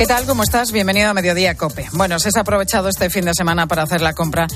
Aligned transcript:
¿Qué 0.00 0.06
tal? 0.06 0.24
¿Cómo 0.24 0.42
estás? 0.42 0.72
Bienvenido 0.72 1.10
a 1.10 1.12
Mediodía 1.12 1.58
Cope. 1.58 1.86
Bueno, 1.92 2.18
si 2.18 2.28
has 2.28 2.36
aprovechado 2.38 2.88
este 2.88 3.10
fin 3.10 3.26
de 3.26 3.34
semana 3.34 3.66
para 3.66 3.82
hacer 3.82 4.00
la 4.00 4.14
compra, 4.14 4.46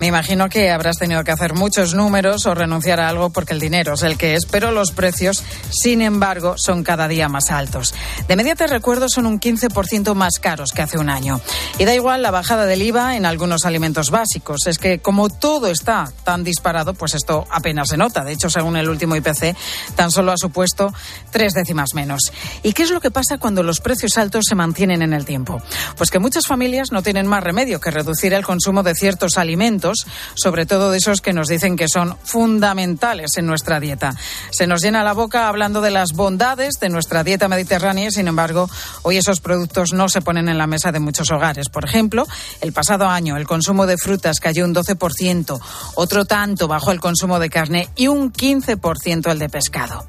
me 0.00 0.06
imagino 0.06 0.48
que 0.48 0.70
habrás 0.70 0.96
tenido 0.96 1.22
que 1.24 1.30
hacer 1.30 1.52
muchos 1.52 1.92
números 1.92 2.46
o 2.46 2.54
renunciar 2.54 3.00
a 3.00 3.10
algo 3.10 3.28
porque 3.28 3.52
el 3.52 3.60
dinero 3.60 3.92
es 3.92 4.02
el 4.02 4.16
que 4.16 4.34
es, 4.34 4.46
pero 4.46 4.70
los 4.70 4.92
precios, 4.92 5.44
sin 5.70 6.00
embargo, 6.00 6.54
son 6.56 6.82
cada 6.82 7.06
día 7.06 7.28
más 7.28 7.50
altos. 7.50 7.94
De 8.28 8.34
media 8.34 8.54
te 8.54 8.66
recuerdo, 8.66 9.10
son 9.10 9.26
un 9.26 9.38
15% 9.38 10.14
más 10.14 10.38
caros 10.38 10.72
que 10.72 10.80
hace 10.80 10.96
un 10.96 11.10
año. 11.10 11.38
Y 11.78 11.84
da 11.84 11.94
igual 11.94 12.22
la 12.22 12.30
bajada 12.30 12.64
del 12.64 12.80
IVA 12.80 13.18
en 13.18 13.26
algunos 13.26 13.66
alimentos 13.66 14.10
básicos. 14.10 14.66
Es 14.66 14.78
que 14.78 15.00
como 15.00 15.28
todo 15.28 15.66
está 15.66 16.10
tan 16.24 16.44
disparado, 16.44 16.94
pues 16.94 17.12
esto 17.12 17.44
apenas 17.50 17.90
se 17.90 17.98
nota. 17.98 18.24
De 18.24 18.32
hecho, 18.32 18.48
según 18.48 18.78
el 18.78 18.88
último 18.88 19.16
IPC, 19.16 19.54
tan 19.96 20.10
solo 20.10 20.32
ha 20.32 20.38
supuesto 20.38 20.94
tres 21.30 21.52
décimas 21.52 21.92
menos. 21.92 22.32
¿Y 22.62 22.72
qué 22.72 22.84
es 22.84 22.90
lo 22.90 23.02
que 23.02 23.10
pasa 23.10 23.36
cuando 23.36 23.62
los 23.62 23.80
precios 23.80 24.16
altos 24.16 24.46
se 24.48 24.54
mantienen 24.54 24.93
en 25.02 25.12
el 25.12 25.24
tiempo? 25.24 25.62
Pues 25.96 26.10
que 26.10 26.18
muchas 26.18 26.46
familias 26.46 26.92
no 26.92 27.02
tienen 27.02 27.26
más 27.26 27.42
remedio 27.42 27.80
que 27.80 27.90
reducir 27.90 28.32
el 28.32 28.44
consumo 28.44 28.82
de 28.82 28.94
ciertos 28.94 29.38
alimentos, 29.38 30.06
sobre 30.34 30.66
todo 30.66 30.90
de 30.90 30.98
esos 30.98 31.20
que 31.20 31.32
nos 31.32 31.48
dicen 31.48 31.76
que 31.76 31.88
son 31.88 32.16
fundamentales 32.22 33.32
en 33.36 33.46
nuestra 33.46 33.80
dieta. 33.80 34.14
Se 34.50 34.66
nos 34.66 34.82
llena 34.82 35.04
la 35.04 35.12
boca 35.12 35.48
hablando 35.48 35.80
de 35.80 35.90
las 35.90 36.12
bondades 36.12 36.74
de 36.80 36.88
nuestra 36.88 37.24
dieta 37.24 37.48
mediterránea, 37.48 38.10
sin 38.10 38.28
embargo, 38.28 38.68
hoy 39.02 39.16
esos 39.16 39.40
productos 39.40 39.92
no 39.92 40.08
se 40.08 40.20
ponen 40.20 40.48
en 40.48 40.58
la 40.58 40.66
mesa 40.66 40.92
de 40.92 41.00
muchos 41.00 41.30
hogares. 41.30 41.68
Por 41.68 41.84
ejemplo, 41.84 42.26
el 42.60 42.72
pasado 42.72 43.08
año 43.08 43.36
el 43.36 43.46
consumo 43.46 43.86
de 43.86 43.96
frutas 43.96 44.40
cayó 44.40 44.64
un 44.64 44.74
12%, 44.74 45.60
otro 45.94 46.24
tanto 46.24 46.68
bajó 46.68 46.92
el 46.92 47.00
consumo 47.00 47.38
de 47.38 47.50
carne 47.50 47.88
y 47.96 48.08
un 48.08 48.32
15% 48.32 49.30
el 49.30 49.38
de 49.38 49.48
pescado. 49.48 50.06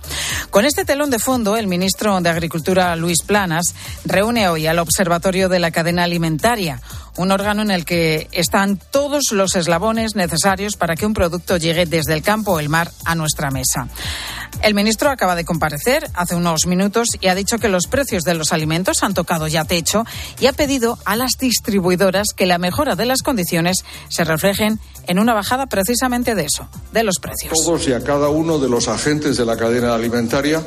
Con 0.49 0.65
este 0.65 0.85
telón 0.85 1.09
de 1.09 1.19
fondo, 1.19 1.57
el 1.57 1.67
ministro 1.67 2.19
de 2.21 2.29
Agricultura, 2.29 2.95
Luis 2.95 3.21
Planas, 3.23 3.73
reúne 4.05 4.47
hoy 4.49 4.67
al 4.75 4.79
Observatorio 4.79 5.47
de 5.47 5.59
la 5.59 5.71
Cadena 5.71 6.03
Alimentaria, 6.03 6.81
un 7.15 7.31
órgano 7.31 7.61
en 7.61 7.71
el 7.71 7.85
que 7.85 8.27
están 8.33 8.77
todos 8.91 9.31
los 9.31 9.55
eslabones 9.55 10.15
necesarios 10.15 10.75
para 10.75 10.97
que 10.97 11.05
un 11.05 11.13
producto 11.13 11.55
llegue 11.55 11.85
desde 11.85 12.13
el 12.13 12.21
campo 12.21 12.51
o 12.51 12.59
el 12.59 12.67
mar 12.67 12.91
a 13.05 13.15
nuestra 13.15 13.51
mesa. 13.51 13.87
El 14.61 14.73
ministro 14.73 15.09
acaba 15.09 15.35
de 15.35 15.45
comparecer 15.45 16.09
hace 16.13 16.35
unos 16.35 16.65
minutos 16.65 17.07
y 17.21 17.27
ha 17.27 17.35
dicho 17.35 17.57
que 17.57 17.69
los 17.69 17.87
precios 17.87 18.23
de 18.23 18.33
los 18.33 18.51
alimentos 18.51 19.01
han 19.01 19.13
tocado 19.13 19.47
ya 19.47 19.63
techo 19.63 20.03
y 20.41 20.47
ha 20.47 20.53
pedido 20.53 20.97
a 21.05 21.15
las 21.15 21.31
distribuidoras 21.39 22.27
que 22.35 22.45
la 22.45 22.57
mejora 22.57 22.95
de 22.95 23.05
las 23.05 23.21
condiciones 23.21 23.77
se 24.09 24.25
reflejen 24.25 24.81
en 25.07 25.19
una 25.19 25.33
bajada 25.33 25.67
precisamente 25.67 26.35
de 26.35 26.43
eso, 26.43 26.67
de 26.91 27.03
los 27.03 27.19
precios. 27.19 27.53
Todos 27.53 27.87
y 27.87 27.93
a 27.93 28.03
cada 28.03 28.27
uno 28.27 28.59
de 28.59 28.67
los 28.67 28.89
agentes 28.89 29.37
de 29.37 29.45
la 29.45 29.55
cadena 29.55 29.95
alimentaria 29.95 30.61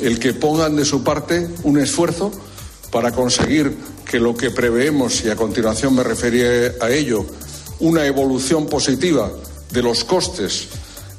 el 0.00 0.18
que 0.18 0.34
pongan 0.34 0.76
de 0.76 0.84
su 0.84 1.02
parte 1.02 1.48
un 1.62 1.78
esfuerzo 1.78 2.30
para 2.90 3.12
conseguir 3.12 3.76
que 4.04 4.18
lo 4.18 4.34
que 4.36 4.50
preveemos, 4.50 5.24
y 5.24 5.30
a 5.30 5.36
continuación 5.36 5.94
me 5.94 6.02
referiré 6.02 6.76
a 6.80 6.90
ello, 6.90 7.24
una 7.80 8.06
evolución 8.06 8.66
positiva 8.66 9.30
de 9.70 9.82
los 9.82 10.04
costes 10.04 10.68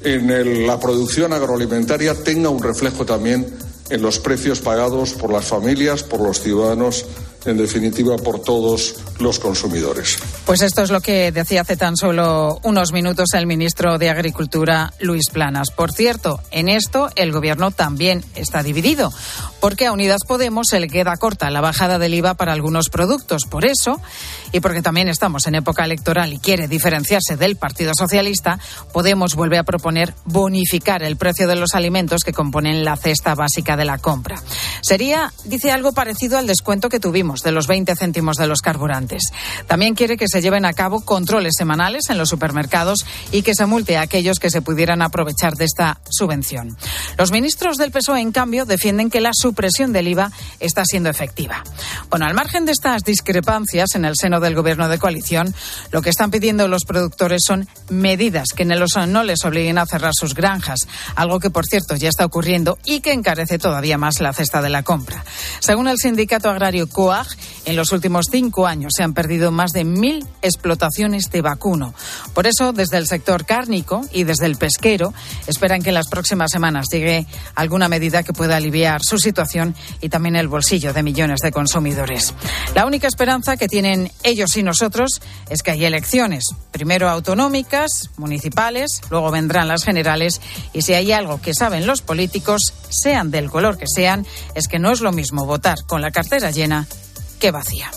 en 0.02 0.66
la 0.66 0.80
producción 0.80 1.32
agroalimentaria 1.32 2.14
tenga 2.14 2.48
un 2.48 2.62
reflejo 2.62 3.04
también 3.04 3.46
en 3.90 4.02
los 4.02 4.18
precios 4.18 4.60
pagados 4.60 5.12
por 5.12 5.32
las 5.32 5.44
familias, 5.44 6.02
por 6.02 6.20
los 6.20 6.40
ciudadanos 6.40 7.04
en 7.44 7.56
definitiva, 7.56 8.16
por 8.16 8.40
todos 8.40 8.96
los 9.18 9.38
consumidores. 9.38 10.18
Pues 10.50 10.62
esto 10.62 10.82
es 10.82 10.90
lo 10.90 11.00
que 11.00 11.30
decía 11.30 11.60
hace 11.60 11.76
tan 11.76 11.96
solo 11.96 12.58
unos 12.64 12.92
minutos 12.92 13.34
el 13.34 13.46
ministro 13.46 13.98
de 13.98 14.10
Agricultura, 14.10 14.92
Luis 14.98 15.30
Planas. 15.32 15.70
Por 15.70 15.92
cierto, 15.92 16.40
en 16.50 16.68
esto 16.68 17.08
el 17.14 17.30
Gobierno 17.30 17.70
también 17.70 18.24
está 18.34 18.64
dividido, 18.64 19.12
porque 19.60 19.86
a 19.86 19.92
Unidas 19.92 20.22
Podemos 20.26 20.66
se 20.68 20.80
le 20.80 20.88
queda 20.88 21.16
corta 21.18 21.50
la 21.50 21.60
bajada 21.60 22.00
del 22.00 22.14
IVA 22.14 22.34
para 22.34 22.52
algunos 22.52 22.88
productos. 22.88 23.42
Por 23.48 23.64
eso, 23.64 24.00
y 24.50 24.58
porque 24.58 24.82
también 24.82 25.08
estamos 25.08 25.46
en 25.46 25.54
época 25.54 25.84
electoral 25.84 26.32
y 26.32 26.40
quiere 26.40 26.66
diferenciarse 26.66 27.36
del 27.36 27.54
Partido 27.54 27.92
Socialista, 27.96 28.58
Podemos 28.92 29.36
vuelve 29.36 29.56
a 29.56 29.62
proponer 29.62 30.14
bonificar 30.24 31.04
el 31.04 31.16
precio 31.16 31.46
de 31.46 31.54
los 31.54 31.76
alimentos 31.76 32.24
que 32.24 32.32
componen 32.32 32.84
la 32.84 32.96
cesta 32.96 33.36
básica 33.36 33.76
de 33.76 33.84
la 33.84 33.98
compra. 33.98 34.42
Sería, 34.82 35.32
dice, 35.44 35.70
algo 35.70 35.92
parecido 35.92 36.38
al 36.38 36.48
descuento 36.48 36.88
que 36.88 36.98
tuvimos 36.98 37.42
de 37.42 37.52
los 37.52 37.68
20 37.68 37.94
céntimos 37.94 38.36
de 38.36 38.48
los 38.48 38.62
carburantes. 38.62 39.30
También 39.68 39.94
quiere 39.94 40.16
que 40.16 40.26
se 40.26 40.39
lleven 40.40 40.64
a 40.64 40.72
cabo 40.72 41.00
controles 41.02 41.54
semanales 41.56 42.10
en 42.10 42.18
los 42.18 42.28
supermercados 42.28 43.06
y 43.32 43.42
que 43.42 43.54
se 43.54 43.66
multe 43.66 43.96
a 43.96 44.02
aquellos 44.02 44.38
que 44.38 44.50
se 44.50 44.62
pudieran 44.62 45.02
aprovechar 45.02 45.54
de 45.54 45.64
esta 45.64 46.00
subvención. 46.10 46.76
Los 47.16 47.30
ministros 47.30 47.76
del 47.76 47.92
PSOE, 47.92 48.20
en 48.20 48.32
cambio, 48.32 48.64
defienden 48.64 49.10
que 49.10 49.20
la 49.20 49.30
supresión 49.32 49.92
del 49.92 50.08
IVA 50.08 50.32
está 50.58 50.84
siendo 50.84 51.08
efectiva. 51.08 51.62
Bueno, 52.08 52.26
al 52.26 52.34
margen 52.34 52.66
de 52.66 52.72
estas 52.72 53.04
discrepancias 53.04 53.94
en 53.94 54.04
el 54.04 54.14
seno 54.16 54.40
del 54.40 54.54
gobierno 54.54 54.88
de 54.88 54.98
coalición, 54.98 55.54
lo 55.92 56.02
que 56.02 56.10
están 56.10 56.30
pidiendo 56.30 56.68
los 56.68 56.84
productores 56.84 57.42
son 57.46 57.68
medidas 57.88 58.48
que 58.56 58.64
no 58.64 59.24
les 59.24 59.44
obliguen 59.44 59.78
a 59.78 59.86
cerrar 59.86 60.12
sus 60.14 60.34
granjas, 60.34 60.80
algo 61.14 61.40
que, 61.40 61.50
por 61.50 61.66
cierto, 61.66 61.96
ya 61.96 62.08
está 62.08 62.24
ocurriendo 62.24 62.78
y 62.84 63.00
que 63.00 63.12
encarece 63.12 63.58
todavía 63.58 63.98
más 63.98 64.20
la 64.20 64.32
cesta 64.32 64.62
de 64.62 64.70
la 64.70 64.82
compra. 64.82 65.24
Según 65.60 65.88
el 65.88 65.98
sindicato 65.98 66.48
agrario 66.50 66.88
COA, 66.88 67.26
en 67.64 67.76
los 67.76 67.92
últimos 67.92 68.26
cinco 68.30 68.66
años 68.66 68.92
se 68.96 69.02
han 69.02 69.14
perdido 69.14 69.50
más 69.50 69.72
de 69.72 69.84
mil 69.84 70.19
explotaciones 70.42 71.30
de 71.30 71.42
vacuno. 71.42 71.94
Por 72.34 72.46
eso, 72.46 72.72
desde 72.72 72.98
el 72.98 73.06
sector 73.06 73.44
cárnico 73.44 74.02
y 74.12 74.24
desde 74.24 74.46
el 74.46 74.56
pesquero, 74.56 75.12
esperan 75.46 75.82
que 75.82 75.90
en 75.90 75.94
las 75.94 76.08
próximas 76.08 76.50
semanas 76.50 76.86
llegue 76.90 77.26
alguna 77.54 77.88
medida 77.88 78.22
que 78.22 78.32
pueda 78.32 78.56
aliviar 78.56 79.02
su 79.02 79.18
situación 79.18 79.74
y 80.00 80.08
también 80.08 80.36
el 80.36 80.48
bolsillo 80.48 80.92
de 80.92 81.02
millones 81.02 81.40
de 81.40 81.52
consumidores. 81.52 82.34
La 82.74 82.86
única 82.86 83.08
esperanza 83.08 83.56
que 83.56 83.68
tienen 83.68 84.10
ellos 84.22 84.56
y 84.56 84.62
nosotros 84.62 85.20
es 85.48 85.62
que 85.62 85.72
hay 85.72 85.84
elecciones, 85.84 86.44
primero 86.70 87.08
autonómicas, 87.08 88.10
municipales, 88.16 89.00
luego 89.10 89.30
vendrán 89.30 89.68
las 89.68 89.84
generales 89.84 90.40
y 90.72 90.82
si 90.82 90.94
hay 90.94 91.12
algo 91.12 91.40
que 91.40 91.54
saben 91.54 91.86
los 91.86 92.02
políticos, 92.02 92.72
sean 92.88 93.30
del 93.30 93.50
color 93.50 93.78
que 93.78 93.86
sean, 93.86 94.26
es 94.54 94.68
que 94.68 94.78
no 94.78 94.92
es 94.92 95.00
lo 95.00 95.12
mismo 95.12 95.46
votar 95.46 95.78
con 95.86 96.00
la 96.00 96.10
cartera 96.10 96.50
llena 96.50 96.86
que 97.38 97.50
vacía. 97.50 97.90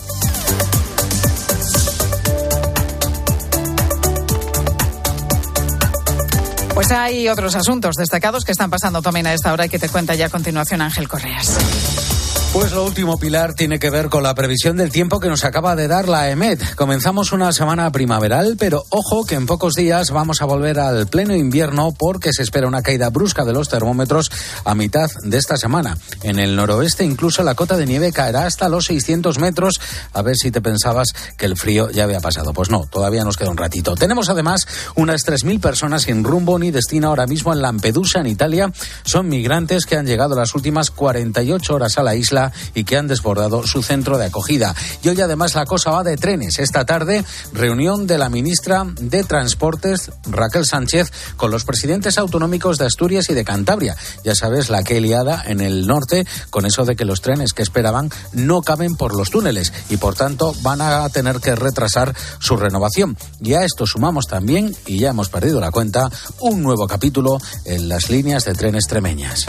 Pues 6.74 6.90
hay 6.90 7.28
otros 7.28 7.54
asuntos 7.54 7.94
destacados 7.94 8.44
que 8.44 8.50
están 8.50 8.68
pasando 8.68 9.00
también 9.00 9.28
a 9.28 9.32
esta 9.32 9.52
hora 9.52 9.66
y 9.66 9.68
que 9.68 9.78
te 9.78 9.88
cuenta 9.88 10.16
ya 10.16 10.26
a 10.26 10.28
continuación 10.28 10.82
Ángel 10.82 11.08
Correas. 11.08 12.13
Pues 12.54 12.70
lo 12.70 12.84
último, 12.84 13.18
Pilar, 13.18 13.54
tiene 13.54 13.80
que 13.80 13.90
ver 13.90 14.08
con 14.08 14.22
la 14.22 14.32
previsión 14.32 14.76
del 14.76 14.92
tiempo 14.92 15.18
que 15.18 15.28
nos 15.28 15.42
acaba 15.42 15.74
de 15.74 15.88
dar 15.88 16.08
la 16.08 16.30
EMET. 16.30 16.76
Comenzamos 16.76 17.32
una 17.32 17.50
semana 17.52 17.90
primaveral, 17.90 18.54
pero 18.56 18.84
ojo 18.90 19.26
que 19.26 19.34
en 19.34 19.46
pocos 19.46 19.74
días 19.74 20.12
vamos 20.12 20.40
a 20.40 20.44
volver 20.44 20.78
al 20.78 21.08
pleno 21.08 21.34
invierno 21.34 21.92
porque 21.98 22.32
se 22.32 22.44
espera 22.44 22.68
una 22.68 22.80
caída 22.80 23.10
brusca 23.10 23.44
de 23.44 23.52
los 23.52 23.68
termómetros 23.68 24.30
a 24.64 24.76
mitad 24.76 25.10
de 25.24 25.36
esta 25.36 25.56
semana. 25.56 25.98
En 26.22 26.38
el 26.38 26.54
noroeste 26.54 27.04
incluso 27.04 27.42
la 27.42 27.56
cota 27.56 27.76
de 27.76 27.86
nieve 27.86 28.12
caerá 28.12 28.46
hasta 28.46 28.68
los 28.68 28.84
600 28.84 29.40
metros. 29.40 29.80
A 30.12 30.22
ver 30.22 30.36
si 30.36 30.52
te 30.52 30.60
pensabas 30.60 31.08
que 31.36 31.46
el 31.46 31.56
frío 31.56 31.90
ya 31.90 32.04
había 32.04 32.20
pasado. 32.20 32.52
Pues 32.52 32.70
no, 32.70 32.86
todavía 32.86 33.24
nos 33.24 33.36
queda 33.36 33.50
un 33.50 33.56
ratito. 33.56 33.96
Tenemos 33.96 34.28
además 34.28 34.68
unas 34.94 35.26
3.000 35.26 35.60
personas 35.60 36.02
sin 36.02 36.22
rumbo 36.22 36.56
ni 36.60 36.70
destino 36.70 37.08
ahora 37.08 37.26
mismo 37.26 37.52
en 37.52 37.62
Lampedusa, 37.62 38.20
en 38.20 38.28
Italia. 38.28 38.72
Son 39.04 39.28
migrantes 39.28 39.86
que 39.86 39.96
han 39.96 40.06
llegado 40.06 40.36
las 40.36 40.54
últimas 40.54 40.92
48 40.92 41.74
horas 41.74 41.98
a 41.98 42.04
la 42.04 42.14
isla 42.14 42.43
y 42.74 42.84
que 42.84 42.96
han 42.96 43.08
desbordado 43.08 43.66
su 43.66 43.82
centro 43.82 44.18
de 44.18 44.26
acogida. 44.26 44.74
Y 45.02 45.08
hoy 45.08 45.20
además 45.20 45.54
la 45.54 45.64
cosa 45.64 45.90
va 45.90 46.02
de 46.02 46.16
trenes. 46.16 46.58
Esta 46.58 46.84
tarde, 46.84 47.24
reunión 47.52 48.06
de 48.06 48.18
la 48.18 48.28
ministra 48.28 48.86
de 49.00 49.24
Transportes, 49.24 50.10
Raquel 50.26 50.66
Sánchez, 50.66 51.12
con 51.36 51.50
los 51.50 51.64
presidentes 51.64 52.18
autonómicos 52.18 52.78
de 52.78 52.86
Asturias 52.86 53.28
y 53.30 53.34
de 53.34 53.44
Cantabria. 53.44 53.96
Ya 54.24 54.34
sabes, 54.34 54.70
la 54.70 54.82
que 54.82 55.00
liada 55.00 55.42
en 55.46 55.60
el 55.60 55.86
norte 55.86 56.26
con 56.50 56.66
eso 56.66 56.84
de 56.84 56.96
que 56.96 57.04
los 57.04 57.20
trenes 57.20 57.52
que 57.52 57.62
esperaban 57.62 58.10
no 58.32 58.62
caben 58.62 58.96
por 58.96 59.14
los 59.14 59.30
túneles 59.30 59.72
y 59.88 59.96
por 59.96 60.14
tanto 60.14 60.54
van 60.62 60.80
a 60.80 61.08
tener 61.08 61.40
que 61.40 61.54
retrasar 61.54 62.14
su 62.38 62.56
renovación. 62.56 63.16
Y 63.40 63.54
a 63.54 63.64
esto 63.64 63.86
sumamos 63.86 64.26
también, 64.26 64.74
y 64.86 64.98
ya 64.98 65.10
hemos 65.10 65.28
perdido 65.28 65.60
la 65.60 65.70
cuenta, 65.70 66.10
un 66.40 66.62
nuevo 66.62 66.86
capítulo 66.86 67.38
en 67.64 67.88
las 67.88 68.10
líneas 68.10 68.44
de 68.44 68.54
trenes 68.54 68.86
tremeñas. 68.86 69.46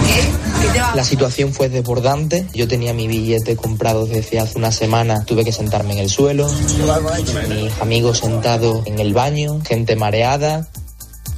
La 0.96 1.04
situación 1.04 1.54
fue 1.54 1.70
desbordante. 1.70 2.48
Yo 2.54 2.68
tenía 2.68 2.85
mi 2.94 3.08
billete 3.08 3.56
comprado 3.56 4.06
desde 4.06 4.40
hace 4.40 4.58
una 4.58 4.72
semana, 4.72 5.26
tuve 5.26 5.44
que 5.44 5.52
sentarme 5.52 5.94
en 5.94 6.00
el 6.00 6.10
suelo, 6.10 6.48
mis 7.50 7.82
amigos 7.82 8.20
sentados 8.20 8.86
en 8.86 9.00
el 9.00 9.14
baño, 9.14 9.62
gente 9.66 9.96
mareada, 9.96 10.68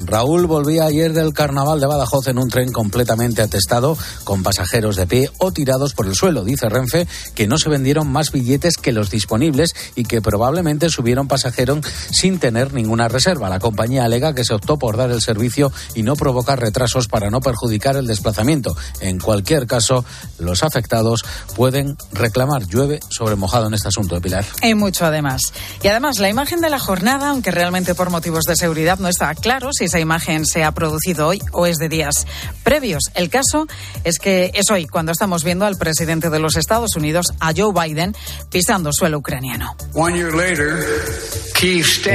Raúl 0.06 0.46
volvía 0.46 0.86
ayer 0.86 1.14
del 1.14 1.34
carnaval 1.34 1.80
de 1.80 1.88
Badajoz 1.88 2.28
en 2.28 2.38
un 2.38 2.50
tren 2.50 2.72
completamente 2.72 3.42
atestado, 3.42 3.98
con 4.24 4.44
pasajeros 4.44 4.96
de 4.96 5.08
pie 5.08 5.32
o 5.40 5.52
tirados 5.52 5.94
por 5.94 6.06
el 6.06 6.16
suelo. 6.16 6.44
Dice 6.44 6.70
Renfe 6.70 7.08
que 7.36 7.48
no 7.48 7.58
se 7.58 7.70
vendieron 7.70 8.12
más 8.12 8.32
billetes 8.32 8.78
que 8.78 8.92
los 8.92 9.10
disponibles 9.10 9.76
y 9.96 10.04
que 10.04 10.22
probablemente 10.22 10.90
subieron 10.90 11.28
pasajeros 11.28 11.80
sin 12.12 12.40
tener 12.40 12.74
ninguna 12.74 13.08
reserva. 13.08 13.50
La 13.50 13.60
compañía 13.60 14.06
alega 14.06 14.34
que 14.34 14.46
se 14.46 14.54
optó 14.54 14.78
por 14.78 14.98
dar 14.98 15.12
el 15.12 15.22
servicio 15.22 15.72
y 15.96 16.04
no 16.04 16.16
provocar 16.16 16.60
retrasos 16.60 17.08
para 17.08 17.30
no 17.30 17.42
perjudicar 17.42 17.96
el 17.96 18.08
desplazamiento. 18.08 18.76
En 19.02 19.20
cualquier 19.20 19.68
caso, 19.68 20.06
los 20.40 20.64
afectados 20.64 21.26
pueden 21.56 21.98
reclamar. 22.14 22.66
Llueve 22.68 23.00
sobre 23.10 23.36
mojado 23.36 23.68
en 23.68 23.74
este 23.74 23.88
asunto 23.88 24.16
de 24.16 24.22
Pilar. 24.22 24.46
Y 24.62 24.74
mucho 24.74 25.06
además. 25.06 25.42
Y 25.82 25.88
además, 25.88 26.20
la 26.20 26.30
imagen 26.30 26.62
de 26.62 26.70
la 26.70 26.80
jornada, 26.80 27.30
aunque 27.30 27.52
realmente 27.52 27.96
por 27.96 28.10
motivos 28.10 28.46
de 28.46 28.56
seguridad 28.56 29.00
no 29.00 29.08
está 29.08 29.34
claro 29.36 29.70
si 29.74 29.87
esa 29.88 30.00
imagen 30.00 30.46
se 30.46 30.64
ha 30.64 30.72
producido 30.72 31.28
hoy 31.28 31.42
o 31.52 31.66
es 31.66 31.78
de 31.78 31.90
días 31.90 32.28
previos. 32.64 33.04
El 33.16 33.30
caso 33.30 33.68
es 34.04 34.20
que 34.20 34.52
es 34.54 34.70
hoy 34.70 34.86
cuando 34.86 35.12
estamos 35.12 35.44
viendo 35.44 35.66
al 35.66 35.78
presidente 35.78 36.30
de 36.30 36.40
los 36.40 36.56
Estados 36.56 36.96
Unidos, 36.96 37.34
a 37.40 37.52
Joe 37.56 37.74
Biden, 37.74 38.16
pisando 38.52 38.94
suelo 38.94 39.18
ucraniano. 39.18 39.76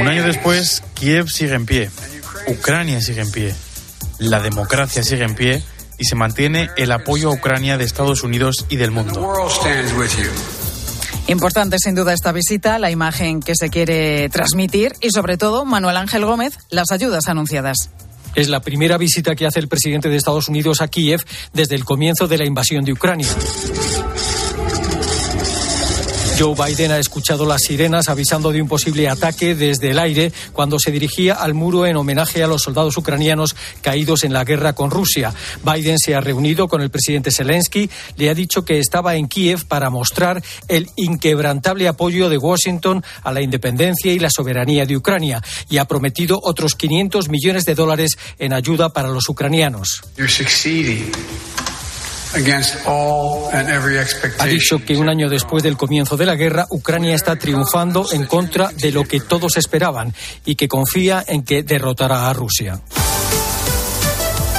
Un 0.01 0.07
año 0.07 0.23
después, 0.23 0.83
Kiev 0.93 1.27
sigue 1.29 1.55
en 1.55 1.65
pie, 1.65 1.89
Ucrania 2.47 3.01
sigue 3.01 3.21
en 3.21 3.31
pie, 3.31 3.55
la 4.19 4.39
democracia 4.39 5.03
sigue 5.03 5.23
en 5.23 5.35
pie 5.35 5.63
y 5.97 6.05
se 6.05 6.15
mantiene 6.15 6.69
el 6.77 6.91
apoyo 6.91 7.29
a 7.29 7.33
Ucrania 7.33 7.77
de 7.77 7.83
Estados 7.83 8.23
Unidos 8.23 8.65
y 8.69 8.77
del 8.77 8.91
mundo. 8.91 9.19
Importante 11.27 11.77
sin 11.79 11.95
duda 11.95 12.13
esta 12.13 12.31
visita, 12.31 12.79
la 12.79 12.91
imagen 12.91 13.39
que 13.39 13.53
se 13.55 13.69
quiere 13.69 14.27
transmitir 14.29 14.93
y 14.99 15.09
sobre 15.11 15.37
todo, 15.37 15.63
Manuel 15.63 15.97
Ángel 15.97 16.25
Gómez, 16.25 16.57
las 16.69 16.91
ayudas 16.91 17.27
anunciadas. 17.27 17.89
Es 18.35 18.49
la 18.49 18.61
primera 18.61 18.97
visita 18.97 19.35
que 19.35 19.45
hace 19.45 19.59
el 19.59 19.67
presidente 19.67 20.09
de 20.09 20.17
Estados 20.17 20.49
Unidos 20.49 20.81
a 20.81 20.87
Kiev 20.87 21.23
desde 21.53 21.75
el 21.75 21.85
comienzo 21.85 22.27
de 22.27 22.37
la 22.37 22.45
invasión 22.45 22.83
de 22.83 22.91
Ucrania. 22.91 23.27
Joe 26.37 26.55
Biden 26.55 26.91
ha 26.91 26.97
escuchado 26.97 27.45
las 27.45 27.61
sirenas 27.61 28.09
avisando 28.09 28.51
de 28.51 28.61
un 28.61 28.67
posible 28.67 29.07
ataque 29.07 29.53
desde 29.53 29.91
el 29.91 29.99
aire 29.99 30.31
cuando 30.51 30.79
se 30.79 30.91
dirigía 30.91 31.35
al 31.35 31.53
muro 31.53 31.85
en 31.85 31.95
homenaje 31.95 32.43
a 32.43 32.47
los 32.47 32.63
soldados 32.63 32.97
ucranianos 32.97 33.55
caídos 33.81 34.23
en 34.23 34.33
la 34.33 34.43
guerra 34.43 34.73
con 34.73 34.89
Rusia. 34.89 35.33
Biden 35.63 35.99
se 35.99 36.15
ha 36.15 36.21
reunido 36.21 36.67
con 36.67 36.81
el 36.81 36.89
presidente 36.89 37.31
Zelensky, 37.31 37.89
le 38.17 38.29
ha 38.29 38.33
dicho 38.33 38.65
que 38.65 38.79
estaba 38.79 39.15
en 39.15 39.27
Kiev 39.27 39.65
para 39.67 39.91
mostrar 39.91 40.41
el 40.67 40.89
inquebrantable 40.95 41.87
apoyo 41.87 42.29
de 42.29 42.37
Washington 42.37 43.03
a 43.23 43.31
la 43.31 43.41
independencia 43.41 44.11
y 44.11 44.19
la 44.19 44.31
soberanía 44.31 44.85
de 44.85 44.97
Ucrania 44.97 45.41
y 45.69 45.77
ha 45.77 45.85
prometido 45.85 46.39
otros 46.41 46.75
500 46.75 47.29
millones 47.29 47.65
de 47.65 47.75
dólares 47.75 48.17
en 48.39 48.53
ayuda 48.53 48.89
para 48.89 49.09
los 49.09 49.29
ucranianos. 49.29 50.01
Ha 54.39 54.45
dicho 54.47 54.83
que 54.83 54.97
un 54.97 55.09
año 55.09 55.29
después 55.29 55.63
del 55.63 55.77
comienzo 55.77 56.17
de 56.17 56.25
la 56.25 56.35
guerra, 56.35 56.65
Ucrania 56.69 57.15
está 57.15 57.35
triunfando 57.35 58.07
en 58.11 58.25
contra 58.25 58.69
de 58.69 58.91
lo 58.91 59.03
que 59.03 59.19
todos 59.19 59.57
esperaban 59.57 60.13
y 60.45 60.55
que 60.55 60.67
confía 60.67 61.23
en 61.27 61.43
que 61.43 61.63
derrotará 61.63 62.29
a 62.29 62.33
Rusia. 62.33 62.81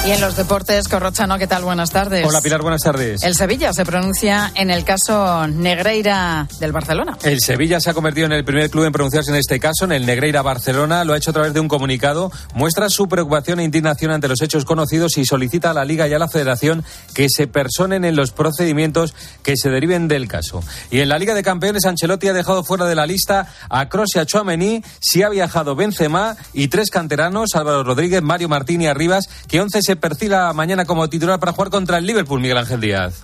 Y 0.05 0.11
en 0.11 0.21
los 0.21 0.35
deportes, 0.35 0.87
Corrochano, 0.87 1.39
¿qué 1.39 1.47
tal? 1.47 1.63
Buenas 1.63 1.89
tardes. 1.89 2.23
Hola 2.27 2.39
Pilar, 2.39 2.61
buenas 2.61 2.83
tardes. 2.83 3.23
El 3.23 3.33
Sevilla 3.33 3.73
se 3.73 3.85
pronuncia 3.85 4.51
en 4.53 4.69
el 4.69 4.83
caso 4.83 5.47
Negreira 5.47 6.47
del 6.59 6.71
Barcelona. 6.71 7.17
El 7.23 7.39
Sevilla 7.41 7.79
se 7.79 7.89
ha 7.89 7.95
convertido 7.95 8.27
en 8.27 8.33
el 8.33 8.45
primer 8.45 8.69
club 8.69 8.85
en 8.85 8.91
pronunciarse 8.91 9.31
en 9.31 9.37
este 9.37 9.59
caso, 9.59 9.85
en 9.85 9.93
el 9.93 10.05
Negreira 10.05 10.43
Barcelona. 10.43 11.03
Lo 11.05 11.13
ha 11.13 11.17
hecho 11.17 11.31
a 11.31 11.33
través 11.33 11.55
de 11.55 11.59
un 11.59 11.67
comunicado. 11.67 12.31
Muestra 12.53 12.87
su 12.89 13.07
preocupación 13.07 13.59
e 13.59 13.63
indignación 13.63 14.11
ante 14.11 14.27
los 14.27 14.43
hechos 14.43 14.63
conocidos 14.63 15.17
y 15.17 15.25
solicita 15.25 15.71
a 15.71 15.73
la 15.73 15.83
Liga 15.83 16.07
y 16.07 16.13
a 16.13 16.19
la 16.19 16.27
Federación 16.27 16.85
que 17.15 17.27
se 17.27 17.47
personen 17.47 18.05
en 18.05 18.15
los 18.15 18.29
procedimientos 18.29 19.15
que 19.41 19.57
se 19.57 19.71
deriven 19.71 20.07
del 20.07 20.27
caso. 20.27 20.63
Y 20.91 20.99
en 20.99 21.09
la 21.09 21.17
Liga 21.17 21.33
de 21.33 21.41
Campeones, 21.41 21.83
Ancelotti 21.85 22.27
ha 22.27 22.33
dejado 22.33 22.63
fuera 22.63 22.85
de 22.85 22.93
la 22.93 23.07
lista 23.07 23.47
a 23.69 23.89
Kroos 23.89 24.15
y 24.15 24.19
a 24.19 24.27
Chouameni. 24.27 24.83
Si 24.99 25.23
ha 25.23 25.29
viajado 25.29 25.75
Benzema 25.75 26.37
y 26.53 26.67
tres 26.67 26.91
canteranos, 26.91 27.55
Álvaro 27.55 27.83
Rodríguez, 27.83 28.21
Mario 28.21 28.49
Martín 28.49 28.83
y 28.83 28.87
Arribas, 28.87 29.27
que 29.47 29.59
11 29.59 29.81
se 29.81 29.94
perfila 29.95 30.53
mañana 30.53 30.85
como 30.85 31.09
titular 31.09 31.39
para 31.39 31.51
jugar 31.51 31.69
contra 31.69 31.97
el 31.97 32.05
Liverpool, 32.05 32.39
Miguel 32.39 32.57
Ángel 32.57 32.81
Díaz. 32.81 33.23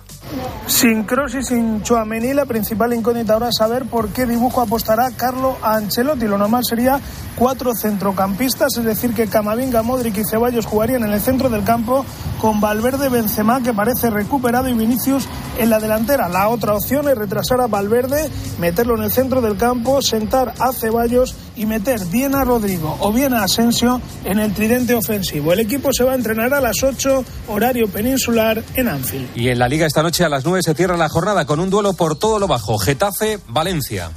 Sin 0.66 1.04
Kroos 1.04 1.34
y 1.34 1.42
sin 1.42 1.82
Chouameni, 1.82 2.34
la 2.34 2.44
principal 2.44 2.92
incógnita 2.94 3.34
ahora 3.34 3.48
es 3.48 3.56
saber 3.58 3.84
por 3.84 4.08
qué 4.08 4.26
dibujo 4.26 4.60
apostará 4.60 5.10
Carlo 5.16 5.56
Ancelotti. 5.62 6.26
Lo 6.26 6.38
normal 6.38 6.64
sería 6.64 7.00
cuatro 7.36 7.74
centrocampistas, 7.74 8.76
es 8.76 8.84
decir, 8.84 9.12
que 9.14 9.26
Camavinga, 9.26 9.82
Modric 9.82 10.18
y 10.18 10.24
Ceballos 10.24 10.66
jugarían 10.66 11.04
en 11.04 11.12
el 11.12 11.20
centro 11.20 11.50
del 11.50 11.64
campo 11.64 12.04
con 12.40 12.60
Valverde, 12.60 13.08
Benzema, 13.08 13.62
que 13.62 13.72
parece 13.72 14.10
recuperado, 14.10 14.68
y 14.68 14.74
Vinicius 14.74 15.28
en 15.58 15.70
la 15.70 15.78
delantera. 15.78 16.28
La 16.28 16.48
otra 16.48 16.74
opción 16.74 17.08
es 17.08 17.16
retrasar 17.16 17.60
a 17.60 17.66
Valverde, 17.66 18.28
meterlo 18.58 18.96
en 18.96 19.04
el 19.04 19.12
centro 19.12 19.40
del 19.40 19.56
campo, 19.56 20.02
sentar 20.02 20.54
a 20.58 20.72
Ceballos 20.72 21.34
y 21.54 21.66
meter 21.66 22.04
bien 22.06 22.34
a 22.34 22.44
Rodrigo 22.44 22.96
o 23.00 23.12
bien 23.12 23.34
a 23.34 23.44
Asensio 23.44 24.00
en 24.24 24.38
el 24.38 24.52
tridente 24.54 24.94
ofensivo. 24.94 25.52
El 25.52 25.60
equipo 25.60 25.90
se 25.92 26.04
va 26.04 26.12
a 26.12 26.14
entrenar 26.14 26.54
a 26.54 26.60
las 26.60 26.82
8, 26.82 27.24
horario 27.48 27.88
peninsular 27.88 28.62
en 28.74 28.88
Anfield. 28.88 29.36
Y 29.36 29.48
en 29.48 29.58
la 29.58 29.68
Liga 29.68 29.86
esta 29.86 30.02
noche 30.02 30.21
a 30.24 30.28
las 30.28 30.44
9 30.44 30.62
se 30.62 30.74
cierra 30.74 30.96
la 30.96 31.08
jornada 31.08 31.44
con 31.46 31.60
un 31.60 31.70
duelo 31.70 31.92
por 31.94 32.16
todo 32.16 32.38
lo 32.38 32.46
bajo. 32.46 32.78
Getafe-Valencia. 32.78 34.10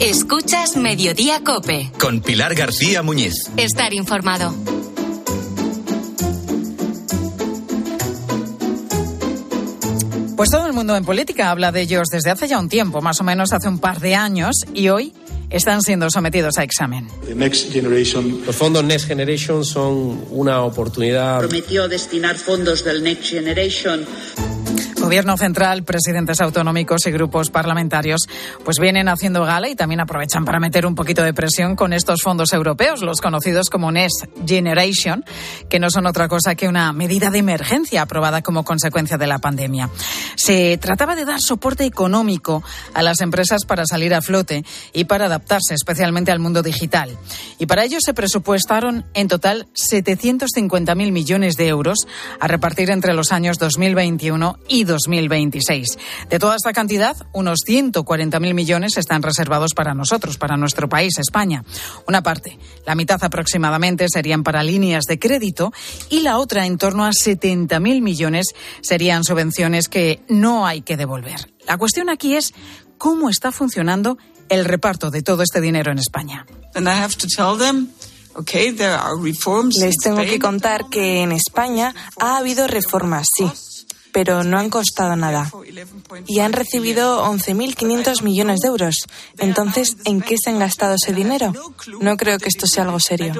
Escuchas 0.00 0.76
Mediodía 0.76 1.42
Cope. 1.44 1.92
Con 2.00 2.20
Pilar 2.20 2.54
García 2.54 3.02
Muñiz. 3.02 3.50
Estar 3.56 3.92
informado. 3.92 4.54
Pues 10.36 10.48
todo 10.48 10.66
el 10.66 10.72
mundo 10.72 10.96
en 10.96 11.04
política 11.04 11.50
habla 11.50 11.70
de 11.70 11.82
ellos 11.82 12.08
desde 12.10 12.30
hace 12.30 12.48
ya 12.48 12.58
un 12.58 12.70
tiempo, 12.70 13.02
más 13.02 13.20
o 13.20 13.24
menos 13.24 13.52
hace 13.52 13.68
un 13.68 13.78
par 13.78 14.00
de 14.00 14.14
años, 14.14 14.64
y 14.72 14.88
hoy 14.88 15.12
están 15.50 15.82
siendo 15.82 16.08
sometidos 16.10 16.56
a 16.58 16.62
examen. 16.62 17.08
Los 18.46 18.56
fondos 18.56 18.84
Next 18.84 19.06
Generation 19.06 19.64
son 19.64 20.24
una 20.30 20.62
oportunidad. 20.62 21.40
Prometió 21.40 21.88
destinar 21.88 22.36
fondos 22.36 22.84
del 22.84 23.02
Next 23.02 23.24
Generation 23.24 24.06
Gobierno 25.10 25.36
central, 25.36 25.82
presidentes 25.82 26.40
autonómicos 26.40 27.04
y 27.04 27.10
grupos 27.10 27.50
parlamentarios 27.50 28.28
pues 28.64 28.78
vienen 28.78 29.08
haciendo 29.08 29.44
gala 29.44 29.68
y 29.68 29.74
también 29.74 29.98
aprovechan 29.98 30.44
para 30.44 30.60
meter 30.60 30.86
un 30.86 30.94
poquito 30.94 31.24
de 31.24 31.34
presión 31.34 31.74
con 31.74 31.92
estos 31.92 32.22
fondos 32.22 32.52
europeos, 32.52 33.02
los 33.02 33.20
conocidos 33.20 33.70
como 33.70 33.90
Next 33.90 34.26
Generation, 34.46 35.24
que 35.68 35.80
no 35.80 35.90
son 35.90 36.06
otra 36.06 36.28
cosa 36.28 36.54
que 36.54 36.68
una 36.68 36.92
medida 36.92 37.30
de 37.30 37.38
emergencia 37.38 38.02
aprobada 38.02 38.42
como 38.42 38.62
consecuencia 38.62 39.18
de 39.18 39.26
la 39.26 39.40
pandemia. 39.40 39.90
Se 40.36 40.78
trataba 40.78 41.16
de 41.16 41.24
dar 41.24 41.40
soporte 41.40 41.84
económico 41.84 42.62
a 42.94 43.02
las 43.02 43.20
empresas 43.20 43.64
para 43.64 43.86
salir 43.86 44.14
a 44.14 44.22
flote 44.22 44.64
y 44.92 45.06
para 45.06 45.26
adaptarse 45.26 45.74
especialmente 45.74 46.30
al 46.30 46.38
mundo 46.38 46.62
digital. 46.62 47.18
Y 47.58 47.66
para 47.66 47.82
ello 47.82 47.98
se 48.00 48.14
presupuestaron 48.14 49.04
en 49.14 49.26
total 49.26 49.66
750.000 49.74 50.94
millones 51.10 51.56
de 51.56 51.66
euros 51.66 52.06
a 52.38 52.46
repartir 52.46 52.90
entre 52.90 53.12
los 53.12 53.32
años 53.32 53.58
2021 53.58 54.56
y 54.68 54.84
2026. 55.06 55.98
De 56.28 56.38
toda 56.38 56.56
esta 56.56 56.72
cantidad, 56.72 57.16
unos 57.32 57.60
140.000 57.66 58.54
millones 58.54 58.96
están 58.96 59.22
reservados 59.22 59.74
para 59.74 59.94
nosotros, 59.94 60.38
para 60.38 60.56
nuestro 60.56 60.88
país, 60.88 61.18
España. 61.18 61.64
Una 62.06 62.22
parte, 62.22 62.58
la 62.86 62.94
mitad 62.94 63.22
aproximadamente, 63.22 64.06
serían 64.08 64.42
para 64.42 64.62
líneas 64.62 65.04
de 65.04 65.18
crédito 65.18 65.72
y 66.08 66.20
la 66.20 66.38
otra, 66.38 66.66
en 66.66 66.78
torno 66.78 67.04
a 67.04 67.10
70.000 67.10 68.02
millones, 68.02 68.48
serían 68.80 69.24
subvenciones 69.24 69.88
que 69.88 70.22
no 70.28 70.66
hay 70.66 70.82
que 70.82 70.96
devolver. 70.96 71.52
La 71.66 71.78
cuestión 71.78 72.10
aquí 72.10 72.34
es 72.34 72.52
cómo 72.98 73.30
está 73.30 73.52
funcionando 73.52 74.18
el 74.48 74.64
reparto 74.64 75.10
de 75.10 75.22
todo 75.22 75.42
este 75.42 75.60
dinero 75.60 75.92
en 75.92 75.98
España. 75.98 76.46
Les 79.80 79.96
tengo 79.96 80.22
que 80.22 80.38
contar 80.38 80.88
que 80.88 81.22
en 81.22 81.32
España 81.32 81.94
ha 82.20 82.38
habido 82.38 82.66
reformas, 82.66 83.26
sí 83.36 83.50
pero 84.12 84.44
no 84.44 84.58
han 84.58 84.70
costado 84.70 85.16
nada. 85.16 85.50
Y 86.26 86.40
han 86.40 86.52
recibido 86.52 87.24
11.500 87.24 88.22
millones 88.22 88.60
de 88.60 88.68
euros. 88.68 89.06
Entonces, 89.38 89.96
¿en 90.04 90.20
qué 90.20 90.36
se 90.42 90.50
han 90.50 90.58
gastado 90.58 90.94
ese 90.94 91.12
dinero? 91.12 91.52
No 92.00 92.16
creo 92.16 92.38
que 92.38 92.48
esto 92.48 92.66
sea 92.66 92.84
algo 92.84 93.00
serio. 93.00 93.32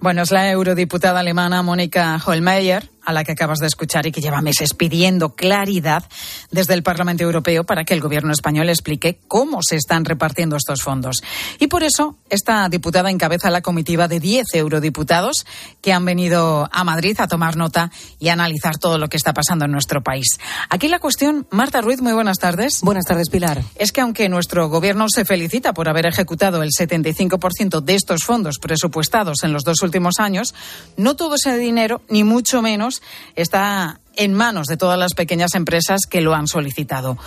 Bueno, 0.00 0.22
es 0.22 0.30
la 0.30 0.50
eurodiputada 0.50 1.20
alemana 1.20 1.62
Mónica 1.62 2.22
Holmeyer 2.24 2.90
a 3.06 3.12
la 3.12 3.24
que 3.24 3.32
acabas 3.32 3.60
de 3.60 3.66
escuchar 3.68 4.06
y 4.06 4.12
que 4.12 4.20
lleva 4.20 4.42
meses 4.42 4.74
pidiendo 4.74 5.34
claridad 5.34 6.04
desde 6.50 6.74
el 6.74 6.82
Parlamento 6.82 7.24
Europeo 7.24 7.64
para 7.64 7.84
que 7.84 7.94
el 7.94 8.00
gobierno 8.00 8.32
español 8.32 8.68
explique 8.68 9.20
cómo 9.28 9.60
se 9.62 9.76
están 9.76 10.04
repartiendo 10.04 10.56
estos 10.56 10.82
fondos. 10.82 11.22
Y 11.58 11.68
por 11.68 11.82
eso 11.82 12.16
esta 12.28 12.68
diputada 12.68 13.10
encabeza 13.10 13.50
la 13.50 13.62
comitiva 13.62 14.08
de 14.08 14.20
10 14.20 14.54
eurodiputados 14.54 15.46
que 15.80 15.92
han 15.92 16.04
venido 16.04 16.68
a 16.70 16.84
Madrid 16.84 17.18
a 17.20 17.28
tomar 17.28 17.56
nota 17.56 17.90
y 18.18 18.28
a 18.28 18.32
analizar 18.32 18.78
todo 18.78 18.98
lo 18.98 19.08
que 19.08 19.16
está 19.16 19.32
pasando 19.32 19.64
en 19.64 19.70
nuestro 19.70 20.02
país. 20.02 20.38
Aquí 20.68 20.88
la 20.88 20.98
cuestión, 20.98 21.46
Marta 21.50 21.80
Ruiz, 21.80 22.02
muy 22.02 22.12
buenas 22.12 22.38
tardes. 22.38 22.80
Buenas 22.82 23.04
tardes, 23.06 23.30
Pilar. 23.30 23.62
Es 23.76 23.92
que 23.92 24.00
aunque 24.00 24.28
nuestro 24.28 24.68
gobierno 24.68 25.06
se 25.08 25.24
felicita 25.24 25.72
por 25.72 25.88
haber 25.88 26.06
ejecutado 26.06 26.62
el 26.62 26.70
75% 26.70 27.80
de 27.80 27.94
estos 27.94 28.24
fondos 28.24 28.58
presupuestados 28.58 29.44
en 29.44 29.52
los 29.52 29.62
dos 29.62 29.82
últimos 29.82 30.18
años, 30.18 30.54
no 30.96 31.14
todo 31.14 31.36
ese 31.36 31.56
dinero, 31.56 32.02
ni 32.08 32.24
mucho 32.24 32.62
menos, 32.62 32.95
está 33.34 34.00
en 34.14 34.34
manos 34.34 34.66
de 34.66 34.76
todas 34.76 34.98
las 34.98 35.14
pequeñas 35.14 35.54
empresas 35.54 36.02
que 36.08 36.20
lo 36.20 36.34
han 36.34 36.46
solicitado. 36.46 37.18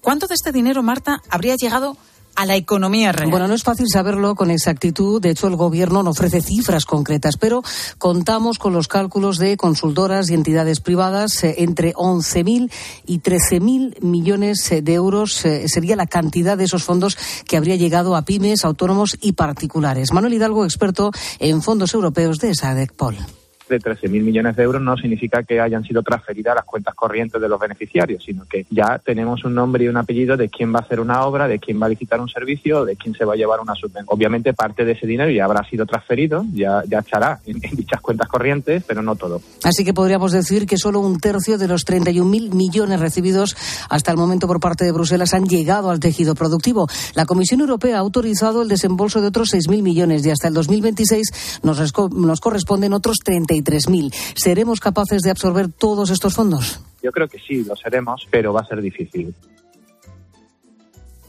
¿Cuánto 0.00 0.26
de 0.26 0.34
este 0.34 0.52
dinero, 0.52 0.82
Marta, 0.82 1.20
habría 1.30 1.56
llegado 1.56 1.96
a 2.38 2.46
la 2.46 2.54
economía 2.54 3.10
real. 3.10 3.30
Bueno, 3.32 3.48
no 3.48 3.54
es 3.54 3.64
fácil 3.64 3.86
saberlo 3.92 4.36
con 4.36 4.52
exactitud. 4.52 5.20
De 5.20 5.30
hecho, 5.30 5.48
el 5.48 5.56
Gobierno 5.56 6.04
no 6.04 6.10
ofrece 6.10 6.40
cifras 6.40 6.84
concretas, 6.84 7.36
pero 7.36 7.64
contamos 7.98 8.60
con 8.60 8.72
los 8.72 8.86
cálculos 8.86 9.38
de 9.38 9.56
consultoras 9.56 10.30
y 10.30 10.34
entidades 10.34 10.78
privadas. 10.78 11.42
Eh, 11.42 11.56
entre 11.58 11.94
11.000 11.94 12.70
y 13.06 13.18
13.000 13.18 14.02
millones 14.02 14.70
eh, 14.70 14.82
de 14.82 14.94
euros 14.94 15.44
eh, 15.44 15.68
sería 15.68 15.96
la 15.96 16.06
cantidad 16.06 16.56
de 16.56 16.64
esos 16.64 16.84
fondos 16.84 17.18
que 17.44 17.56
habría 17.56 17.74
llegado 17.74 18.14
a 18.14 18.22
pymes, 18.22 18.64
autónomos 18.64 19.16
y 19.20 19.32
particulares. 19.32 20.12
Manuel 20.12 20.34
Hidalgo, 20.34 20.64
experto 20.64 21.10
en 21.40 21.60
fondos 21.60 21.92
europeos 21.92 22.38
de 22.38 22.54
SADECPOL 22.54 23.37
de 23.68 23.78
13.000 23.78 24.22
millones 24.22 24.56
de 24.56 24.62
euros 24.62 24.82
no 24.82 24.96
significa 24.96 25.42
que 25.42 25.60
hayan 25.60 25.84
sido 25.84 26.02
transferidas 26.02 26.52
a 26.52 26.54
las 26.56 26.64
cuentas 26.64 26.94
corrientes 26.94 27.40
de 27.40 27.48
los 27.48 27.60
beneficiarios, 27.60 28.24
sino 28.24 28.44
que 28.46 28.66
ya 28.70 28.98
tenemos 28.98 29.44
un 29.44 29.54
nombre 29.54 29.84
y 29.84 29.88
un 29.88 29.96
apellido 29.96 30.36
de 30.36 30.48
quién 30.48 30.72
va 30.74 30.78
a 30.78 30.82
hacer 30.82 31.00
una 31.00 31.24
obra, 31.24 31.48
de 31.48 31.58
quién 31.58 31.80
va 31.80 31.86
a 31.86 31.88
licitar 31.88 32.20
un 32.20 32.28
servicio, 32.28 32.84
de 32.84 32.96
quién 32.96 33.14
se 33.14 33.24
va 33.24 33.34
a 33.34 33.36
llevar 33.36 33.60
una 33.60 33.74
subvención. 33.74 34.06
Obviamente 34.08 34.54
parte 34.54 34.84
de 34.84 34.92
ese 34.92 35.06
dinero 35.06 35.30
ya 35.30 35.44
habrá 35.44 35.64
sido 35.68 35.86
transferido, 35.86 36.44
ya, 36.52 36.82
ya 36.88 37.00
estará 37.00 37.40
en, 37.46 37.58
dichas 37.60 38.00
cuentas 38.00 38.28
corrientes, 38.28 38.82
pero 38.86 39.02
no 39.02 39.16
todo. 39.16 39.40
Así 39.64 39.84
que 39.84 39.94
podríamos 39.94 40.32
decir 40.32 40.66
que 40.66 40.78
solo 40.78 41.00
un 41.00 41.18
tercio 41.18 41.58
de 41.58 41.68
los 41.68 41.86
31.000 41.86 42.54
millones 42.54 43.00
recibidos 43.00 43.56
hasta 43.88 44.10
el 44.10 44.16
momento 44.16 44.46
por 44.46 44.60
parte 44.60 44.84
de 44.84 44.92
Bruselas 44.92 45.34
han 45.34 45.46
llegado 45.46 45.90
al 45.90 46.00
tejido 46.00 46.34
productivo. 46.34 46.88
La 47.14 47.26
Comisión 47.26 47.60
Europea 47.60 47.96
ha 47.96 48.00
autorizado 48.00 48.62
el 48.62 48.68
desembolso 48.68 49.20
de 49.20 49.28
otros 49.28 49.52
6.000 49.52 49.82
millones 49.82 50.24
y 50.24 50.30
hasta 50.30 50.48
el 50.48 50.54
2026 50.54 51.60
nos, 51.62 51.92
nos 52.12 52.40
corresponden 52.40 52.92
otros 52.92 53.18
30 53.24 53.57
mil. 53.88 54.12
¿Seremos 54.34 54.80
capaces 54.80 55.22
de 55.22 55.30
absorber 55.30 55.68
todos 55.68 56.10
estos 56.10 56.34
fondos? 56.34 56.80
Yo 57.02 57.12
creo 57.12 57.28
que 57.28 57.38
sí, 57.38 57.64
lo 57.64 57.76
seremos, 57.76 58.26
pero 58.30 58.52
va 58.52 58.60
a 58.60 58.66
ser 58.66 58.80
difícil 58.80 59.34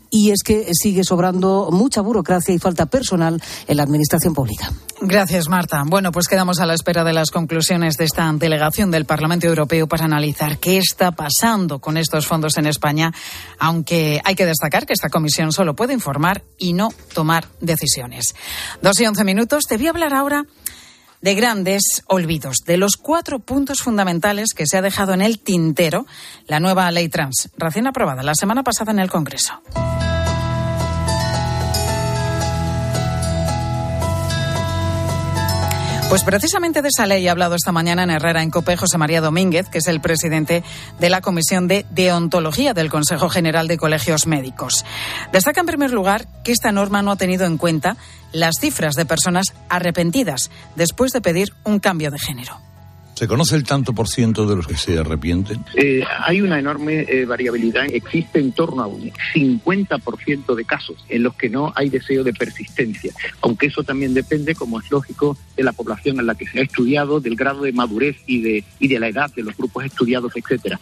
y 0.10 0.32
es 0.32 0.44
que 0.44 0.72
sigue 0.74 1.04
sobrando 1.04 1.70
mucha 1.72 2.02
burocracia 2.02 2.54
y 2.54 2.60
falta 2.60 2.88
personal 2.88 3.42
en 3.68 3.78
la 3.78 3.84
administración 3.84 4.34
pública. 4.34 4.72
Gracias, 5.02 5.48
Marta. 5.48 5.84
Bueno, 5.86 6.12
pues 6.12 6.28
quedamos 6.28 6.60
a 6.60 6.66
la 6.66 6.74
espera 6.74 7.04
de 7.04 7.14
las 7.14 7.32
conclusiones 7.32 7.96
de 7.96 8.06
esta 8.06 8.30
delegación 8.34 8.92
del 8.92 9.06
Parlamento 9.06 9.48
Europeo 9.48 9.88
para 9.88 10.06
analizar 10.06 10.58
qué 10.58 10.78
está 10.78 11.12
pasando 11.12 11.80
con 11.80 11.96
estos 11.98 12.28
fondos 12.28 12.58
en 12.58 12.66
España, 12.66 13.14
aunque 13.60 14.20
hay 14.26 14.36
que 14.36 14.46
destacar 14.46 14.86
que 14.86 14.94
esta 14.94 15.10
comisión 15.10 15.54
solo 15.54 15.76
puede 15.76 15.94
informar 15.94 16.44
y 16.58 16.74
no 16.74 16.90
tomar 17.14 17.48
decisiones. 17.62 18.36
Dos 18.82 19.00
y 19.00 19.06
once 19.06 19.24
minutos. 19.24 19.66
Te 19.66 19.78
voy 19.78 19.88
a 19.88 19.92
hablar 19.92 20.14
ahora 20.14 20.46
de 21.22 21.36
grandes 21.36 22.04
olvidos, 22.08 22.58
de 22.66 22.78
los 22.78 22.96
cuatro 22.98 23.40
puntos 23.40 23.80
fundamentales 23.82 24.54
que 24.56 24.66
se 24.66 24.78
ha 24.78 24.82
dejado 24.82 25.14
en 25.14 25.22
el 25.22 25.40
tintero 25.40 26.06
la 26.48 26.60
nueva 26.60 26.90
ley 26.92 27.10
trans, 27.10 27.50
recién 27.58 27.88
aprobada 27.88 28.24
la 28.24 28.36
semana 28.36 28.64
pasada 28.64 28.92
en 28.92 29.00
el 29.00 29.10
Congreso. 29.10 29.62
Pues 36.10 36.24
precisamente 36.24 36.82
de 36.82 36.88
esa 36.88 37.06
ley 37.06 37.28
ha 37.28 37.32
hablado 37.32 37.54
esta 37.54 37.72
mañana 37.72 38.02
en 38.02 38.10
Herrera 38.10 38.42
en 38.42 38.50
Cope 38.50 38.76
José 38.76 38.98
María 38.98 39.22
Domínguez, 39.22 39.70
que 39.70 39.78
es 39.78 39.86
el 39.86 40.02
presidente 40.02 40.64
de 41.00 41.10
la 41.12 41.22
Comisión 41.22 41.68
de 41.68 41.86
Deontología 41.92 42.74
del 42.74 42.90
Consejo 42.90 43.30
General 43.30 43.68
de 43.68 43.78
Colegios 43.78 44.26
Médicos. 44.26 44.86
Destaca 45.32 45.60
en 45.60 45.68
primer 45.68 45.92
lugar 45.92 46.26
que 46.44 46.52
esta 46.52 46.72
norma 46.72 47.04
no 47.04 47.12
ha 47.12 47.16
tenido 47.16 47.46
en 47.46 47.58
cuenta 47.58 47.96
las 48.32 48.56
cifras 48.60 48.96
de 48.96 49.06
personas 49.06 49.54
arrepentidas 49.70 50.50
después 50.76 51.12
de 51.12 51.22
pedir 51.22 51.54
un 51.64 51.80
cambio 51.80 52.10
de 52.10 52.18
género. 52.18 52.69
¿Se 53.20 53.28
conoce 53.28 53.58
el 53.58 53.66
tanto 53.66 53.92
por 53.92 54.08
ciento 54.08 54.48
de 54.48 54.56
los 54.56 54.66
que 54.66 54.78
se 54.78 54.98
arrepienten? 54.98 55.66
Eh, 55.76 56.02
hay 56.26 56.40
una 56.40 56.58
enorme 56.58 57.02
eh, 57.02 57.26
variabilidad. 57.26 57.84
Existe 57.92 58.40
en 58.40 58.54
torno 58.54 58.82
a 58.82 58.88
un 58.88 59.12
50% 59.36 60.56
de 60.56 60.64
casos 60.64 60.96
en 61.10 61.24
los 61.24 61.36
que 61.36 61.50
no 61.50 61.74
hay 61.76 61.90
deseo 61.90 62.24
de 62.24 62.32
persistencia, 62.32 63.12
aunque 63.42 63.66
eso 63.66 63.84
también 63.84 64.14
depende, 64.14 64.56
como 64.56 64.80
es 64.80 64.90
lógico, 64.90 65.38
de 65.58 65.64
la 65.64 65.74
población 65.74 66.18
en 66.22 66.28
la 66.28 66.36
que 66.36 66.48
se 66.48 66.60
ha 66.60 66.64
estudiado, 66.64 67.20
del 67.20 67.36
grado 67.36 67.64
de 67.64 67.74
madurez 67.74 68.16
y 68.26 68.40
de, 68.40 68.64
y 68.80 68.88
de 68.88 69.00
la 69.02 69.10
edad 69.10 69.30
de 69.36 69.44
los 69.44 69.58
grupos 69.58 69.84
estudiados, 69.84 70.32
etcétera. 70.34 70.80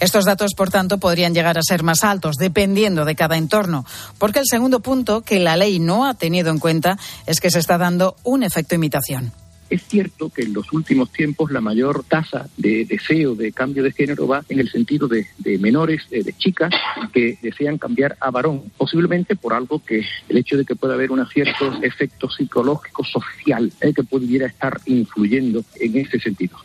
Estos 0.00 0.24
datos, 0.24 0.54
por 0.54 0.70
tanto, 0.70 0.96
podrían 0.96 1.34
llegar 1.34 1.58
a 1.58 1.62
ser 1.62 1.82
más 1.82 2.04
altos, 2.04 2.36
dependiendo 2.36 3.04
de 3.04 3.14
cada 3.14 3.36
entorno, 3.36 3.84
porque 4.16 4.38
el 4.38 4.46
segundo 4.46 4.80
punto 4.80 5.20
que 5.20 5.40
la 5.40 5.58
ley 5.58 5.78
no 5.78 6.06
ha 6.06 6.14
tenido 6.14 6.50
en 6.50 6.58
cuenta 6.58 6.96
es 7.26 7.38
que 7.38 7.50
se 7.50 7.58
está 7.58 7.76
dando 7.76 8.16
un 8.22 8.44
efecto 8.44 8.76
imitación. 8.76 9.30
Es 9.70 9.82
cierto 9.86 10.30
que 10.30 10.42
en 10.42 10.54
los 10.54 10.72
últimos 10.72 11.10
tiempos 11.12 11.50
la 11.50 11.60
mayor 11.60 12.02
tasa 12.04 12.48
de 12.56 12.86
deseo 12.86 13.34
de 13.34 13.52
cambio 13.52 13.82
de 13.82 13.92
género 13.92 14.26
va 14.26 14.42
en 14.48 14.60
el 14.60 14.70
sentido 14.70 15.08
de, 15.08 15.26
menores, 15.58 16.06
eh, 16.10 16.22
de, 16.22 16.32
chicas 16.32 16.72
que 17.12 17.38
desean 17.42 17.76
cambiar 17.76 18.16
a 18.20 18.30
varón, 18.30 18.72
posiblemente 18.76 19.36
por 19.36 19.52
algo 19.52 19.82
que 19.84 20.04
el 20.28 20.36
hecho 20.36 20.56
de 20.56 20.64
que 20.64 20.76
pueda 20.76 20.94
haber 20.94 21.10
un 21.10 21.26
cierto 21.26 21.82
efecto 21.82 22.30
psicológico 22.30 23.04
social 23.04 23.70
eh, 23.80 23.92
que 23.92 24.04
pudiera 24.04 24.46
estar 24.46 24.80
influyendo 24.86 25.64
en 25.80 25.98
ese 25.98 26.18
sentido. 26.18 26.56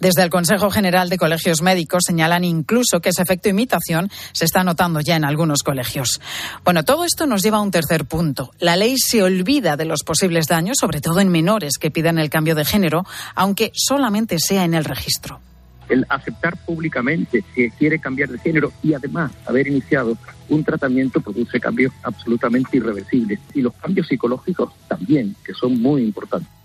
Desde 0.00 0.22
el 0.22 0.30
Consejo 0.30 0.70
General 0.70 1.08
de 1.08 1.18
Colegios 1.18 1.60
Médicos 1.60 2.04
señalan 2.06 2.44
incluso 2.44 3.00
que 3.00 3.08
ese 3.08 3.22
efecto 3.22 3.48
imitación 3.48 4.10
se 4.32 4.44
está 4.44 4.62
notando 4.62 5.00
ya 5.00 5.16
en 5.16 5.24
algunos 5.24 5.62
colegios. 5.64 6.20
Bueno, 6.64 6.84
todo 6.84 7.04
esto 7.04 7.26
nos 7.26 7.42
lleva 7.42 7.58
a 7.58 7.62
un 7.62 7.72
tercer 7.72 8.04
punto. 8.04 8.52
La 8.60 8.76
ley 8.76 8.96
se 8.96 9.22
olvida 9.22 9.76
de 9.76 9.86
los 9.86 10.04
posibles 10.04 10.46
daños, 10.46 10.76
sobre 10.80 11.00
todo 11.00 11.18
en 11.20 11.28
menores 11.28 11.78
que 11.78 11.90
pidan 11.90 12.18
el 12.18 12.30
cambio 12.30 12.54
de 12.54 12.64
género, 12.64 13.04
aunque 13.34 13.72
solamente 13.74 14.38
sea 14.38 14.64
en 14.64 14.74
el 14.74 14.84
registro 14.84 15.40
el 15.88 16.04
aceptar 16.10 16.56
públicamente 16.64 17.42
que 17.54 17.70
quiere 17.70 17.98
cambiar 17.98 18.28
de 18.28 18.38
género 18.38 18.72
y 18.82 18.92
además 18.92 19.32
haber 19.46 19.68
iniciado 19.68 20.18
un 20.48 20.62
tratamiento 20.62 21.20
produce 21.20 21.58
cambios 21.58 21.92
absolutamente 22.02 22.76
irreversibles. 22.76 23.40
Y 23.54 23.62
los 23.62 23.74
cambios 23.74 24.06
psicológicos 24.06 24.70
también, 24.86 25.34
que 25.44 25.54
son 25.54 25.80
muy 25.80 26.02
importantes. 26.02 26.57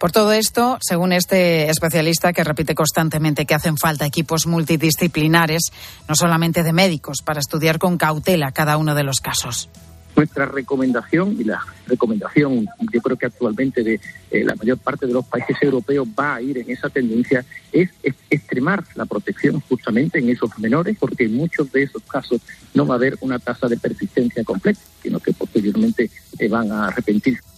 Por 0.00 0.12
todo 0.12 0.32
esto, 0.32 0.78
según 0.80 1.12
este 1.12 1.68
especialista 1.68 2.32
que 2.32 2.42
repite 2.42 2.74
constantemente 2.74 3.44
que 3.44 3.54
hacen 3.54 3.76
falta 3.76 4.06
equipos 4.06 4.46
multidisciplinares, 4.46 5.60
no 6.08 6.14
solamente 6.14 6.62
de 6.62 6.72
médicos, 6.72 7.18
para 7.22 7.40
estudiar 7.40 7.78
con 7.78 7.98
cautela 7.98 8.50
cada 8.50 8.78
uno 8.78 8.94
de 8.94 9.02
los 9.02 9.20
casos. 9.20 9.68
Nuestra 10.16 10.46
recomendación 10.46 11.36
y 11.38 11.44
la 11.44 11.60
recomendación, 11.86 12.66
yo 12.90 13.00
creo 13.02 13.18
que 13.18 13.26
actualmente 13.26 13.82
de 13.82 14.00
eh, 14.30 14.42
la 14.42 14.54
mayor 14.54 14.78
parte 14.78 15.06
de 15.06 15.12
los 15.12 15.26
países 15.26 15.58
europeos 15.60 16.08
va 16.18 16.36
a 16.36 16.40
ir 16.40 16.56
en 16.56 16.70
esa 16.70 16.88
tendencia, 16.88 17.44
es, 17.70 17.90
extremar 18.30 18.82
la 18.94 19.04
protección 19.04 19.60
justamente 19.68 20.18
en 20.18 20.30
esos 20.30 20.58
menores, 20.58 20.96
porque 20.98 21.24
en 21.24 21.36
muchos 21.36 21.70
de 21.72 21.82
esos 21.82 22.02
casos 22.04 22.40
no 22.72 22.86
va 22.86 22.94
a 22.94 22.96
haber 22.96 23.18
una 23.20 23.38
tasa 23.38 23.68
de 23.68 23.76
persistencia 23.76 24.42
completa, 24.44 24.80
sino 25.02 25.20
que 25.20 25.34
posteriormente 25.34 26.10
eh, 26.38 26.48
van 26.48 26.72
a 26.72 26.86
arrepentirse. 26.86 27.49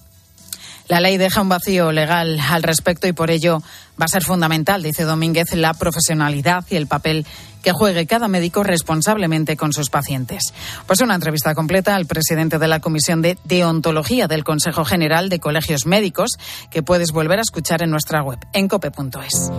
La 0.89 1.01
ley 1.01 1.17
deja 1.17 1.41
un 1.41 1.49
vacío 1.49 1.93
legal 1.93 2.39
al 2.41 2.62
respecto 2.62 3.07
y 3.07 3.12
por 3.12 3.31
ello 3.31 3.62
va 4.01 4.07
a 4.07 4.09
ser 4.09 4.25
fundamental, 4.25 4.83
dice 4.83 5.05
Domínguez, 5.05 5.55
la 5.55 5.75
profesionalidad 5.75 6.65
y 6.71 6.77
el 6.77 6.87
papel 6.87 7.27
que 7.62 7.73
juegue 7.73 8.07
cada 8.07 8.29
médico 8.29 8.62
responsablemente 8.62 9.57
con 9.57 9.73
sus 9.73 9.89
pacientes. 9.89 10.53
Pues 10.87 11.01
una 11.01 11.15
entrevista 11.15 11.55
completa 11.55 11.95
al 11.95 12.07
presidente 12.07 12.59
de 12.59 12.69
la 12.69 12.81
Comisión 12.81 13.23
de 13.23 13.39
Deontología 13.45 14.27
del 14.27 14.45
Consejo 14.45 14.85
General 14.85 15.29
de 15.29 15.39
Colegios 15.39 15.87
Médicos 15.87 16.31
que 16.71 16.83
puedes 16.83 17.12
volver 17.12 17.39
a 17.39 17.43
escuchar 17.43 17.83
en 17.83 17.91
nuestra 17.91 18.23
web 18.23 18.39
en 18.53 18.69
cope.es. 18.69 19.51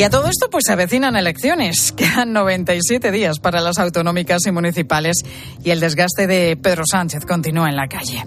Y 0.00 0.02
a 0.02 0.08
todo 0.08 0.28
esto, 0.28 0.48
pues 0.48 0.64
se 0.66 0.72
avecinan 0.72 1.14
elecciones. 1.14 1.92
Quedan 1.96 2.32
97 2.32 3.12
días 3.12 3.38
para 3.38 3.60
las 3.60 3.78
autonómicas 3.78 4.46
y 4.46 4.50
municipales 4.50 5.18
y 5.62 5.72
el 5.72 5.80
desgaste 5.80 6.26
de 6.26 6.56
Pedro 6.56 6.84
Sánchez 6.90 7.26
continúa 7.26 7.68
en 7.68 7.76
la 7.76 7.86
calle. 7.86 8.24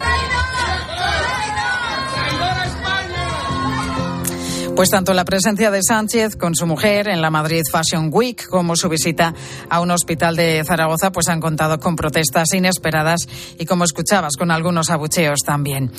Pues 4.75 4.89
tanto 4.89 5.13
la 5.13 5.23
presencia 5.23 5.69
de 5.69 5.81
Sánchez 5.83 6.35
con 6.35 6.55
su 6.55 6.65
mujer 6.65 7.07
en 7.07 7.21
la 7.21 7.29
Madrid 7.29 7.61
Fashion 7.71 8.09
Week 8.11 8.47
como 8.47 8.75
su 8.75 8.89
visita 8.89 9.35
a 9.69 9.79
un 9.79 9.91
hospital 9.91 10.35
de 10.35 10.63
Zaragoza 10.65 11.11
pues 11.11 11.29
han 11.29 11.39
contado 11.39 11.79
con 11.79 11.95
protestas 11.95 12.51
inesperadas 12.53 13.27
y 13.59 13.65
como 13.65 13.83
escuchabas 13.83 14.35
con 14.35 14.49
algunos 14.49 14.89
abucheos 14.89 15.41
también. 15.45 15.91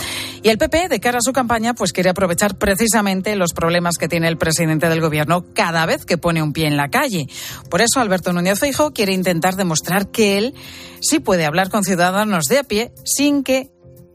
Y 0.43 0.49
el 0.49 0.59
PP 0.59 0.89
de 0.89 0.99
cara 0.99 1.19
a 1.19 1.23
su 1.23 1.33
campaña 1.33 1.75
pues 1.75 1.93
quiere 1.93 2.11
aprovechar 2.11 2.59
precisamente 2.59 3.37
los 3.37 3.53
problemas 3.53 3.97
que 3.97 4.09
tiene 4.09 4.27
el 4.27 4.39
presidente 4.39 4.89
del 4.89 5.01
gobierno 5.01 5.45
cada 5.55 5.87
vez 5.87 6.05
que 6.05 6.19
pone 6.19 6.43
un 6.43 6.53
pie 6.53 6.67
en 6.67 6.77
la 6.77 6.89
calle. 6.89 7.29
Por 7.71 7.81
eso 7.81 8.01
Alberto 8.01 8.33
Núñez 8.33 8.59
Feijóo 8.59 8.93
quiere 8.93 9.13
intentar 9.13 9.55
demostrar 9.55 10.11
que 10.11 10.37
él 10.37 10.55
sí 11.01 11.21
puede 11.21 11.47
hablar 11.47 11.71
con 11.71 11.85
ciudadanos 11.85 12.47
de 12.47 12.59
a 12.59 12.65
pie 12.65 12.93
sin 13.05 13.45
que 13.45 13.71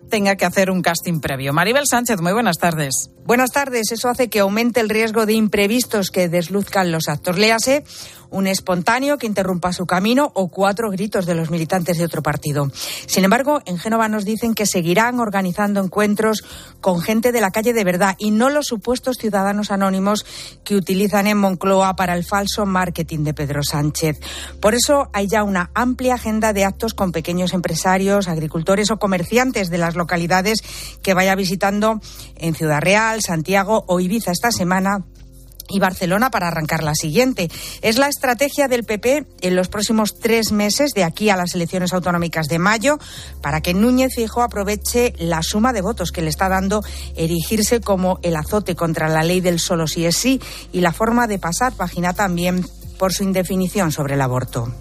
tenga 0.10 0.36
que 0.36 0.46
hacer 0.46 0.70
un 0.72 0.82
casting 0.82 1.22
previo. 1.22 1.54
Maribel 1.54 1.88
Sánchez, 1.88 2.20
muy 2.20 2.34
buenas 2.34 2.58
tardes. 2.58 3.10
Buenas 3.24 3.52
tardes. 3.52 3.92
Eso 3.92 4.10
hace 4.10 4.28
que 4.28 4.40
aumente 4.40 4.80
el 4.80 4.90
riesgo 4.90 5.26
de 5.26 5.34
imprevistos 5.34 6.10
que 6.10 6.28
desluzcan 6.28 6.92
los 6.92 7.08
actos. 7.08 7.38
Léase 7.38 7.84
un 8.30 8.48
espontáneo 8.48 9.18
que 9.18 9.28
interrumpa 9.28 9.74
su 9.74 9.86
camino 9.86 10.32
o 10.36 10.50
cuatro 10.50 10.90
gritos 10.90 11.26
de 11.26 11.36
los 11.36 11.50
militantes 11.50 11.98
de 11.98 12.06
otro 12.06 12.22
partido. 12.22 12.72
Sin 13.08 13.24
embargo, 13.24 13.62
en 13.66 13.78
Génova 13.78 14.08
nos 14.10 14.26
dicen 14.26 14.54
que 14.54 14.66
seguirán 14.66 15.20
organizando 15.20 15.82
encuentros 15.82 16.44
con 16.82 17.02
gente 17.02 17.32
de 17.32 17.42
la 17.42 17.52
calle 17.52 17.74
de 17.74 17.84
verdad 17.84 18.16
y 18.18 18.32
no 18.32 18.50
los 18.50 18.68
supuestos 18.68 19.18
ciudadanos 19.18 19.72
anónimos 19.72 20.26
que 20.64 20.76
utilizan 20.76 21.28
en 21.28 21.38
Moncloa 21.38 21.96
para 21.96 22.16
el 22.16 22.24
falso 22.24 22.66
marketing 22.66 23.24
de 23.24 23.34
Pedro 23.34 23.64
Sánchez. 23.64 24.20
Por 24.62 24.76
eso 24.76 25.10
hay 25.14 25.28
ya 25.28 25.44
una 25.44 25.72
amplia 25.74 26.16
agenda 26.16 26.54
de 26.54 26.66
actos 26.66 26.94
con 26.94 27.12
pequeños 27.12 27.54
empresarios, 27.54 28.28
agricultores 28.28 28.92
o 28.92 28.98
comerciantes 28.98 29.70
de 29.70 29.78
las 29.78 29.96
localidades 29.96 30.62
que 31.02 31.14
vaya 31.14 31.36
visitando 31.36 32.00
en 32.36 32.56
Ciudad 32.56 32.82
Real, 32.82 33.22
Santiago 33.22 33.84
o 33.88 34.00
Ibiza 34.00 34.32
esta 34.32 34.52
semana 34.52 35.06
y 35.70 35.80
Barcelona 35.80 36.30
para 36.32 36.48
arrancar 36.48 36.84
la 36.84 36.96
siguiente. 36.96 37.50
Es 37.82 37.98
la 37.98 38.08
estrategia 38.08 38.68
del 38.68 38.84
PP 38.84 39.26
en 39.42 39.56
los 39.56 39.68
próximos 39.68 40.20
tres 40.20 40.52
meses, 40.52 40.92
de 40.94 41.04
aquí 41.04 41.30
a 41.30 41.38
las 41.38 41.56
elecciones 41.56 41.94
autonómicas 41.94 42.48
de 42.48 42.60
mayo, 42.60 42.98
para 43.42 43.62
que 43.62 43.74
Núñez 43.74 44.16
Fijo 44.16 44.42
aproveche 44.42 45.14
la 45.18 45.44
suma 45.44 45.74
de 45.74 45.82
votos 45.82 46.12
que 46.12 46.22
le 46.22 46.30
está 46.30 46.50
dando 46.50 46.84
erigirse 47.16 47.82
como 47.82 48.20
el 48.24 48.36
azote 48.36 48.76
contra 48.76 49.08
la 49.08 49.24
ley 49.24 49.42
del 49.42 49.60
solo 49.60 49.88
sí 49.88 50.06
es 50.06 50.18
sí 50.18 50.42
y 50.72 50.82
la 50.82 50.94
forma 50.94 51.28
de 51.28 51.40
pasar 51.40 51.74
página 51.74 52.14
también 52.14 52.66
por 52.98 53.14
su 53.14 53.24
indefinición 53.24 53.92
sobre 53.92 54.16
el 54.16 54.22
aborto. 54.22 54.74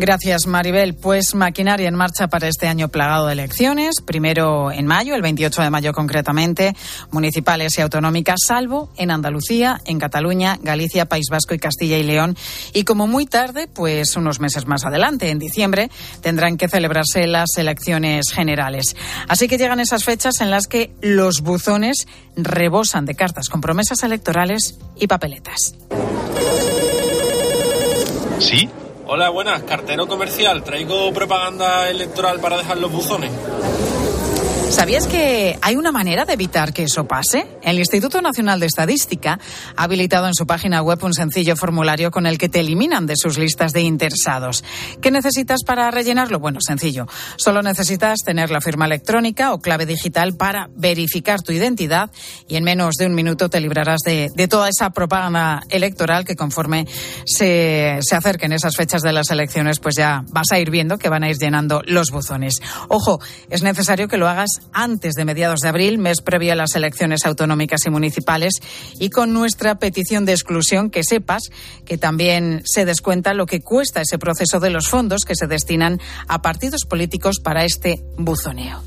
Gracias, 0.00 0.46
Maribel. 0.46 0.94
Pues 0.94 1.34
maquinaria 1.34 1.86
en 1.86 1.94
marcha 1.94 2.26
para 2.28 2.48
este 2.48 2.66
año 2.66 2.88
plagado 2.88 3.26
de 3.26 3.34
elecciones. 3.34 3.96
Primero 4.00 4.72
en 4.72 4.86
mayo, 4.86 5.14
el 5.14 5.20
28 5.20 5.60
de 5.60 5.68
mayo 5.68 5.92
concretamente, 5.92 6.74
municipales 7.10 7.76
y 7.76 7.82
autonómicas, 7.82 8.38
salvo 8.48 8.90
en 8.96 9.10
Andalucía, 9.10 9.78
en 9.84 9.98
Cataluña, 9.98 10.58
Galicia, 10.62 11.04
País 11.04 11.26
Vasco 11.30 11.52
y 11.52 11.58
Castilla 11.58 11.98
y 11.98 12.04
León. 12.04 12.34
Y 12.72 12.84
como 12.84 13.06
muy 13.06 13.26
tarde, 13.26 13.68
pues 13.68 14.16
unos 14.16 14.40
meses 14.40 14.66
más 14.66 14.86
adelante, 14.86 15.28
en 15.28 15.38
diciembre, 15.38 15.90
tendrán 16.22 16.56
que 16.56 16.68
celebrarse 16.68 17.26
las 17.26 17.58
elecciones 17.58 18.32
generales. 18.32 18.96
Así 19.28 19.48
que 19.48 19.58
llegan 19.58 19.80
esas 19.80 20.04
fechas 20.04 20.40
en 20.40 20.50
las 20.50 20.66
que 20.66 20.94
los 21.02 21.42
buzones 21.42 22.08
rebosan 22.36 23.04
de 23.04 23.14
cartas 23.16 23.50
con 23.50 23.60
promesas 23.60 24.02
electorales 24.02 24.78
y 24.96 25.08
papeletas. 25.08 25.74
¿Sí? 28.38 28.70
Hola, 29.12 29.28
buenas, 29.28 29.64
cartero 29.64 30.06
comercial. 30.06 30.62
Traigo 30.62 31.12
propaganda 31.12 31.90
electoral 31.90 32.38
para 32.38 32.58
dejar 32.58 32.78
los 32.78 32.92
buzones. 32.92 33.32
¿Sabías 34.70 35.08
que 35.08 35.58
hay 35.62 35.74
una 35.74 35.90
manera 35.90 36.24
de 36.24 36.32
evitar 36.32 36.72
que 36.72 36.84
eso 36.84 37.04
pase? 37.04 37.44
El 37.62 37.80
Instituto 37.80 38.22
Nacional 38.22 38.60
de 38.60 38.66
Estadística 38.66 39.40
ha 39.76 39.82
habilitado 39.82 40.28
en 40.28 40.34
su 40.34 40.46
página 40.46 40.80
web 40.80 41.02
un 41.02 41.12
sencillo 41.12 41.56
formulario 41.56 42.12
con 42.12 42.24
el 42.24 42.38
que 42.38 42.48
te 42.48 42.60
eliminan 42.60 43.04
de 43.06 43.16
sus 43.16 43.36
listas 43.36 43.72
de 43.72 43.80
interesados. 43.80 44.62
¿Qué 45.02 45.10
necesitas 45.10 45.64
para 45.66 45.90
rellenarlo? 45.90 46.38
Bueno, 46.38 46.60
sencillo. 46.64 47.08
Solo 47.36 47.62
necesitas 47.62 48.20
tener 48.24 48.50
la 48.50 48.60
firma 48.60 48.86
electrónica 48.86 49.52
o 49.52 49.58
clave 49.58 49.86
digital 49.86 50.36
para 50.36 50.68
verificar 50.76 51.42
tu 51.42 51.50
identidad 51.50 52.10
y 52.48 52.54
en 52.54 52.62
menos 52.62 52.94
de 52.94 53.06
un 53.06 53.14
minuto 53.14 53.50
te 53.50 53.60
librarás 53.60 54.00
de, 54.04 54.30
toda 54.48 54.68
esa 54.68 54.90
propaganda 54.90 55.62
electoral 55.68 56.24
que 56.24 56.36
conforme 56.36 56.86
se, 57.26 57.98
se 58.02 58.16
acerquen 58.16 58.52
esas 58.52 58.76
fechas 58.76 59.02
de 59.02 59.12
las 59.12 59.30
elecciones, 59.30 59.80
pues 59.80 59.96
ya 59.96 60.24
vas 60.28 60.52
a 60.52 60.60
ir 60.60 60.70
viendo 60.70 60.96
que 60.96 61.08
van 61.08 61.24
a 61.24 61.28
ir 61.28 61.36
llenando 61.38 61.82
los 61.86 62.12
buzones. 62.12 62.60
Ojo, 62.88 63.18
es 63.50 63.62
necesario 63.62 64.06
que 64.06 64.16
lo 64.16 64.28
hagas 64.28 64.59
antes 64.72 65.14
de 65.14 65.24
mediados 65.24 65.60
de 65.60 65.68
abril, 65.68 65.98
mes 65.98 66.20
previo 66.22 66.52
a 66.52 66.56
las 66.56 66.74
elecciones 66.74 67.26
autonómicas 67.26 67.86
y 67.86 67.90
municipales, 67.90 68.54
y 68.98 69.10
con 69.10 69.32
nuestra 69.32 69.78
petición 69.78 70.24
de 70.24 70.32
exclusión 70.32 70.90
que 70.90 71.04
sepas 71.04 71.44
que 71.84 71.98
también 71.98 72.62
se 72.64 72.84
descuenta 72.84 73.34
lo 73.34 73.46
que 73.46 73.60
cuesta 73.60 74.02
ese 74.02 74.18
proceso 74.18 74.60
de 74.60 74.70
los 74.70 74.88
fondos 74.88 75.24
que 75.24 75.36
se 75.36 75.46
destinan 75.46 76.00
a 76.28 76.42
partidos 76.42 76.84
políticos 76.84 77.40
para 77.40 77.64
este 77.64 78.02
buzoneo. 78.16 78.82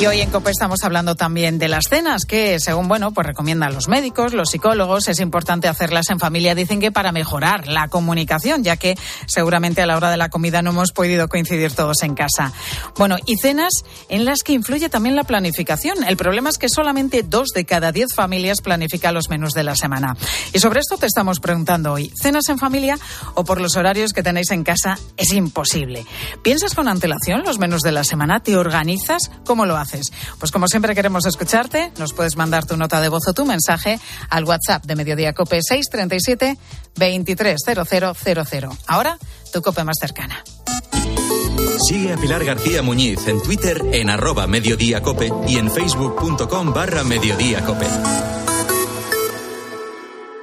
Y 0.00 0.06
hoy 0.06 0.20
en 0.20 0.30
COPE 0.30 0.52
estamos 0.52 0.84
hablando 0.84 1.16
también 1.16 1.58
de 1.58 1.66
las 1.66 1.86
cenas, 1.90 2.24
que 2.24 2.60
según, 2.60 2.86
bueno, 2.86 3.10
pues 3.10 3.26
recomiendan 3.26 3.74
los 3.74 3.88
médicos, 3.88 4.32
los 4.32 4.50
psicólogos, 4.50 5.08
es 5.08 5.18
importante 5.18 5.66
hacerlas 5.66 6.10
en 6.10 6.20
familia. 6.20 6.54
Dicen 6.54 6.78
que 6.78 6.92
para 6.92 7.10
mejorar 7.10 7.66
la 7.66 7.88
comunicación, 7.88 8.62
ya 8.62 8.76
que 8.76 8.96
seguramente 9.26 9.82
a 9.82 9.86
la 9.86 9.96
hora 9.96 10.12
de 10.12 10.16
la 10.16 10.28
comida 10.28 10.62
no 10.62 10.70
hemos 10.70 10.92
podido 10.92 11.26
coincidir 11.26 11.72
todos 11.72 12.04
en 12.04 12.14
casa. 12.14 12.52
Bueno, 12.96 13.16
y 13.26 13.38
cenas 13.38 13.72
en 14.08 14.24
las 14.24 14.44
que 14.44 14.52
influye 14.52 14.88
también 14.88 15.16
la 15.16 15.24
planificación. 15.24 16.04
El 16.04 16.16
problema 16.16 16.50
es 16.50 16.58
que 16.58 16.68
solamente 16.68 17.24
dos 17.24 17.48
de 17.48 17.64
cada 17.64 17.90
diez 17.90 18.14
familias 18.14 18.60
planifican 18.62 19.14
los 19.14 19.28
menús 19.28 19.52
de 19.52 19.64
la 19.64 19.74
semana. 19.74 20.16
Y 20.52 20.60
sobre 20.60 20.78
esto 20.78 20.96
te 20.96 21.06
estamos 21.06 21.40
preguntando 21.40 21.94
hoy, 21.94 22.12
¿cenas 22.22 22.48
en 22.50 22.60
familia 22.60 22.96
o 23.34 23.42
por 23.42 23.60
los 23.60 23.74
horarios 23.74 24.12
que 24.12 24.22
tenéis 24.22 24.52
en 24.52 24.62
casa 24.62 24.96
es 25.16 25.32
imposible? 25.32 26.06
¿Piensas 26.44 26.76
con 26.76 26.86
antelación 26.86 27.42
los 27.42 27.58
menús 27.58 27.82
de 27.82 27.90
la 27.90 28.04
semana? 28.04 28.38
¿Te 28.38 28.56
organizas? 28.56 29.32
¿Cómo 29.44 29.66
lo 29.66 29.76
haces? 29.76 29.87
Pues 30.38 30.50
como 30.50 30.68
siempre 30.68 30.94
queremos 30.94 31.26
escucharte, 31.26 31.92
nos 31.98 32.12
puedes 32.12 32.36
mandar 32.36 32.66
tu 32.66 32.76
nota 32.76 33.00
de 33.00 33.08
voz 33.08 33.26
o 33.28 33.32
tu 33.32 33.44
mensaje 33.44 33.98
al 34.28 34.44
WhatsApp 34.44 34.84
de 34.84 34.96
Mediodía 34.96 35.32
Cope 35.32 35.60
637 35.62 36.58
230000. 36.96 38.68
Ahora, 38.86 39.18
tu 39.52 39.62
cope 39.62 39.84
más 39.84 39.96
cercana. 40.00 40.42
Sigue 41.88 42.12
a 42.12 42.16
Pilar 42.16 42.44
García 42.44 42.82
Muñiz 42.82 43.26
en 43.28 43.40
Twitter 43.42 43.80
en 43.92 44.10
arroba 44.10 44.46
mediodíacope 44.46 45.32
y 45.46 45.58
en 45.58 45.70
facebook.com 45.70 46.72
barra 46.72 47.04
mediodíacope. 47.04 47.86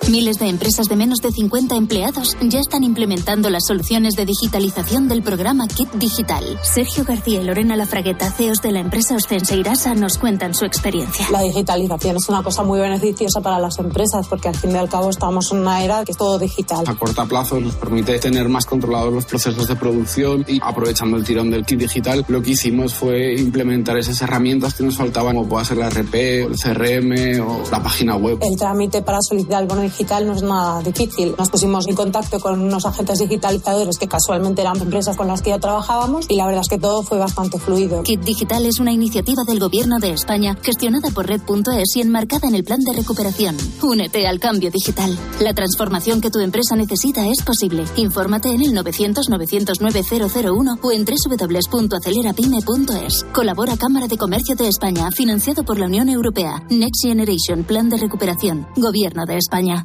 Miles 0.09 0.37
de 0.37 0.47
empresas 0.47 0.87
de 0.87 0.95
menos 0.95 1.17
de 1.17 1.31
50 1.31 1.75
empleados 1.75 2.37
ya 2.43 2.59
están 2.59 2.83
implementando 2.83 3.49
las 3.49 3.65
soluciones 3.65 4.15
de 4.15 4.25
digitalización 4.25 5.07
del 5.07 5.23
programa 5.23 5.67
Kit 5.67 5.91
Digital. 5.93 6.59
Sergio 6.61 7.03
García 7.03 7.41
y 7.41 7.43
Lorena 7.43 7.75
Lafragueta, 7.75 8.29
CEOs 8.29 8.61
de 8.61 8.71
la 8.71 8.81
empresa 8.81 9.15
Ostense 9.15 9.57
Irasa, 9.57 9.95
nos 9.95 10.19
cuentan 10.19 10.53
su 10.53 10.63
experiencia. 10.63 11.25
La 11.31 11.41
digitalización 11.41 12.17
es 12.17 12.29
una 12.29 12.43
cosa 12.43 12.61
muy 12.61 12.79
beneficiosa 12.79 13.41
para 13.41 13.59
las 13.59 13.79
empresas 13.79 14.27
porque 14.27 14.47
al 14.47 14.55
fin 14.55 14.71
y 14.71 14.75
al 14.75 14.87
cabo 14.87 15.09
estamos 15.09 15.51
en 15.51 15.59
una 15.59 15.83
era 15.83 16.05
que 16.05 16.11
es 16.11 16.17
todo 16.17 16.37
digital. 16.37 16.83
A 16.85 16.93
corto 16.93 17.27
plazo 17.27 17.59
nos 17.59 17.73
permite 17.73 18.19
tener 18.19 18.47
más 18.47 18.67
controlados 18.67 19.11
los 19.11 19.25
procesos 19.25 19.67
de 19.67 19.75
producción 19.75 20.45
y 20.47 20.59
aprovechando 20.61 21.17
el 21.17 21.23
tirón 21.23 21.49
del 21.49 21.65
Kit 21.65 21.79
Digital, 21.79 22.23
lo 22.27 22.43
que 22.43 22.51
hicimos 22.51 22.93
fue 22.93 23.33
implementar 23.33 23.97
esas 23.97 24.21
herramientas 24.21 24.75
que 24.75 24.83
nos 24.83 24.97
faltaban, 24.97 25.35
como 25.35 25.49
pueda 25.49 25.65
ser 25.65 25.77
la 25.77 25.89
RP, 25.89 26.45
el 26.45 26.55
CRM 26.55 27.41
o 27.41 27.63
la 27.71 27.81
página 27.81 28.15
web. 28.15 28.37
El 28.41 28.55
trámite 28.55 29.01
para 29.01 29.17
solicitar 29.23 29.63
el 29.63 29.67
bono 29.67 29.81
digital 29.81 29.94
no 30.25 30.33
es 30.33 30.43
nada 30.43 30.81
difícil. 30.81 31.35
Nos 31.37 31.49
pusimos 31.49 31.87
en 31.87 31.95
contacto 31.95 32.39
con 32.39 32.61
unos 32.61 32.85
agentes 32.85 33.19
digitalizadores 33.19 33.97
que 33.97 34.07
casualmente 34.07 34.61
eran 34.61 34.79
empresas 34.79 35.15
con 35.15 35.27
las 35.27 35.41
que 35.41 35.51
ya 35.51 35.59
trabajábamos 35.59 36.25
y 36.29 36.35
la 36.35 36.45
verdad 36.45 36.61
es 36.61 36.69
que 36.69 36.77
todo 36.77 37.03
fue 37.03 37.17
bastante 37.17 37.59
fluido. 37.59 38.03
Kit 38.03 38.21
Digital 38.21 38.65
es 38.65 38.79
una 38.79 38.91
iniciativa 38.91 39.43
del 39.45 39.59
Gobierno 39.59 39.99
de 39.99 40.11
España 40.11 40.57
gestionada 40.61 41.09
por 41.11 41.27
Red.es 41.27 41.95
y 41.95 42.01
enmarcada 42.01 42.47
en 42.47 42.55
el 42.55 42.63
plan 42.63 42.81
de 42.81 42.93
recuperación. 42.93 43.55
Únete 43.81 44.27
al 44.27 44.39
cambio 44.39 44.71
digital. 44.71 45.17
La 45.39 45.53
transformación 45.53 46.21
que 46.21 46.31
tu 46.31 46.39
empresa 46.39 46.75
necesita 46.75 47.27
es 47.27 47.43
posible. 47.43 47.85
Infórmate 47.95 48.49
en 48.49 48.61
el 48.61 48.73
900-909-001 48.73 50.79
o 50.81 50.91
en 50.91 51.05
www.acelerapyme.es. 51.05 53.25
Colabora 53.33 53.77
Cámara 53.77 54.07
de 54.07 54.17
Comercio 54.17 54.55
de 54.55 54.67
España, 54.67 55.11
financiado 55.11 55.63
por 55.63 55.79
la 55.79 55.85
Unión 55.87 56.09
Europea. 56.09 56.63
Next 56.69 57.03
Generation, 57.03 57.63
Plan 57.63 57.89
de 57.89 57.97
Recuperación. 57.97 58.67
Gobierno 58.75 59.25
de 59.25 59.37
España. 59.37 59.84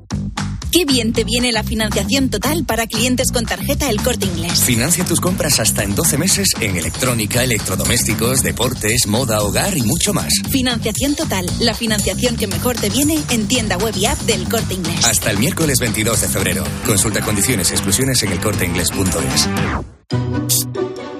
Qué 0.71 0.85
bien 0.85 1.11
te 1.11 1.25
viene 1.25 1.51
la 1.51 1.63
financiación 1.63 2.29
total 2.29 2.63
para 2.63 2.87
clientes 2.87 3.31
con 3.33 3.45
tarjeta 3.45 3.89
El 3.89 4.01
Corte 4.01 4.25
Inglés. 4.25 4.63
Financia 4.63 5.03
tus 5.03 5.19
compras 5.19 5.59
hasta 5.59 5.83
en 5.83 5.95
12 5.95 6.17
meses 6.17 6.47
en 6.61 6.77
electrónica, 6.77 7.43
electrodomésticos, 7.43 8.41
deportes, 8.41 9.05
moda, 9.07 9.41
hogar 9.41 9.77
y 9.77 9.81
mucho 9.81 10.13
más. 10.13 10.31
Financiación 10.49 11.15
total, 11.15 11.45
la 11.59 11.73
financiación 11.73 12.37
que 12.37 12.47
mejor 12.47 12.77
te 12.77 12.89
viene 12.89 13.19
en 13.31 13.47
tienda 13.49 13.77
web 13.77 13.93
y 13.97 14.05
app 14.05 14.17
del 14.21 14.47
Corte 14.47 14.75
Inglés. 14.75 15.03
Hasta 15.03 15.31
el 15.31 15.39
miércoles 15.39 15.77
22 15.79 16.21
de 16.21 16.27
febrero. 16.29 16.63
Consulta 16.85 17.19
condiciones 17.19 17.69
y 17.71 17.73
exclusiones 17.73 18.23
en 18.23 18.31
elcorteinglés.es. 18.31 19.49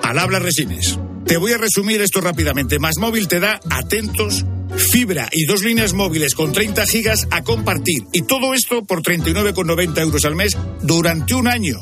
Al 0.02 0.18
habla 0.18 0.40
Resines. 0.40 0.98
Te 1.26 1.36
voy 1.36 1.52
a 1.52 1.58
resumir 1.58 2.02
esto 2.02 2.22
rápidamente. 2.22 2.80
Más 2.80 2.98
móvil 3.00 3.28
te 3.28 3.42
da 3.42 3.60
atentos 3.70 4.46
fibra 4.78 5.30
y 5.32 5.46
dos 5.46 5.64
líneas 5.64 5.94
móviles 5.94 6.36
con 6.36 6.52
30 6.52 6.86
gigas 6.86 7.28
a 7.32 7.44
compartir. 7.44 8.04
Y 8.12 8.24
todo 8.24 8.54
esto 8.54 8.84
por 8.84 9.02
39,90 9.02 10.02
euros 10.02 10.26
al 10.26 10.36
mes 10.36 10.58
durante 10.82 11.34
un 11.34 11.48
año. 11.48 11.78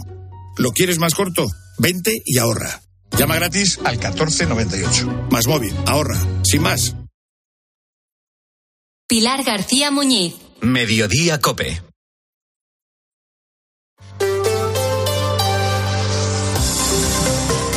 ¿Lo 0.58 0.72
quieres 0.72 1.00
más 1.00 1.14
corto? 1.14 1.48
Vente 1.78 2.22
y 2.26 2.38
ahorra. 2.38 2.82
Llama 3.18 3.36
gratis 3.36 3.80
al 3.84 3.98
1498. 3.98 5.28
Más 5.32 5.48
móvil, 5.48 5.74
ahorra. 5.86 6.18
Sin 6.44 6.62
más. 6.62 6.96
Pilar 9.08 9.44
García 9.44 9.90
Muñiz. 9.90 10.36
Mediodía 10.62 11.40
Cope. 11.40 11.82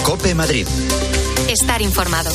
Cope 0.05 0.35
Madrid. 0.35 0.66
Estar 1.48 1.81
informado. 1.81 2.31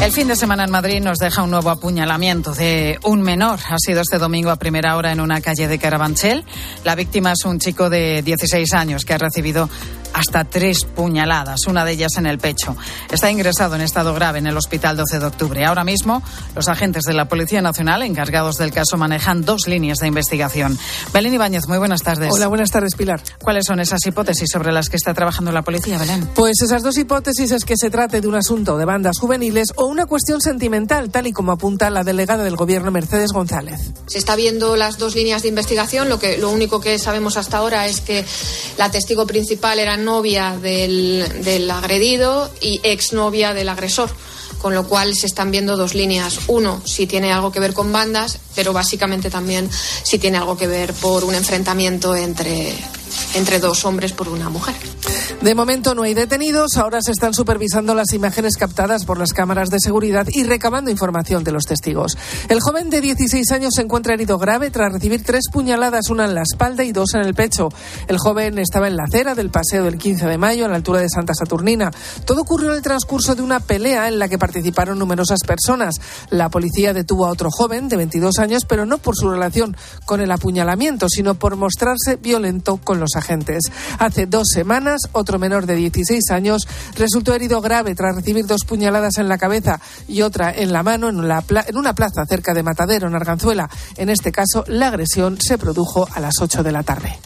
El 0.00 0.12
fin 0.12 0.28
de 0.28 0.36
semana 0.36 0.64
en 0.64 0.70
Madrid 0.70 1.00
nos 1.00 1.18
deja 1.18 1.42
un 1.42 1.50
nuevo 1.50 1.70
apuñalamiento 1.70 2.54
de 2.54 2.98
un 3.04 3.20
menor. 3.20 3.58
Ha 3.68 3.78
sido 3.78 4.00
este 4.00 4.18
domingo 4.18 4.50
a 4.50 4.56
primera 4.56 4.96
hora 4.96 5.10
en 5.12 5.20
una 5.20 5.40
calle 5.40 5.66
de 5.66 5.78
Carabanchel. 5.78 6.44
La 6.84 6.94
víctima 6.94 7.32
es 7.32 7.44
un 7.44 7.58
chico 7.58 7.90
de 7.90 8.22
16 8.22 8.72
años 8.74 9.04
que 9.04 9.14
ha 9.14 9.18
recibido 9.18 9.68
hasta 10.12 10.44
tres 10.44 10.84
puñaladas, 10.84 11.66
una 11.66 11.84
de 11.84 11.92
ellas 11.92 12.16
en 12.16 12.26
el 12.26 12.38
pecho. 12.38 12.76
Está 13.10 13.30
ingresado 13.30 13.74
en 13.74 13.82
estado 13.82 14.14
grave 14.14 14.38
en 14.38 14.46
el 14.46 14.56
hospital 14.56 14.96
12 14.96 15.18
de 15.18 15.26
octubre. 15.26 15.64
Ahora 15.64 15.84
mismo, 15.84 16.22
los 16.54 16.68
agentes 16.68 17.04
de 17.04 17.14
la 17.14 17.28
Policía 17.28 17.62
Nacional 17.62 18.02
encargados 18.02 18.56
del 18.56 18.72
caso 18.72 18.96
manejan 18.96 19.44
dos 19.44 19.66
líneas 19.66 19.98
de 19.98 20.08
investigación. 20.08 20.78
Belén 21.12 21.34
Ibáñez, 21.34 21.66
muy 21.68 21.78
buenas 21.78 22.02
tardes. 22.02 22.32
Hola, 22.32 22.48
buenas 22.48 22.70
tardes, 22.70 22.94
Pilar. 22.94 23.22
¿Cuáles 23.42 23.66
son 23.66 23.80
esas 23.80 24.04
hipótesis 24.06 24.50
sobre 24.50 24.72
las 24.72 24.88
que 24.88 24.96
está 24.96 25.14
trabajando 25.14 25.52
la 25.52 25.62
policía, 25.62 25.98
Belén? 25.98 26.28
Pues 26.34 26.62
esas 26.62 26.82
dos 26.82 26.96
hipótesis 26.96 27.52
es 27.52 27.64
que 27.64 27.76
se 27.76 27.90
trate 27.90 28.20
de 28.20 28.28
un 28.28 28.34
asunto 28.34 28.78
de 28.78 28.84
bandas 28.84 29.18
juveniles 29.18 29.68
o 29.76 29.86
una 29.86 30.06
cuestión 30.06 30.40
sentimental, 30.40 31.10
tal 31.10 31.26
y 31.26 31.32
como 31.32 31.52
apunta 31.52 31.90
la 31.90 32.04
delegada 32.04 32.44
del 32.44 32.56
Gobierno, 32.56 32.90
Mercedes 32.90 33.32
González. 33.32 33.80
Se 34.06 34.18
está 34.18 34.36
viendo 34.36 34.76
las 34.76 34.98
dos 34.98 35.14
líneas 35.14 35.42
de 35.42 35.48
investigación. 35.48 36.08
Lo, 36.08 36.18
que, 36.18 36.38
lo 36.38 36.50
único 36.50 36.80
que 36.80 36.98
sabemos 36.98 37.36
hasta 37.36 37.58
ahora 37.58 37.86
es 37.86 38.00
que 38.00 38.24
la 38.76 38.90
testigo 38.90 39.26
principal 39.26 39.78
era 39.78 39.96
novia 40.04 40.56
del, 40.60 41.42
del 41.44 41.70
agredido 41.70 42.50
y 42.60 42.80
exnovia 42.82 43.54
del 43.54 43.68
agresor 43.68 44.10
con 44.58 44.74
lo 44.74 44.86
cual 44.86 45.14
se 45.14 45.26
están 45.26 45.50
viendo 45.50 45.76
dos 45.76 45.94
líneas. 45.94 46.40
Uno, 46.48 46.82
si 46.84 47.06
tiene 47.06 47.32
algo 47.32 47.52
que 47.52 47.60
ver 47.60 47.74
con 47.74 47.92
bandas, 47.92 48.38
pero 48.54 48.72
básicamente 48.72 49.30
también 49.30 49.70
si 50.02 50.18
tiene 50.18 50.38
algo 50.38 50.56
que 50.56 50.66
ver 50.66 50.92
por 50.94 51.24
un 51.24 51.34
enfrentamiento 51.34 52.16
entre, 52.16 52.74
entre 53.34 53.60
dos 53.60 53.84
hombres 53.84 54.12
por 54.12 54.28
una 54.28 54.48
mujer. 54.48 54.74
De 55.42 55.54
momento 55.54 55.94
no 55.94 56.02
hay 56.02 56.14
detenidos, 56.14 56.76
ahora 56.76 57.00
se 57.00 57.12
están 57.12 57.34
supervisando 57.34 57.94
las 57.94 58.12
imágenes 58.12 58.56
captadas 58.56 59.04
por 59.04 59.18
las 59.18 59.32
cámaras 59.32 59.70
de 59.70 59.78
seguridad 59.78 60.26
y 60.28 60.44
recabando 60.44 60.90
información 60.90 61.44
de 61.44 61.52
los 61.52 61.64
testigos. 61.64 62.16
El 62.48 62.60
joven 62.60 62.90
de 62.90 63.00
16 63.00 63.52
años 63.52 63.74
se 63.74 63.82
encuentra 63.82 64.14
herido 64.14 64.38
grave 64.38 64.70
tras 64.70 64.92
recibir 64.92 65.22
tres 65.22 65.44
puñaladas, 65.52 66.10
una 66.10 66.24
en 66.24 66.34
la 66.34 66.42
espalda 66.42 66.82
y 66.82 66.92
dos 66.92 67.14
en 67.14 67.20
el 67.20 67.34
pecho. 67.34 67.68
El 68.08 68.18
joven 68.18 68.58
estaba 68.58 68.88
en 68.88 68.96
la 68.96 69.04
acera 69.04 69.34
del 69.34 69.50
paseo 69.50 69.84
del 69.84 69.98
15 69.98 70.26
de 70.26 70.38
mayo 70.38 70.64
a 70.64 70.68
la 70.68 70.76
altura 70.76 71.00
de 71.00 71.08
Santa 71.08 71.34
Saturnina. 71.34 71.90
Todo 72.24 72.42
ocurrió 72.42 72.70
en 72.70 72.76
el 72.76 72.82
transcurso 72.82 73.34
de 73.34 73.42
una 73.42 73.60
pelea 73.60 74.08
en 74.08 74.18
la 74.18 74.28
que 74.28 74.38
participaron 74.38 74.98
numerosas 74.98 75.40
personas. 75.46 75.96
La 76.30 76.48
policía 76.48 76.92
detuvo 76.92 77.26
a 77.26 77.30
otro 77.30 77.50
joven 77.50 77.88
de 77.88 77.96
22 77.96 78.38
años, 78.38 78.64
pero 78.66 78.86
no 78.86 78.98
por 78.98 79.14
su 79.14 79.30
relación 79.30 79.76
con 80.04 80.20
el 80.20 80.32
apuñalamiento, 80.32 81.08
sino 81.08 81.34
por 81.34 81.56
mostrarse 81.56 82.16
violento 82.16 82.78
con 82.82 82.98
los 82.98 83.14
agentes. 83.14 83.64
Hace 83.98 84.26
dos 84.26 84.48
semanas, 84.52 85.02
otro 85.18 85.38
menor 85.38 85.66
de 85.66 85.76
16 85.76 86.30
años 86.30 86.66
resultó 86.96 87.34
herido 87.34 87.60
grave 87.60 87.94
tras 87.94 88.16
recibir 88.16 88.46
dos 88.46 88.64
puñaladas 88.66 89.18
en 89.18 89.28
la 89.28 89.38
cabeza 89.38 89.80
y 90.06 90.22
otra 90.22 90.52
en 90.54 90.72
la 90.72 90.82
mano 90.82 91.08
en, 91.08 91.28
la 91.28 91.44
en 91.66 91.76
una 91.76 91.94
plaza 91.94 92.24
cerca 92.26 92.54
de 92.54 92.62
Matadero, 92.62 93.08
en 93.08 93.14
Arganzuela. 93.14 93.68
En 93.96 94.08
este 94.08 94.32
caso, 94.32 94.64
la 94.66 94.88
agresión 94.88 95.38
se 95.40 95.58
produjo 95.58 96.08
a 96.12 96.20
las 96.20 96.34
8 96.40 96.62
de 96.62 96.72
la 96.72 96.82
tarde. 96.82 97.18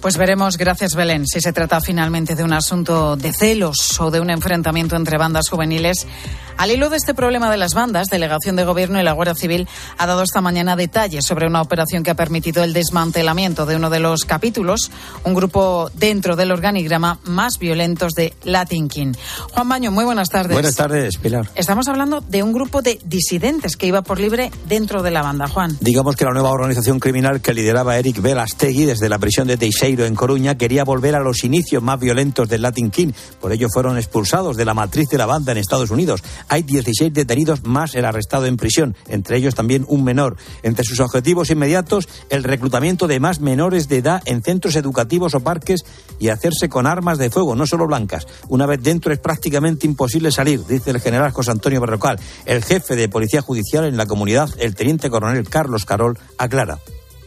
Pues 0.00 0.16
veremos, 0.16 0.56
gracias 0.56 0.94
Belén, 0.94 1.26
si 1.26 1.42
se 1.42 1.52
trata 1.52 1.78
finalmente 1.82 2.34
de 2.34 2.42
un 2.42 2.54
asunto 2.54 3.16
de 3.16 3.34
celos 3.34 4.00
o 4.00 4.10
de 4.10 4.18
un 4.18 4.30
enfrentamiento 4.30 4.96
entre 4.96 5.18
bandas 5.18 5.50
juveniles. 5.50 6.06
Al 6.56 6.70
hilo 6.70 6.90
de 6.90 6.98
este 6.98 7.14
problema 7.14 7.50
de 7.50 7.56
las 7.56 7.72
bandas, 7.72 8.08
Delegación 8.08 8.54
de 8.54 8.64
Gobierno 8.64 9.00
y 9.00 9.02
la 9.02 9.12
Guardia 9.12 9.34
Civil 9.34 9.66
ha 9.96 10.06
dado 10.06 10.22
esta 10.22 10.42
mañana 10.42 10.76
detalles 10.76 11.24
sobre 11.24 11.46
una 11.46 11.62
operación 11.62 12.02
que 12.02 12.10
ha 12.10 12.14
permitido 12.14 12.64
el 12.64 12.74
desmantelamiento 12.74 13.64
de 13.64 13.76
uno 13.76 13.88
de 13.88 14.00
los 14.00 14.24
capítulos, 14.24 14.90
un 15.24 15.34
grupo 15.34 15.90
dentro 15.94 16.36
del 16.36 16.52
organigrama 16.52 17.18
más 17.24 17.58
violentos 17.58 18.12
de 18.12 18.34
Latin 18.44 18.88
King. 18.88 19.12
Juan 19.52 19.68
Baño, 19.68 19.90
muy 19.90 20.04
buenas 20.04 20.28
tardes. 20.28 20.52
Buenas 20.52 20.76
tardes, 20.76 21.16
Pilar. 21.16 21.50
Estamos 21.54 21.88
hablando 21.88 22.20
de 22.20 22.42
un 22.42 22.52
grupo 22.52 22.82
de 22.82 22.98
disidentes 23.04 23.76
que 23.76 23.86
iba 23.86 24.02
por 24.02 24.20
libre 24.20 24.50
dentro 24.66 25.02
de 25.02 25.10
la 25.10 25.22
banda, 25.22 25.48
Juan. 25.48 25.78
Digamos 25.80 26.14
que 26.16 26.26
la 26.26 26.32
nueva 26.32 26.50
organización 26.50 27.00
criminal 27.00 27.40
que 27.40 27.54
lideraba 27.54 27.96
Eric 27.96 28.20
Velastegui 28.20 28.84
desde 28.84 29.08
la 29.08 29.18
prisión 29.18 29.46
de 29.46 29.56
Teixeira 29.56 29.89
en 29.98 30.14
Coruña 30.14 30.56
quería 30.56 30.84
volver 30.84 31.16
a 31.16 31.20
los 31.20 31.42
inicios 31.42 31.82
más 31.82 31.98
violentos 31.98 32.48
del 32.48 32.62
Latin 32.62 32.90
King. 32.90 33.12
Por 33.40 33.52
ello 33.52 33.68
fueron 33.72 33.98
expulsados 33.98 34.56
de 34.56 34.64
la 34.64 34.72
matriz 34.72 35.08
de 35.08 35.18
la 35.18 35.26
banda 35.26 35.52
en 35.52 35.58
Estados 35.58 35.90
Unidos. 35.90 36.22
Hay 36.48 36.62
16 36.62 37.12
detenidos 37.12 37.64
más 37.64 37.94
el 37.94 38.04
arrestado 38.04 38.46
en 38.46 38.56
prisión, 38.56 38.94
entre 39.08 39.36
ellos 39.36 39.54
también 39.54 39.84
un 39.88 40.04
menor. 40.04 40.36
Entre 40.62 40.84
sus 40.84 41.00
objetivos 41.00 41.50
inmediatos, 41.50 42.08
el 42.28 42.44
reclutamiento 42.44 43.08
de 43.08 43.18
más 43.18 43.40
menores 43.40 43.88
de 43.88 43.98
edad 43.98 44.22
en 44.26 44.42
centros 44.42 44.76
educativos 44.76 45.34
o 45.34 45.40
parques 45.40 45.84
y 46.20 46.28
hacerse 46.28 46.68
con 46.68 46.86
armas 46.86 47.18
de 47.18 47.30
fuego, 47.30 47.56
no 47.56 47.66
solo 47.66 47.86
blancas. 47.86 48.26
Una 48.48 48.66
vez 48.66 48.80
dentro 48.82 49.12
es 49.12 49.18
prácticamente 49.18 49.86
imposible 49.86 50.30
salir, 50.30 50.64
dice 50.66 50.90
el 50.90 51.00
general 51.00 51.32
José 51.32 51.50
Antonio 51.50 51.80
Berrocal. 51.80 52.20
El 52.46 52.62
jefe 52.62 52.94
de 52.94 53.08
Policía 53.08 53.42
Judicial 53.42 53.84
en 53.84 53.96
la 53.96 54.06
comunidad, 54.06 54.50
el 54.58 54.74
teniente 54.74 55.10
coronel 55.10 55.48
Carlos 55.48 55.84
Carol, 55.84 56.18
aclara 56.38 56.78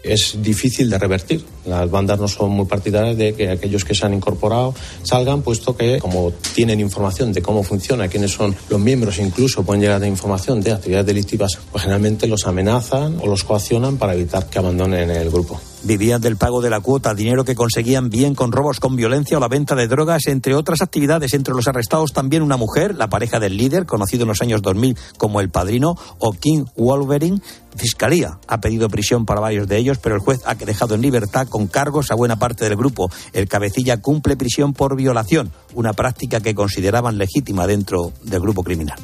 es 0.04 0.42
difícil 0.42 0.90
de 0.90 1.00
revertir. 1.00 1.44
Las 1.66 1.90
bandas 1.90 2.20
no 2.20 2.28
son 2.28 2.52
muy 2.52 2.66
partidarias 2.66 3.18
de 3.18 3.34
que 3.34 3.50
aquellos 3.50 3.86
que 3.86 3.96
se 3.96 4.06
han 4.06 4.14
incorporado 4.14 4.76
salgan, 5.04 5.42
puesto 5.42 5.76
que 5.76 6.00
como 6.00 6.32
tienen 6.54 6.80
información 6.80 7.32
de 7.32 7.42
cómo 7.42 7.64
funciona, 7.64 8.08
quiénes 8.08 8.32
son 8.32 8.56
los 8.70 8.80
miembros, 8.80 9.18
incluso 9.20 9.64
pueden 9.64 9.82
llegar 9.82 10.04
a 10.04 10.08
información 10.08 10.62
de 10.62 10.74
actividades 10.74 11.08
delictivas, 11.08 11.58
pues 11.72 11.84
generalmente 11.84 12.28
los 12.28 12.46
amenazan 12.46 13.18
o 13.22 13.28
los 13.28 13.44
coaccionan 13.44 13.98
para 13.98 14.14
evitar 14.14 14.50
que 14.50 14.60
abandonen 14.60 15.10
el 15.10 15.30
grupo. 15.30 15.60
Vivían 15.86 16.22
del 16.22 16.38
pago 16.38 16.62
de 16.62 16.70
la 16.70 16.80
cuota, 16.80 17.14
dinero 17.14 17.44
que 17.44 17.56
conseguían 17.56 18.10
bien 18.10 18.36
con 18.36 18.54
robos 18.54 18.80
con 18.80 18.96
violencia 18.96 19.36
o 19.36 19.42
la 19.42 19.50
venta 19.50 19.76
de 19.76 19.90
drogas, 19.90 20.28
entre 20.28 20.56
otras 20.56 20.82
actividades. 20.82 21.34
Entre 21.34 21.54
los 21.54 21.68
arrestados 21.68 22.14
también 22.14 22.42
una 22.42 22.56
mujer, 22.56 22.96
la 22.96 23.10
pareja 23.10 23.40
del 23.40 23.58
líder, 23.58 23.86
conocido 23.86 24.24
en 24.24 24.30
los 24.30 24.42
años 24.42 24.62
2000 24.62 24.98
como 25.18 25.42
el 25.42 25.50
padrino, 25.50 25.98
o 26.20 26.32
King 26.32 26.64
Wolverine. 26.78 27.42
Fiscalía 27.76 28.40
ha 28.48 28.62
pedido 28.62 28.88
prisión 28.88 29.26
para 29.26 29.42
varios 29.42 29.68
de 29.68 29.78
ellos, 29.78 29.98
pero 29.98 30.16
el 30.16 30.22
juez 30.22 30.40
ha 30.46 30.56
dejado 30.56 30.96
en 30.96 31.02
libertad 31.02 31.50
con 31.50 31.68
cargos 31.68 32.12
a 32.12 32.16
buena 32.16 32.38
parte 32.38 32.64
del 32.64 32.78
grupo. 32.78 33.12
El 33.34 33.50
cabecilla 33.50 34.02
cumple 34.02 34.38
prisión 34.38 34.74
por 34.74 34.96
violación, 34.96 35.52
una 35.74 35.92
práctica 35.92 36.40
que 36.40 36.56
consideraban 36.56 37.18
legítima 37.18 37.68
dentro 37.68 38.14
del 38.24 38.40
grupo 38.40 38.64
criminal. 38.64 39.00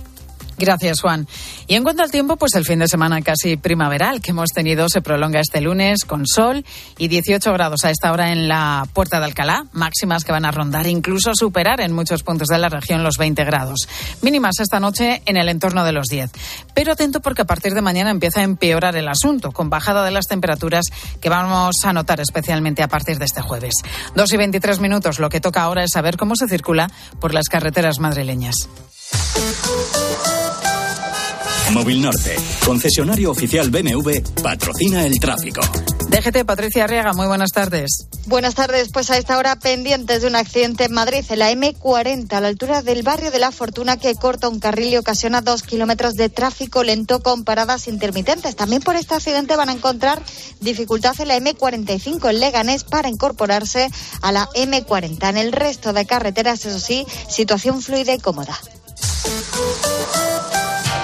Gracias, 0.60 1.00
Juan. 1.00 1.26
Y 1.68 1.76
en 1.76 1.84
cuanto 1.84 2.04
al 2.04 2.12
tiempo, 2.12 2.36
pues 2.36 2.54
el 2.56 2.66
fin 2.66 2.80
de 2.80 2.88
semana 2.90 3.22
casi 3.22 3.56
primaveral 3.56 4.22
que 4.22 4.32
hemos 4.32 4.50
tenido 4.50 4.90
se 4.90 5.02
prolonga 5.02 5.40
este 5.40 5.62
lunes 5.62 6.04
con 6.06 6.28
sol 6.28 6.66
y 6.98 7.08
18 7.08 7.54
grados 7.54 7.86
a 7.86 7.92
esta 7.92 8.12
hora 8.12 8.34
en 8.34 8.50
la 8.50 8.86
Puerta 8.94 9.20
de 9.20 9.26
Alcalá, 9.26 9.66
máximas 9.72 10.26
que 10.26 10.34
van 10.34 10.44
a 10.44 10.52
rondar, 10.52 10.86
incluso 10.86 11.34
superar 11.34 11.80
en 11.80 11.94
muchos 11.94 12.24
puntos 12.24 12.50
de 12.50 12.60
la 12.60 12.68
región 12.68 13.04
los 13.04 13.18
20 13.18 13.44
grados. 13.46 13.88
Mínimas 14.22 14.60
esta 14.60 14.82
noche 14.82 15.22
en 15.26 15.38
el 15.38 15.48
entorno 15.48 15.86
de 15.86 15.94
los 15.94 16.08
10. 16.08 16.30
Pero 16.74 16.92
atento 16.92 17.22
porque 17.22 17.44
a 17.44 17.46
partir 17.46 17.74
de 17.74 17.82
mañana 17.82 18.12
empieza 18.12 18.42
a 18.42 18.44
empeorar 18.44 18.98
el 18.98 19.08
asunto, 19.08 19.54
con 19.54 19.70
bajada 19.70 20.04
de 20.04 20.12
las 20.12 20.26
temperaturas 20.26 20.86
que 21.22 21.30
vamos 21.30 21.78
a 21.86 21.94
notar 21.94 22.20
especialmente 22.20 22.84
a 22.84 22.90
partir 22.90 23.18
de 23.18 23.26
este 23.26 23.42
jueves. 23.42 23.76
Dos 24.14 24.34
y 24.34 24.38
23 24.38 24.80
minutos. 24.82 25.20
Lo 25.20 25.30
que 25.30 25.40
toca 25.40 25.64
ahora 25.64 25.86
es 25.86 25.92
saber 25.92 26.18
cómo 26.18 26.36
se 26.36 26.50
circula 26.50 26.92
por 27.22 27.34
las 27.34 27.48
carreteras 27.48 28.00
madrileñas. 28.00 28.68
Móvil 31.72 32.02
Norte, 32.02 32.36
concesionario 32.66 33.30
oficial 33.30 33.70
BMW, 33.70 34.22
patrocina 34.42 35.06
el 35.06 35.20
tráfico. 35.20 35.62
DGT, 36.10 36.44
Patricia 36.44 36.86
Arriaga, 36.86 37.14
muy 37.14 37.28
buenas 37.28 37.52
tardes. 37.52 38.08
Buenas 38.26 38.56
tardes, 38.56 38.90
pues 38.92 39.12
a 39.12 39.18
esta 39.18 39.38
hora 39.38 39.56
pendientes 39.58 40.22
de 40.22 40.28
un 40.28 40.36
accidente 40.36 40.86
en 40.86 40.94
Madrid, 40.94 41.24
en 41.30 41.40
la 41.40 41.52
M40, 41.52 42.34
a 42.34 42.42
la 42.42 42.48
altura 42.48 42.82
del 42.82 43.04
barrio 43.04 43.30
de 43.30 43.38
la 43.38 43.52
Fortuna, 43.52 43.98
que 43.98 44.16
corta 44.16 44.50
un 44.50 44.60
carril 44.60 44.94
y 44.94 44.98
ocasiona 44.98 45.42
dos 45.42 45.62
kilómetros 45.62 46.16
de 46.16 46.30
tráfico 46.30 46.84
lento 46.84 47.22
con 47.22 47.44
paradas 47.44 47.88
intermitentes. 47.88 48.56
También 48.56 48.82
por 48.82 48.96
este 48.96 49.14
accidente 49.14 49.56
van 49.56 49.70
a 49.70 49.74
encontrar 49.74 50.24
dificultad 50.62 51.20
en 51.22 51.28
la 51.28 51.38
M45 51.38 52.30
en 52.32 52.40
Leganés 52.40 52.84
para 52.84 53.10
incorporarse 53.10 53.90
a 54.22 54.32
la 54.32 54.50
M40. 54.56 55.30
En 55.30 55.38
el 55.38 55.52
resto 55.52 55.94
de 55.94 56.08
carreteras, 56.08 56.66
eso 56.66 56.80
sí, 56.80 57.06
situación 57.28 57.82
fluida 57.82 58.14
y 58.16 58.20
cómoda. 58.20 58.58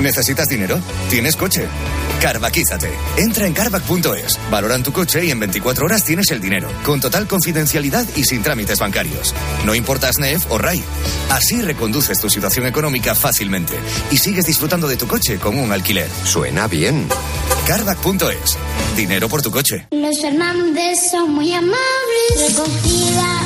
¿Necesitas 0.00 0.48
dinero? 0.48 0.80
¿Tienes 1.10 1.36
coche? 1.36 1.66
Carvaquízate. 2.20 2.90
Entra 3.18 3.46
en 3.46 3.52
carvac.es, 3.52 4.38
valoran 4.50 4.82
tu 4.82 4.92
coche 4.92 5.24
y 5.24 5.30
en 5.30 5.40
24 5.40 5.84
horas 5.84 6.04
tienes 6.04 6.30
el 6.30 6.40
dinero, 6.40 6.68
con 6.84 7.00
total 7.00 7.26
confidencialidad 7.26 8.06
y 8.16 8.24
sin 8.24 8.42
trámites 8.42 8.78
bancarios. 8.78 9.34
No 9.64 9.74
importa 9.74 10.12
SNEF 10.12 10.50
o 10.50 10.58
RAI. 10.58 10.82
Así 11.30 11.62
reconduces 11.62 12.18
tu 12.18 12.28
situación 12.28 12.66
económica 12.66 13.14
fácilmente 13.14 13.74
y 14.10 14.16
sigues 14.18 14.46
disfrutando 14.46 14.88
de 14.88 14.96
tu 14.96 15.06
coche 15.06 15.38
con 15.38 15.58
un 15.58 15.72
alquiler. 15.72 16.08
Suena 16.24 16.66
bien. 16.66 17.06
Carvac.es. 17.66 18.58
Dinero 18.96 19.28
por 19.28 19.42
tu 19.42 19.50
coche. 19.50 19.86
Los 19.90 20.20
Fernández 20.20 21.10
son 21.10 21.32
muy 21.32 21.52
amables. 21.52 22.48
Recogida 22.48 23.39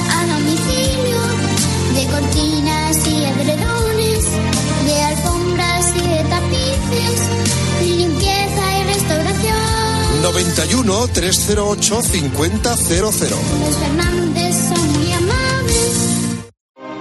91 10.34 11.08
308 11.14 12.02
5000. 12.02 12.62
Los 12.90 13.14
Fernández 13.14 14.68
son 14.68 14.92
muy 14.92 15.12
amables. 15.12 16.50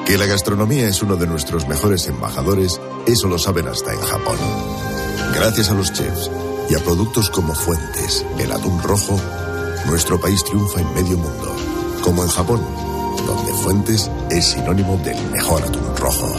Que 0.05 0.19
la 0.19 0.27
gastronomía 0.27 0.87
es 0.87 1.01
uno 1.01 1.15
de 1.15 1.25
nuestros 1.25 1.67
mejores 1.67 2.05
embajadores, 2.05 2.79
eso 3.07 3.27
lo 3.27 3.39
saben 3.39 3.67
hasta 3.67 3.91
en 3.91 4.01
Japón. 4.01 4.37
Gracias 5.33 5.71
a 5.71 5.73
los 5.73 5.91
chefs 5.91 6.29
y 6.69 6.75
a 6.75 6.79
productos 6.83 7.31
como 7.31 7.55
Fuentes, 7.55 8.23
el 8.37 8.51
atún 8.51 8.79
rojo, 8.83 9.19
nuestro 9.87 10.21
país 10.21 10.43
triunfa 10.43 10.81
en 10.81 10.93
medio 10.93 11.17
mundo. 11.17 11.55
Como 12.03 12.21
en 12.21 12.29
Japón, 12.29 12.61
donde 13.25 13.51
Fuentes 13.63 14.11
es 14.29 14.45
sinónimo 14.45 14.97
del 14.97 15.19
mejor 15.31 15.63
atún 15.63 15.95
rojo. 15.97 16.35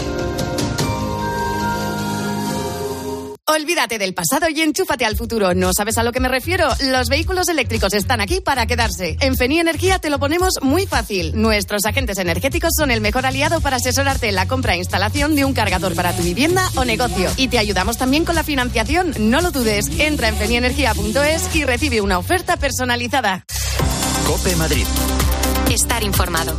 Olvídate 3.54 4.00
del 4.00 4.14
pasado 4.14 4.48
y 4.48 4.60
enchúfate 4.62 5.04
al 5.04 5.16
futuro. 5.16 5.54
¿No 5.54 5.72
sabes 5.72 5.96
a 5.98 6.02
lo 6.02 6.10
que 6.10 6.18
me 6.18 6.28
refiero? 6.28 6.66
Los 6.80 7.08
vehículos 7.08 7.48
eléctricos 7.48 7.94
están 7.94 8.20
aquí 8.20 8.40
para 8.40 8.66
quedarse. 8.66 9.16
En 9.20 9.36
Feni 9.36 9.60
Energía 9.60 10.00
te 10.00 10.10
lo 10.10 10.18
ponemos 10.18 10.54
muy 10.60 10.86
fácil. 10.86 11.40
Nuestros 11.40 11.84
agentes 11.84 12.18
energéticos 12.18 12.72
son 12.76 12.90
el 12.90 13.00
mejor 13.00 13.26
aliado 13.26 13.60
para 13.60 13.76
asesorarte 13.76 14.28
en 14.28 14.34
la 14.34 14.48
compra 14.48 14.74
e 14.74 14.78
instalación 14.78 15.36
de 15.36 15.44
un 15.44 15.54
cargador 15.54 15.94
para 15.94 16.12
tu 16.16 16.24
vivienda 16.24 16.68
o 16.74 16.84
negocio. 16.84 17.30
Y 17.36 17.46
te 17.46 17.58
ayudamos 17.58 17.96
también 17.96 18.24
con 18.24 18.34
la 18.34 18.42
financiación. 18.42 19.14
No 19.18 19.40
lo 19.40 19.52
dudes. 19.52 19.86
Entra 20.00 20.28
en 20.28 20.36
fenienergia.es 20.36 21.54
y 21.54 21.64
recibe 21.64 22.00
una 22.00 22.18
oferta 22.18 22.56
personalizada. 22.56 23.44
Cope 24.26 24.56
Madrid. 24.56 24.86
Estar 25.70 26.02
informado. 26.02 26.56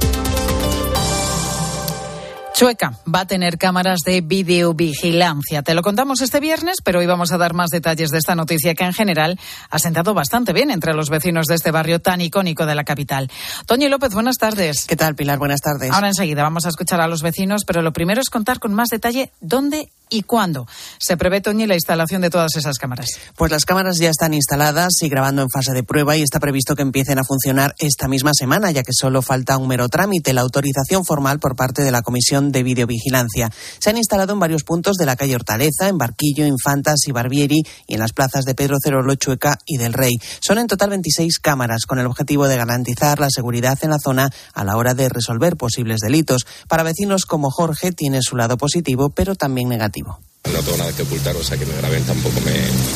Chueca 2.55 2.93
va 3.13 3.21
a 3.21 3.27
tener 3.27 3.57
cámaras 3.57 3.99
de 4.05 4.21
videovigilancia. 4.21 5.61
Te 5.61 5.73
lo 5.73 5.81
contamos 5.81 6.21
este 6.21 6.39
viernes, 6.39 6.77
pero 6.81 6.99
hoy 6.99 7.05
vamos 7.05 7.33
a 7.33 7.37
dar 7.37 7.53
más 7.53 7.69
detalles 7.69 8.11
de 8.11 8.17
esta 8.17 8.33
noticia 8.33 8.73
que 8.75 8.85
en 8.85 8.93
general 8.93 9.37
ha 9.69 9.77
sentado 9.77 10.13
bastante 10.13 10.53
bien 10.53 10.71
entre 10.71 10.93
los 10.93 11.09
vecinos 11.09 11.47
de 11.47 11.55
este 11.55 11.71
barrio 11.71 11.99
tan 11.99 12.21
icónico 12.21 12.65
de 12.65 12.75
la 12.75 12.85
capital. 12.85 13.29
Toño 13.65 13.89
López, 13.89 14.13
buenas 14.13 14.37
tardes. 14.37 14.85
¿Qué 14.87 14.95
tal, 14.95 15.15
Pilar? 15.15 15.37
Buenas 15.37 15.59
tardes. 15.59 15.91
Ahora 15.91 16.07
enseguida 16.07 16.43
vamos 16.43 16.65
a 16.65 16.69
escuchar 16.69 17.01
a 17.01 17.09
los 17.09 17.21
vecinos, 17.23 17.63
pero 17.67 17.81
lo 17.81 17.91
primero 17.91 18.21
es 18.21 18.29
contar 18.29 18.59
con 18.59 18.73
más 18.73 18.87
detalle 18.87 19.33
dónde 19.41 19.89
y 20.09 20.23
cuándo 20.23 20.67
se 20.99 21.17
prevé, 21.17 21.41
Toño, 21.41 21.65
la 21.67 21.75
instalación 21.75 22.21
de 22.21 22.29
todas 22.29 22.55
esas 22.55 22.77
cámaras. 22.77 23.07
Pues 23.35 23.51
las 23.51 23.65
cámaras 23.65 23.97
ya 23.97 24.09
están 24.09 24.33
instaladas 24.33 24.93
y 25.01 25.09
grabando 25.09 25.41
en 25.41 25.49
fase 25.49 25.73
de 25.73 25.83
prueba 25.83 26.15
y 26.15 26.21
está 26.21 26.39
previsto 26.39 26.75
que 26.75 26.81
empiecen 26.81 27.19
a 27.19 27.23
funcionar 27.23 27.75
esta 27.79 28.07
misma 28.07 28.31
semana, 28.33 28.71
ya 28.71 28.83
que 28.83 28.91
solo 28.93 29.21
falta 29.21 29.57
un 29.57 29.67
mero 29.67 29.89
trámite, 29.89 30.33
la 30.33 30.41
autorización 30.41 31.05
formal 31.05 31.39
por 31.39 31.55
parte 31.55 31.83
de 31.83 31.91
la 31.91 32.01
Comisión 32.01 32.51
de 32.51 32.63
Videovigilancia. 32.63 33.51
Se 33.79 33.89
han 33.89 33.97
instalado 33.97 34.33
en 34.33 34.39
varios 34.39 34.63
puntos 34.63 34.97
de 34.97 35.05
la 35.05 35.15
calle 35.15 35.35
Hortaleza, 35.35 35.87
en 35.87 35.97
Barquillo, 35.97 36.45
Infantas 36.45 37.07
y 37.07 37.11
Barbieri 37.11 37.63
y 37.87 37.93
en 37.93 37.99
las 37.99 38.13
plazas 38.13 38.45
de 38.45 38.55
Pedro 38.55 38.77
Cerolo, 38.83 39.15
Chueca 39.15 39.59
y 39.65 39.77
del 39.77 39.93
Rey. 39.93 40.13
Son 40.39 40.57
en 40.57 40.67
total 40.67 40.89
26 40.89 41.39
cámaras 41.39 41.85
con 41.85 41.99
el 41.99 42.05
objetivo 42.05 42.47
de 42.47 42.57
garantizar 42.57 43.19
la 43.19 43.29
seguridad 43.29 43.77
en 43.81 43.91
la 43.91 43.99
zona 43.99 44.29
a 44.53 44.63
la 44.63 44.77
hora 44.77 44.93
de 44.93 45.09
resolver 45.09 45.57
posibles 45.57 45.99
delitos. 45.99 46.45
Para 46.67 46.83
vecinos 46.83 47.25
como 47.25 47.51
Jorge 47.51 47.91
tiene 47.91 48.21
su 48.21 48.35
lado 48.35 48.57
positivo, 48.57 49.09
pero 49.09 49.35
también 49.35 49.69
negativo. 49.69 49.94
No 50.03 50.61
tengo 50.61 50.77
nada 50.77 50.93
que 50.93 51.01
ocultar, 51.01 51.35
o 51.35 51.43
sea 51.43 51.57
que 51.57 51.65
me 51.65 51.75
graben 51.75 52.03
tampoco 52.03 52.39
me, 52.41 52.53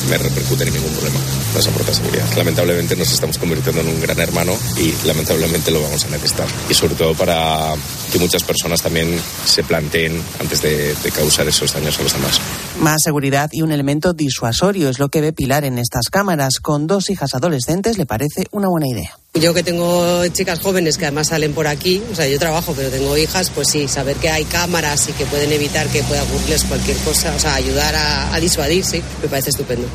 me 0.08 0.18
repercute 0.18 0.64
en 0.64 0.72
ningún 0.72 0.92
problema. 0.92 1.18
Nos 1.54 1.66
aporta 1.66 1.92
seguridad. 1.92 2.24
Lamentablemente 2.36 2.94
nos 2.94 3.10
estamos 3.12 3.38
convirtiendo 3.38 3.80
en 3.80 3.88
un 3.88 4.00
gran 4.00 4.18
hermano 4.20 4.56
y 4.78 4.94
lamentablemente 5.04 5.70
lo 5.70 5.82
vamos 5.82 6.04
a 6.04 6.08
necesitar. 6.10 6.46
Y 6.68 6.74
sobre 6.74 6.94
todo 6.94 7.14
para 7.14 7.74
que 8.12 8.18
muchas 8.20 8.44
personas 8.44 8.80
también 8.82 9.18
se 9.44 9.64
planteen 9.64 10.22
antes 10.38 10.62
de 10.62 10.94
causar 11.14 11.48
esos 11.48 11.72
daños 11.72 11.98
a 11.98 12.02
los 12.02 12.12
demás. 12.12 12.40
Más 12.80 13.02
seguridad 13.04 13.50
y 13.52 13.60
un 13.60 13.72
elemento 13.72 14.14
disuasorio 14.14 14.88
es 14.88 14.98
lo 14.98 15.10
que 15.10 15.20
ve 15.20 15.34
Pilar 15.34 15.66
en 15.66 15.78
estas 15.78 16.08
cámaras. 16.10 16.60
Con 16.62 16.86
dos 16.86 17.10
hijas 17.10 17.34
adolescentes 17.34 17.98
le 17.98 18.06
parece 18.06 18.46
una 18.52 18.68
buena 18.68 18.88
idea. 18.88 19.18
Yo 19.34 19.52
que 19.52 19.62
tengo 19.62 20.26
chicas 20.28 20.60
jóvenes 20.60 20.96
que 20.96 21.04
además 21.04 21.28
salen 21.28 21.52
por 21.52 21.66
aquí, 21.66 22.02
o 22.10 22.14
sea, 22.14 22.26
yo 22.26 22.38
trabajo 22.38 22.72
pero 22.74 22.88
tengo 22.88 23.18
hijas, 23.18 23.50
pues 23.50 23.68
sí, 23.68 23.86
saber 23.86 24.16
que 24.16 24.30
hay 24.30 24.44
cámaras 24.44 25.10
y 25.10 25.12
que 25.12 25.26
pueden 25.26 25.52
evitar 25.52 25.88
que 25.88 26.02
pueda 26.04 26.22
ocurrirles 26.22 26.64
cualquier 26.64 26.96
cosa, 26.98 27.34
o 27.36 27.38
sea, 27.38 27.54
ayudar 27.54 27.94
a, 27.94 28.34
a 28.34 28.40
disuadir, 28.40 28.82
sí, 28.82 29.02
me 29.22 29.28
parece 29.28 29.50
estupendo. 29.50 29.86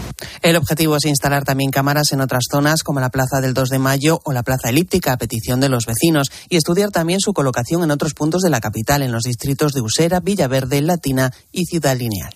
El 0.43 0.55
objetivo 0.55 0.95
es 0.95 1.05
instalar 1.05 1.43
también 1.43 1.71
cámaras 1.71 2.11
en 2.11 2.21
otras 2.21 2.43
zonas 2.49 2.83
como 2.83 2.99
la 2.99 3.09
Plaza 3.09 3.41
del 3.41 3.55
2 3.55 3.69
de 3.69 3.79
Mayo 3.79 4.21
o 4.23 4.31
la 4.31 4.43
Plaza 4.43 4.69
Elíptica 4.69 5.13
a 5.13 5.17
petición 5.17 5.59
de 5.59 5.69
los 5.69 5.87
vecinos 5.87 6.27
y 6.49 6.57
estudiar 6.57 6.91
también 6.91 7.19
su 7.19 7.33
colocación 7.33 7.83
en 7.83 7.89
otros 7.89 8.13
puntos 8.13 8.43
de 8.43 8.51
la 8.51 8.61
capital, 8.61 9.01
en 9.01 9.11
los 9.11 9.23
distritos 9.23 9.73
de 9.73 9.81
Usera, 9.81 10.19
Villaverde, 10.19 10.81
Latina 10.81 11.33
y 11.51 11.65
Ciudad 11.65 11.97
Lineal. 11.97 12.35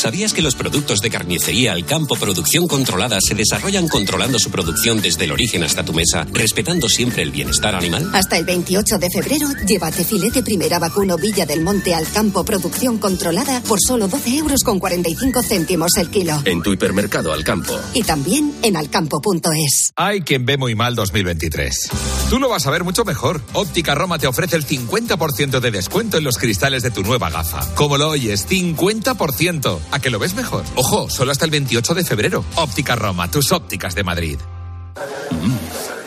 ¿Sabías 0.00 0.32
que 0.32 0.40
los 0.40 0.54
productos 0.54 1.00
de 1.00 1.10
carnicería 1.10 1.72
al 1.72 1.84
campo 1.84 2.16
producción 2.16 2.66
controlada 2.66 3.18
se 3.20 3.34
desarrollan 3.34 3.86
controlando 3.86 4.38
su 4.38 4.50
producción 4.50 5.02
desde 5.02 5.26
el 5.26 5.32
origen 5.32 5.62
hasta 5.62 5.84
tu 5.84 5.92
mesa, 5.92 6.26
respetando 6.32 6.88
siempre 6.88 7.22
el 7.22 7.30
bienestar 7.30 7.74
animal? 7.74 8.10
Hasta 8.14 8.38
el 8.38 8.46
28 8.46 8.96
de 8.96 9.10
febrero, 9.10 9.46
llévate 9.66 10.02
filete 10.02 10.42
primera 10.42 10.78
vacuno 10.78 11.18
Villa 11.18 11.44
del 11.44 11.60
Monte 11.60 11.94
al 11.94 12.10
campo 12.10 12.46
producción 12.46 12.96
controlada 12.96 13.60
por 13.68 13.78
solo 13.78 14.08
12 14.08 14.38
euros 14.38 14.64
con 14.64 14.78
45 14.78 15.42
céntimos 15.42 15.90
el 15.98 16.08
kilo. 16.08 16.40
En 16.46 16.62
tu 16.62 16.72
hipermercado 16.72 17.34
al 17.34 17.44
campo. 17.44 17.78
Y 17.92 18.02
también 18.02 18.54
en 18.62 18.78
alcampo.es. 18.78 19.92
Hay 19.96 20.22
quien 20.22 20.46
ve 20.46 20.56
muy 20.56 20.74
mal 20.74 20.94
2023. 20.94 21.90
Tú 22.30 22.38
lo 22.38 22.48
vas 22.48 22.66
a 22.66 22.70
ver 22.70 22.84
mucho 22.84 23.04
mejor. 23.04 23.42
Óptica 23.52 23.94
Roma 23.94 24.18
te 24.18 24.26
ofrece 24.26 24.56
el 24.56 24.64
50% 24.64 25.60
de 25.60 25.70
descuento 25.70 26.16
en 26.16 26.24
los 26.24 26.38
cristales 26.38 26.82
de 26.82 26.90
tu 26.90 27.02
nueva 27.02 27.28
gafa. 27.28 27.74
Como 27.74 27.98
lo 27.98 28.08
oyes, 28.08 28.48
50%. 28.48 29.89
¿A 29.90 29.98
que 29.98 30.10
lo 30.10 30.18
ves 30.18 30.34
mejor? 30.34 30.64
Ojo, 30.76 31.10
solo 31.10 31.32
hasta 31.32 31.44
el 31.44 31.50
28 31.50 31.94
de 31.94 32.04
febrero. 32.04 32.44
Óptica 32.56 32.96
Roma, 32.96 33.30
tus 33.30 33.52
ópticas 33.52 33.94
de 33.94 34.04
Madrid. 34.04 34.38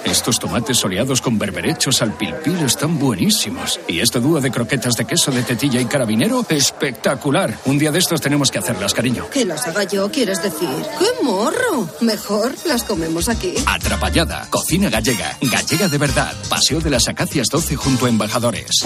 Estos 0.05 0.37
tomates 0.37 0.77
soleados 0.77 1.21
con 1.21 1.39
berberechos 1.39 2.01
al 2.01 2.15
pilpil 2.15 2.57
están 2.59 2.99
buenísimos. 2.99 3.79
Y 3.87 3.99
este 3.99 4.19
dúo 4.19 4.39
de 4.41 4.51
croquetas 4.51 4.93
de 4.95 5.05
queso 5.05 5.31
de 5.31 5.43
tetilla 5.43 5.79
y 5.81 5.85
carabinero, 5.85 6.45
espectacular. 6.49 7.57
Un 7.65 7.79
día 7.79 7.91
de 7.91 7.99
estos 7.99 8.21
tenemos 8.21 8.51
que 8.51 8.59
hacerlas, 8.59 8.93
cariño. 8.93 9.29
Que 9.31 9.45
las 9.45 9.65
haga 9.65 9.85
yo, 9.85 10.11
quieres 10.11 10.43
decir. 10.43 10.69
¡Qué 10.99 11.23
morro! 11.23 11.89
Mejor 12.01 12.53
las 12.65 12.83
comemos 12.83 13.27
aquí. 13.29 13.55
Atrapallada, 13.65 14.47
cocina 14.49 14.89
gallega, 14.89 15.37
gallega 15.41 15.87
de 15.87 15.97
verdad. 15.97 16.33
Paseo 16.49 16.79
de 16.79 16.89
las 16.89 17.07
Acacias 17.07 17.47
12 17.47 17.75
junto 17.75 18.05
a 18.05 18.09
Embajadores. 18.09 18.83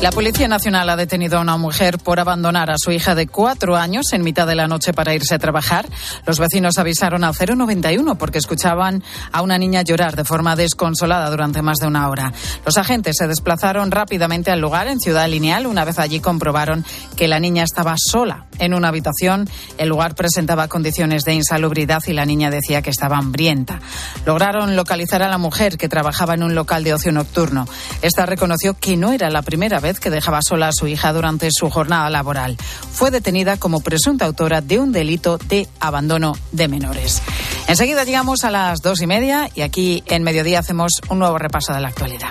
La 0.00 0.12
Policía 0.12 0.46
Nacional 0.46 0.88
ha 0.90 0.96
detenido 0.96 1.38
a 1.38 1.40
una 1.40 1.56
mujer 1.56 1.98
por 1.98 2.20
abandonar 2.20 2.70
a 2.70 2.76
su 2.78 2.92
hija 2.92 3.16
de 3.16 3.26
cuatro 3.26 3.74
años 3.74 4.12
en 4.12 4.22
mitad 4.22 4.46
de 4.46 4.54
la 4.54 4.68
noche 4.68 4.92
para 4.92 5.12
irse 5.12 5.34
a 5.34 5.40
trabajar. 5.40 5.88
Los 6.24 6.38
vecinos 6.38 6.78
avisaron 6.78 7.24
al 7.24 7.34
091 7.34 8.16
porque 8.16 8.38
escuchaban 8.38 9.02
a 9.32 9.42
una 9.42 9.58
niña 9.58 9.82
llorar 9.82 10.14
de 10.14 10.22
forma 10.22 10.54
desconsolada 10.54 11.28
durante 11.30 11.62
más 11.62 11.78
de 11.78 11.88
una 11.88 12.08
hora. 12.08 12.32
Los 12.64 12.78
agentes 12.78 13.16
se 13.18 13.26
desplazaron 13.26 13.90
rápidamente 13.90 14.52
al 14.52 14.60
lugar 14.60 14.86
en 14.86 15.00
Ciudad 15.00 15.28
Lineal. 15.28 15.66
Una 15.66 15.84
vez 15.84 15.98
allí 15.98 16.20
comprobaron 16.20 16.84
que 17.16 17.26
la 17.26 17.40
niña 17.40 17.64
estaba 17.64 17.96
sola 17.98 18.46
en 18.60 18.74
una 18.74 18.88
habitación. 18.88 19.50
El 19.78 19.88
lugar 19.88 20.14
presentaba 20.14 20.68
condiciones 20.68 21.24
de 21.24 21.34
insalubridad 21.34 22.04
y 22.06 22.12
la 22.12 22.24
niña 22.24 22.50
decía 22.50 22.82
que 22.82 22.90
estaba 22.90 23.18
hambrienta. 23.18 23.80
Lograron 24.24 24.76
localizar 24.76 25.24
a 25.24 25.28
la 25.28 25.38
mujer 25.38 25.76
que 25.76 25.88
trabajaba 25.88 26.34
en 26.34 26.44
un 26.44 26.54
local 26.54 26.84
de 26.84 26.94
ocio 26.94 27.10
nocturno. 27.10 27.66
Esta 28.00 28.26
reconoció 28.26 28.74
que 28.74 28.96
no 28.96 29.10
era 29.10 29.28
la 29.28 29.42
primera 29.42 29.80
vez 29.80 29.87
que 29.96 30.10
dejaba 30.10 30.42
sola 30.42 30.68
a 30.68 30.72
su 30.72 30.86
hija 30.86 31.12
durante 31.12 31.48
su 31.50 31.70
jornada 31.70 32.10
laboral. 32.10 32.56
Fue 32.92 33.10
detenida 33.10 33.56
como 33.56 33.80
presunta 33.80 34.26
autora 34.26 34.60
de 34.60 34.78
un 34.78 34.92
delito 34.92 35.38
de 35.38 35.68
abandono 35.80 36.36
de 36.52 36.68
menores. 36.68 37.22
Enseguida 37.66 38.04
llegamos 38.04 38.44
a 38.44 38.50
las 38.50 38.80
dos 38.82 39.00
y 39.00 39.06
media 39.06 39.48
y 39.54 39.62
aquí 39.62 40.02
en 40.06 40.22
Mediodía 40.22 40.58
hacemos 40.58 41.00
un 41.08 41.18
nuevo 41.18 41.38
repaso 41.38 41.72
de 41.72 41.80
la 41.80 41.88
actualidad. 41.88 42.30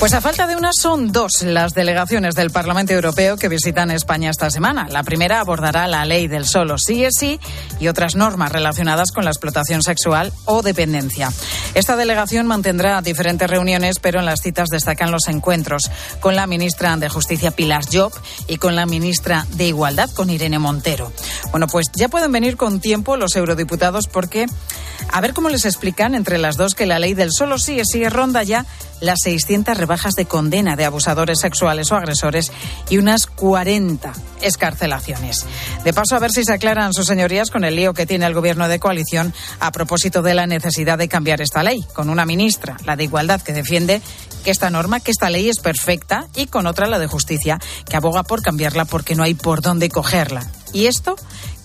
Pues 0.00 0.14
a 0.14 0.22
falta 0.22 0.46
de 0.46 0.56
una 0.56 0.70
son 0.72 1.12
dos 1.12 1.42
las 1.42 1.74
delegaciones 1.74 2.34
del 2.34 2.48
Parlamento 2.48 2.94
Europeo 2.94 3.36
que 3.36 3.50
visitan 3.50 3.90
España 3.90 4.30
esta 4.30 4.50
semana. 4.50 4.88
La 4.88 5.02
primera 5.02 5.40
abordará 5.40 5.86
la 5.88 6.06
ley 6.06 6.26
del 6.26 6.46
solo 6.46 6.78
sí 6.78 7.04
es 7.04 7.16
sí 7.18 7.38
y 7.80 7.88
otras 7.88 8.16
normas 8.16 8.50
relacionadas 8.50 9.12
con 9.12 9.26
la 9.26 9.30
explotación 9.30 9.82
sexual 9.82 10.32
o 10.46 10.62
dependencia. 10.62 11.30
Esta 11.74 11.96
delegación 11.96 12.46
mantendrá 12.46 13.02
diferentes 13.02 13.50
reuniones, 13.50 13.98
pero 14.00 14.20
en 14.20 14.24
las 14.24 14.40
citas 14.40 14.70
destacan 14.70 15.10
los 15.10 15.28
encuentros 15.28 15.90
con 16.20 16.34
la 16.34 16.46
ministra 16.46 16.96
de 16.96 17.10
Justicia 17.10 17.50
Pilar 17.50 17.82
Job 17.92 18.10
y 18.48 18.56
con 18.56 18.76
la 18.76 18.86
ministra 18.86 19.46
de 19.50 19.66
Igualdad 19.66 20.08
con 20.14 20.30
Irene 20.30 20.58
Montero. 20.58 21.12
Bueno, 21.50 21.66
pues 21.66 21.88
ya 21.94 22.08
pueden 22.08 22.32
venir 22.32 22.56
con 22.56 22.80
tiempo 22.80 23.18
los 23.18 23.36
eurodiputados 23.36 24.06
porque 24.06 24.46
a 25.12 25.20
ver 25.20 25.34
cómo 25.34 25.50
les 25.50 25.66
explican 25.66 26.14
entre 26.14 26.38
las 26.38 26.56
dos 26.56 26.74
que 26.74 26.86
la 26.86 26.98
ley 26.98 27.12
del 27.12 27.32
solo 27.32 27.58
sí 27.58 27.80
es 27.80 27.88
sí 27.90 28.08
ronda 28.08 28.42
ya 28.44 28.64
las 29.00 29.20
600 29.22 29.76
rebajas 29.76 30.14
de 30.14 30.26
condena 30.26 30.76
de 30.76 30.84
abusadores 30.84 31.40
sexuales 31.40 31.90
o 31.92 31.96
agresores 31.96 32.52
y 32.88 32.98
unas 32.98 33.26
40 33.26 34.12
escarcelaciones. 34.42 35.46
De 35.84 35.92
paso, 35.92 36.16
a 36.16 36.18
ver 36.18 36.30
si 36.30 36.44
se 36.44 36.52
aclaran 36.52 36.92
sus 36.92 37.06
señorías 37.06 37.50
con 37.50 37.64
el 37.64 37.76
lío 37.76 37.94
que 37.94 38.06
tiene 38.06 38.26
el 38.26 38.34
gobierno 38.34 38.68
de 38.68 38.78
coalición 38.78 39.34
a 39.58 39.72
propósito 39.72 40.22
de 40.22 40.34
la 40.34 40.46
necesidad 40.46 40.98
de 40.98 41.08
cambiar 41.08 41.40
esta 41.40 41.62
ley, 41.62 41.84
con 41.92 42.10
una 42.10 42.26
ministra, 42.26 42.76
la 42.84 42.96
de 42.96 43.04
Igualdad, 43.04 43.40
que 43.40 43.52
defiende 43.52 44.00
que 44.44 44.50
esta 44.50 44.70
norma, 44.70 45.00
que 45.00 45.10
esta 45.10 45.30
ley 45.30 45.48
es 45.48 45.60
perfecta, 45.60 46.26
y 46.34 46.46
con 46.46 46.66
otra, 46.66 46.86
la 46.86 46.98
de 46.98 47.06
Justicia, 47.06 47.58
que 47.88 47.96
aboga 47.96 48.22
por 48.22 48.42
cambiarla 48.42 48.84
porque 48.84 49.14
no 49.14 49.22
hay 49.22 49.34
por 49.34 49.60
dónde 49.60 49.88
cogerla. 49.90 50.46
Y 50.72 50.86
esto 50.86 51.16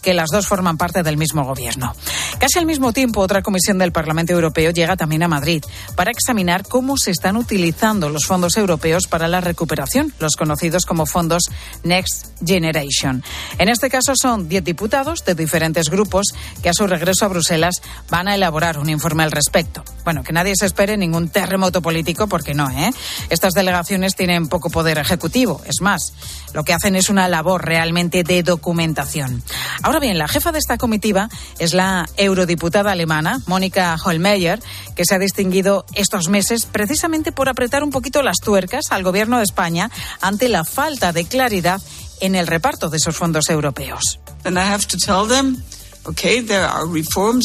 que 0.05 0.13
las 0.13 0.29
dos 0.29 0.45
forman 0.45 0.77
parte 0.77 1.01
del 1.01 1.17
mismo 1.17 1.43
gobierno. 1.43 1.95
Casi 2.37 2.59
al 2.59 2.67
mismo 2.67 2.93
tiempo, 2.93 3.21
otra 3.21 3.41
comisión 3.41 3.79
del 3.79 3.91
Parlamento 3.91 4.33
Europeo 4.33 4.69
llega 4.69 4.95
también 4.95 5.23
a 5.23 5.27
Madrid 5.27 5.65
para 5.95 6.11
examinar 6.11 6.61
cómo 6.67 6.95
se 6.95 7.09
están 7.09 7.35
utilizando 7.37 8.09
los 8.09 8.27
fondos 8.27 8.55
europeos 8.55 9.07
para 9.07 9.27
la 9.27 9.41
recuperación, 9.41 10.13
los 10.19 10.35
conocidos 10.35 10.85
como 10.85 11.07
fondos 11.07 11.45
Next 11.83 12.27
Generation. 12.45 13.23
En 13.57 13.67
este 13.67 13.89
caso 13.89 14.13
son 14.15 14.47
10 14.47 14.63
diputados 14.63 15.25
de 15.25 15.33
diferentes 15.33 15.89
grupos 15.89 16.27
que 16.61 16.69
a 16.69 16.73
su 16.73 16.85
regreso 16.85 17.25
a 17.25 17.29
Bruselas 17.29 17.81
van 18.11 18.27
a 18.27 18.35
elaborar 18.35 18.77
un 18.77 18.89
informe 18.89 19.23
al 19.23 19.31
respecto. 19.31 19.83
Bueno, 20.03 20.23
que 20.23 20.33
nadie 20.33 20.53
se 20.55 20.67
espere 20.67 20.97
ningún 20.97 21.29
terremoto 21.29 21.81
político 21.81 22.27
porque 22.27 22.53
no, 22.53 22.69
¿eh? 22.69 22.91
Estas 23.31 23.53
delegaciones 23.53 24.15
tienen 24.15 24.49
poco 24.49 24.69
poder 24.69 24.99
ejecutivo. 24.99 25.63
Es 25.65 25.81
más, 25.81 26.13
lo 26.55 26.63
que 26.63 26.73
hacen 26.73 26.95
es 26.95 27.09
una 27.09 27.27
labor 27.27 27.65
realmente 27.65 28.23
de 28.23 28.41
documentación. 28.41 29.43
Ahora 29.83 29.99
bien, 29.99 30.17
la 30.17 30.29
jefa 30.29 30.53
de 30.53 30.59
esta 30.59 30.77
comitiva 30.77 31.27
es 31.59 31.73
la 31.73 32.07
eurodiputada 32.15 32.93
alemana, 32.93 33.41
Mónica 33.45 33.97
Holmeyer, 34.01 34.63
que 34.95 35.03
se 35.03 35.15
ha 35.15 35.19
distinguido 35.19 35.85
estos 35.95 36.29
meses 36.29 36.65
precisamente 36.65 37.33
por 37.33 37.49
apretar 37.49 37.83
un 37.83 37.89
poquito 37.91 38.23
las 38.23 38.37
tuercas 38.37 38.85
al 38.91 39.03
gobierno 39.03 39.37
de 39.37 39.43
España 39.43 39.91
ante 40.21 40.47
la 40.47 40.63
falta 40.63 41.11
de 41.11 41.25
claridad 41.25 41.81
en 42.21 42.35
el 42.35 42.47
reparto 42.47 42.89
de 42.89 42.97
esos 42.97 43.17
fondos 43.17 43.49
europeos. 43.49 44.21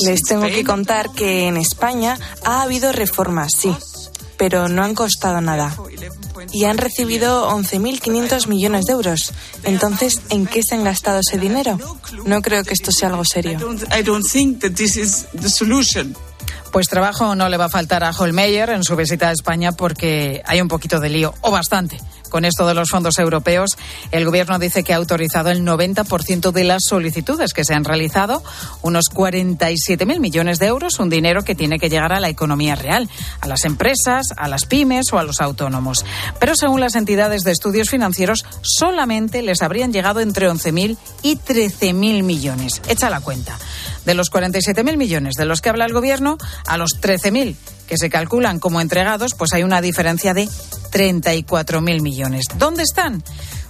Les 0.07 0.23
tengo 0.23 0.47
que 0.47 0.63
contar 0.63 1.11
que 1.11 1.49
en 1.49 1.57
España 1.57 2.17
ha 2.45 2.63
habido 2.63 2.93
reformas, 2.93 3.51
sí, 3.57 3.75
pero 4.41 4.69
no 4.69 4.83
han 4.83 4.95
costado 4.95 5.43
nada. 5.43 5.77
Y 6.51 6.65
han 6.65 6.79
recibido 6.79 7.51
11.500 7.51 8.47
millones 8.47 8.87
de 8.87 8.95
euros. 8.95 9.35
Entonces, 9.65 10.23
¿en 10.31 10.47
qué 10.47 10.63
se 10.63 10.77
han 10.77 10.83
gastado 10.83 11.21
ese 11.21 11.37
dinero? 11.37 11.79
No 12.25 12.41
creo 12.41 12.65
que 12.65 12.73
esto 12.73 12.91
sea 12.91 13.11
algo 13.11 13.23
serio. 13.27 13.59
Pues 16.73 16.89
trabajo 16.89 17.35
no 17.35 17.51
le 17.51 17.59
va 17.59 17.67
a 17.67 17.69
faltar 17.69 18.03
a 18.03 18.13
Holmeyer 18.13 18.71
en 18.71 18.83
su 18.83 18.97
visita 18.97 19.29
a 19.29 19.33
España 19.33 19.73
porque 19.73 20.41
hay 20.47 20.63
un 20.63 20.69
poquito 20.69 21.01
de 21.01 21.11
lío, 21.11 21.35
o 21.43 21.51
bastante. 21.51 21.99
Con 22.31 22.47
esto 22.47 22.67
de 22.67 22.75
los 22.75 22.89
fondos 22.89 23.19
europeos, 23.19 23.77
el 24.11 24.25
Gobierno 24.25 24.59
dice 24.59 24.83
que 24.83 24.95
ha 24.95 24.97
autorizado 24.97 25.51
el 25.51 25.63
90% 25.63 26.53
de 26.53 26.65
las 26.65 26.85
solicitudes 26.85 27.53
que 27.53 27.65
se 27.65 27.75
han 27.75 27.85
realizado, 27.85 28.43
unos 28.81 29.07
47.000 29.13 30.21
millones 30.21 30.59
de 30.59 30.67
euros, 30.67 30.99
un 31.01 31.11
dinero 31.11 31.43
que 31.43 31.55
tiene 31.55 31.79
que 31.79 31.91
llegar 31.91 32.13
a 32.13 32.21
la 32.21 32.29
economía 32.29 32.77
real, 32.77 33.11
a 33.41 33.49
las 33.49 33.65
empresas, 33.65 34.29
a 34.37 34.49
las 34.49 34.65
pymes 34.65 35.13
o 35.13 35.19
a 35.19 35.25
los 35.25 35.41
autónomos. 35.41 36.05
Pero 36.39 36.55
según 36.55 36.81
las 36.81 36.95
entidades 36.95 37.43
de 37.43 37.53
estudios 37.53 37.91
financieros, 37.91 38.47
solamente 38.63 39.43
les 39.43 39.61
habrían 39.63 39.93
llegado 39.93 40.21
entre 40.21 40.49
11.000 40.49 40.97
y 41.23 41.37
13.000 41.37 42.23
millones. 42.23 42.81
Echa 42.89 43.11
la 43.11 43.21
cuenta. 43.21 43.59
De 44.05 44.15
los 44.15 44.31
47.000 44.31 44.97
millones 44.97 45.35
de 45.35 45.45
los 45.45 45.61
que 45.61 45.69
habla 45.69 45.85
el 45.85 45.93
Gobierno, 45.93 46.39
a 46.67 46.77
los 46.77 47.01
13.000 47.01 47.57
que 47.91 47.99
se 47.99 48.09
calculan 48.09 48.61
como 48.61 48.81
entregados, 48.81 49.35
pues 49.35 49.53
hay 49.53 49.65
una 49.65 49.81
diferencia 49.81 50.33
de 50.33 50.47
34.000 50.47 52.01
millones. 52.01 52.45
¿Dónde 52.57 52.85
están? 52.85 53.25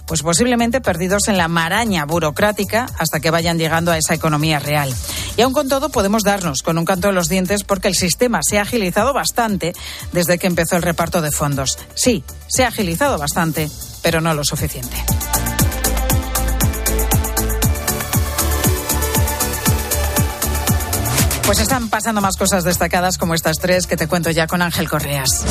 Pues 0.05 0.21
posiblemente 0.21 0.79
perdidos 0.79 1.27
en 1.27 1.37
la 1.37 1.47
maraña 1.47 2.05
burocrática 2.05 2.87
hasta 2.99 3.19
que 3.19 3.31
vayan 3.31 3.57
llegando 3.57 3.91
a 3.91 3.97
esa 3.97 4.13
economía 4.13 4.59
real. 4.59 4.93
Y 5.37 5.41
aún 5.41 5.53
con 5.53 5.69
todo 5.69 5.89
podemos 5.89 6.21
darnos 6.21 6.61
con 6.61 6.77
un 6.77 6.85
canto 6.85 7.07
de 7.07 7.13
los 7.13 7.29
dientes 7.29 7.63
porque 7.63 7.87
el 7.87 7.95
sistema 7.95 8.41
se 8.47 8.59
ha 8.59 8.61
agilizado 8.61 9.11
bastante 9.11 9.73
desde 10.11 10.37
que 10.37 10.45
empezó 10.45 10.75
el 10.75 10.83
reparto 10.83 11.23
de 11.23 11.31
fondos. 11.31 11.79
Sí, 11.95 12.23
se 12.47 12.63
ha 12.63 12.67
agilizado 12.67 13.17
bastante, 13.17 13.71
pero 14.03 14.21
no 14.21 14.35
lo 14.35 14.43
suficiente. 14.43 14.97
Pues 21.51 21.59
están 21.59 21.89
pasando 21.89 22.21
más 22.21 22.37
cosas 22.37 22.63
destacadas 22.63 23.17
como 23.17 23.33
estas 23.33 23.57
tres 23.57 23.85
que 23.85 23.97
te 23.97 24.07
cuento 24.07 24.31
ya 24.31 24.47
con 24.47 24.61
Ángel 24.61 24.87
Correas. 24.89 25.43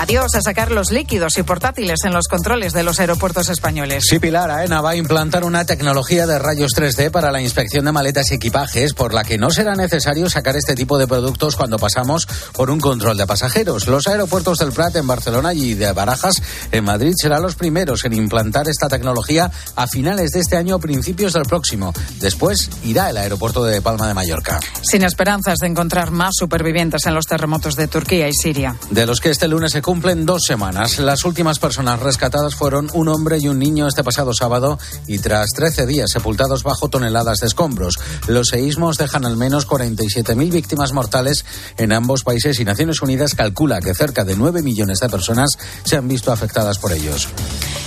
Adiós 0.00 0.32
a 0.36 0.42
sacar 0.42 0.70
los 0.70 0.92
líquidos 0.92 1.36
y 1.38 1.42
portátiles 1.42 1.98
en 2.04 2.12
los 2.12 2.28
controles 2.28 2.72
de 2.72 2.84
los 2.84 3.00
aeropuertos 3.00 3.48
españoles. 3.48 4.04
Sí, 4.08 4.20
Pilar, 4.20 4.48
AENA 4.48 4.80
va 4.80 4.90
a 4.90 4.96
implantar 4.96 5.42
una 5.42 5.64
tecnología 5.64 6.24
de 6.24 6.38
rayos 6.38 6.70
3D 6.72 7.10
para 7.10 7.32
la 7.32 7.42
inspección 7.42 7.84
de 7.84 7.90
maletas 7.90 8.30
y 8.30 8.34
equipajes, 8.34 8.94
por 8.94 9.12
la 9.12 9.24
que 9.24 9.38
no 9.38 9.50
será 9.50 9.74
necesario 9.74 10.30
sacar 10.30 10.54
este 10.54 10.76
tipo 10.76 10.98
de 10.98 11.08
productos 11.08 11.56
cuando 11.56 11.80
pasamos 11.80 12.26
por 12.52 12.70
un 12.70 12.78
control 12.78 13.16
de 13.16 13.26
pasajeros. 13.26 13.88
Los 13.88 14.06
aeropuertos 14.06 14.58
del 14.58 14.70
Prat 14.70 14.94
en 14.94 15.08
Barcelona 15.08 15.52
y 15.52 15.74
de 15.74 15.90
Barajas 15.90 16.40
en 16.70 16.84
Madrid 16.84 17.14
serán 17.20 17.42
los 17.42 17.56
primeros 17.56 18.04
en 18.04 18.12
implantar 18.12 18.68
esta 18.68 18.88
tecnología 18.88 19.50
a 19.74 19.88
finales 19.88 20.30
de 20.30 20.38
este 20.38 20.56
año 20.56 20.76
o 20.76 20.78
principios 20.78 21.32
del 21.32 21.42
próximo. 21.42 21.92
Después 22.20 22.70
irá 22.84 23.10
el 23.10 23.16
aeropuerto 23.16 23.64
de 23.64 23.82
Palma 23.82 24.06
de 24.06 24.14
Mallorca. 24.14 24.60
Sin 24.80 25.02
esperanzas 25.02 25.58
de 25.58 25.66
encontrar 25.66 26.12
más 26.12 26.36
supervivientes 26.36 27.04
en 27.06 27.14
los 27.14 27.26
terremotos 27.26 27.74
de 27.74 27.88
Turquía 27.88 28.28
y 28.28 28.32
Siria. 28.32 28.76
De 28.90 29.04
los 29.04 29.20
que 29.20 29.30
este 29.30 29.48
lunes 29.48 29.72
se 29.72 29.87
cumplen 29.88 30.26
dos 30.26 30.42
semanas. 30.46 30.98
Las 30.98 31.24
últimas 31.24 31.58
personas 31.58 32.00
rescatadas 32.00 32.54
fueron 32.54 32.90
un 32.92 33.08
hombre 33.08 33.38
y 33.40 33.48
un 33.48 33.58
niño 33.58 33.88
este 33.88 34.04
pasado 34.04 34.34
sábado 34.34 34.78
y 35.06 35.18
tras 35.18 35.48
13 35.56 35.86
días 35.86 36.10
sepultados 36.12 36.62
bajo 36.62 36.90
toneladas 36.90 37.38
de 37.38 37.46
escombros. 37.46 37.98
Los 38.26 38.48
seísmos 38.48 38.98
dejan 38.98 39.24
al 39.24 39.38
menos 39.38 39.66
47.000 39.66 40.52
víctimas 40.52 40.92
mortales 40.92 41.46
en 41.78 41.94
ambos 41.94 42.22
países 42.22 42.60
y 42.60 42.66
Naciones 42.66 43.00
Unidas 43.00 43.34
calcula 43.34 43.80
que 43.80 43.94
cerca 43.94 44.24
de 44.24 44.36
9 44.36 44.60
millones 44.60 44.98
de 44.98 45.08
personas 45.08 45.56
se 45.84 45.96
han 45.96 46.06
visto 46.06 46.32
afectadas 46.32 46.78
por 46.78 46.92
ellos. 46.92 47.26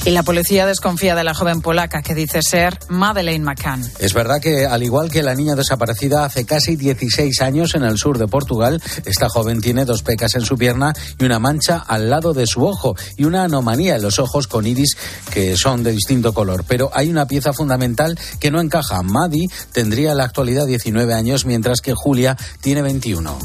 Y 0.03 0.09
la 0.09 0.23
policía 0.23 0.65
desconfía 0.65 1.13
de 1.13 1.23
la 1.23 1.35
joven 1.35 1.61
polaca 1.61 2.01
que 2.01 2.15
dice 2.15 2.41
ser 2.41 2.79
Madeleine 2.89 3.45
McCann. 3.45 3.87
Es 3.99 4.15
verdad 4.15 4.41
que, 4.41 4.65
al 4.65 4.81
igual 4.81 5.11
que 5.11 5.21
la 5.21 5.35
niña 5.35 5.53
desaparecida 5.53 6.25
hace 6.25 6.43
casi 6.43 6.75
16 6.75 7.39
años 7.41 7.75
en 7.75 7.83
el 7.83 7.99
sur 7.99 8.17
de 8.17 8.27
Portugal, 8.27 8.81
esta 9.05 9.29
joven 9.29 9.61
tiene 9.61 9.85
dos 9.85 10.01
pecas 10.01 10.33
en 10.33 10.41
su 10.41 10.57
pierna 10.57 10.93
y 11.19 11.25
una 11.25 11.37
mancha 11.37 11.77
al 11.77 12.09
lado 12.09 12.33
de 12.33 12.47
su 12.47 12.65
ojo 12.65 12.95
y 13.15 13.25
una 13.25 13.43
anomalía 13.43 13.95
en 13.95 14.01
los 14.01 14.17
ojos 14.17 14.47
con 14.47 14.65
iris 14.65 14.97
que 15.31 15.55
son 15.55 15.83
de 15.83 15.91
distinto 15.91 16.33
color. 16.33 16.65
Pero 16.67 16.89
hay 16.95 17.11
una 17.11 17.27
pieza 17.27 17.53
fundamental 17.53 18.17
que 18.39 18.49
no 18.49 18.59
encaja. 18.59 19.03
Maddie 19.03 19.49
tendría 19.71 20.11
en 20.11 20.17
la 20.17 20.23
actualidad 20.23 20.65
19 20.65 21.13
años, 21.13 21.45
mientras 21.45 21.79
que 21.79 21.93
Julia 21.93 22.35
tiene 22.61 22.81
21. 22.81 23.37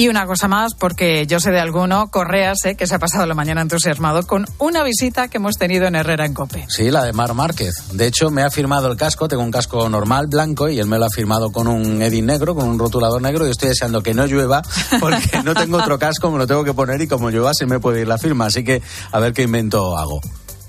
Y 0.00 0.06
una 0.06 0.26
cosa 0.26 0.46
más, 0.46 0.74
porque 0.74 1.26
yo 1.26 1.40
sé 1.40 1.50
de 1.50 1.58
alguno, 1.58 2.08
Correa 2.08 2.52
sé 2.54 2.76
que 2.76 2.86
se 2.86 2.94
ha 2.94 3.00
pasado 3.00 3.26
la 3.26 3.34
mañana 3.34 3.62
entusiasmado 3.62 4.24
con 4.28 4.46
una 4.58 4.84
visita 4.84 5.26
que 5.26 5.38
hemos 5.38 5.56
tenido 5.56 5.88
en 5.88 5.96
Herrera 5.96 6.24
en 6.24 6.34
Cope. 6.34 6.66
Sí, 6.68 6.92
la 6.92 7.02
de 7.02 7.12
Mar 7.12 7.34
Márquez. 7.34 7.74
De 7.94 8.06
hecho, 8.06 8.30
me 8.30 8.44
ha 8.44 8.50
firmado 8.52 8.88
el 8.92 8.96
casco, 8.96 9.26
tengo 9.26 9.42
un 9.42 9.50
casco 9.50 9.88
normal, 9.88 10.28
blanco, 10.28 10.68
y 10.68 10.78
él 10.78 10.86
me 10.86 11.00
lo 11.00 11.06
ha 11.06 11.10
firmado 11.10 11.50
con 11.50 11.66
un 11.66 12.00
edin 12.00 12.26
negro, 12.26 12.54
con 12.54 12.68
un 12.68 12.78
rotulador 12.78 13.20
negro, 13.20 13.44
y 13.44 13.50
estoy 13.50 13.70
deseando 13.70 14.00
que 14.00 14.14
no 14.14 14.24
llueva, 14.26 14.62
porque 15.00 15.42
no 15.42 15.52
tengo 15.54 15.78
otro 15.78 15.98
casco, 15.98 16.30
me 16.30 16.38
lo 16.38 16.46
tengo 16.46 16.62
que 16.62 16.74
poner, 16.74 17.00
y 17.00 17.08
como 17.08 17.30
llueva 17.30 17.50
se 17.52 17.66
me 17.66 17.80
puede 17.80 18.02
ir 18.02 18.06
la 18.06 18.18
firma. 18.18 18.46
Así 18.46 18.62
que 18.62 18.80
a 19.10 19.18
ver 19.18 19.32
qué 19.32 19.42
invento 19.42 19.98
hago. 19.98 20.20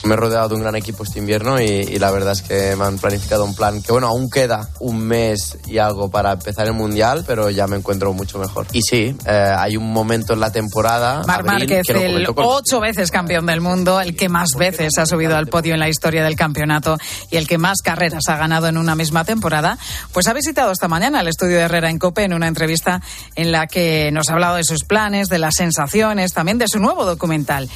Me 0.03 0.13
he 0.13 0.17
rodeado 0.17 0.49
de 0.49 0.55
un 0.55 0.61
gran 0.61 0.75
equipo 0.75 1.03
este 1.03 1.19
invierno 1.19 1.59
y, 1.59 1.65
y, 1.65 1.99
la 1.99 2.09
verdad 2.11 2.31
es 2.31 2.41
que 2.41 2.75
me 2.77 2.85
han 2.85 2.97
planificado 2.97 3.43
un 3.43 3.53
plan 3.53 3.81
que, 3.81 3.91
bueno, 3.91 4.07
aún 4.07 4.29
queda 4.29 4.69
un 4.79 4.99
mes 5.01 5.57
y 5.67 5.77
algo 5.77 6.09
para 6.09 6.33
empezar 6.33 6.67
el 6.67 6.73
Mundial, 6.73 7.25
pero 7.27 7.49
ya 7.49 7.67
me 7.67 7.75
encuentro 7.75 8.13
mucho 8.13 8.39
mejor. 8.39 8.67
Y 8.71 8.81
sí, 8.81 9.15
eh, 9.25 9.53
hay 9.57 9.75
un 9.75 9.91
momento 9.91 10.33
en 10.33 10.39
la 10.39 10.51
temporada. 10.51 11.23
Mar 11.27 11.43
Márquez, 11.43 11.89
el 11.89 12.25
con... 12.27 12.45
ocho 12.47 12.79
veces 12.79 13.11
campeón 13.11 13.45
del 13.45 13.59
mundo, 13.59 13.99
el 13.99 14.15
que 14.15 14.29
más 14.29 14.49
veces 14.57 14.97
ha 14.97 15.05
subido 15.05 15.35
al 15.35 15.47
podio 15.47 15.73
en 15.73 15.79
la 15.79 15.89
historia 15.89 16.23
del 16.23 16.35
campeonato 16.35 16.97
y 17.29 17.37
el 17.37 17.47
que 17.47 17.57
más 17.57 17.79
carreras 17.83 18.23
ha 18.27 18.37
ganado 18.37 18.67
en 18.67 18.77
una 18.77 18.95
misma 18.95 19.25
temporada, 19.25 19.77
pues 20.13 20.27
ha 20.27 20.33
visitado 20.33 20.71
esta 20.71 20.87
mañana 20.87 21.21
el 21.21 21.27
estudio 21.27 21.57
de 21.57 21.63
Herrera 21.63 21.89
en 21.89 21.99
Cope 21.99 22.23
en 22.23 22.33
una 22.33 22.47
entrevista 22.47 23.01
en 23.35 23.51
la 23.51 23.67
que 23.67 24.11
nos 24.11 24.29
ha 24.29 24.33
hablado 24.33 24.55
de 24.55 24.63
sus 24.63 24.83
planes, 24.83 25.27
de 25.27 25.39
las 25.39 25.55
sensaciones, 25.55 26.33
también 26.33 26.57
de 26.57 26.67
su 26.67 26.79
nuevo 26.79 27.05
documental. 27.05 27.69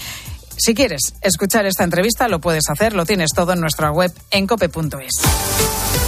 Si 0.57 0.73
quieres 0.73 1.13
escuchar 1.21 1.65
esta 1.65 1.83
entrevista, 1.83 2.27
lo 2.27 2.39
puedes 2.39 2.63
hacer, 2.69 2.93
lo 2.93 3.05
tienes 3.05 3.31
todo 3.35 3.53
en 3.53 3.59
nuestra 3.59 3.91
web 3.91 4.11
en 4.31 4.47
cope.es. 4.47 6.02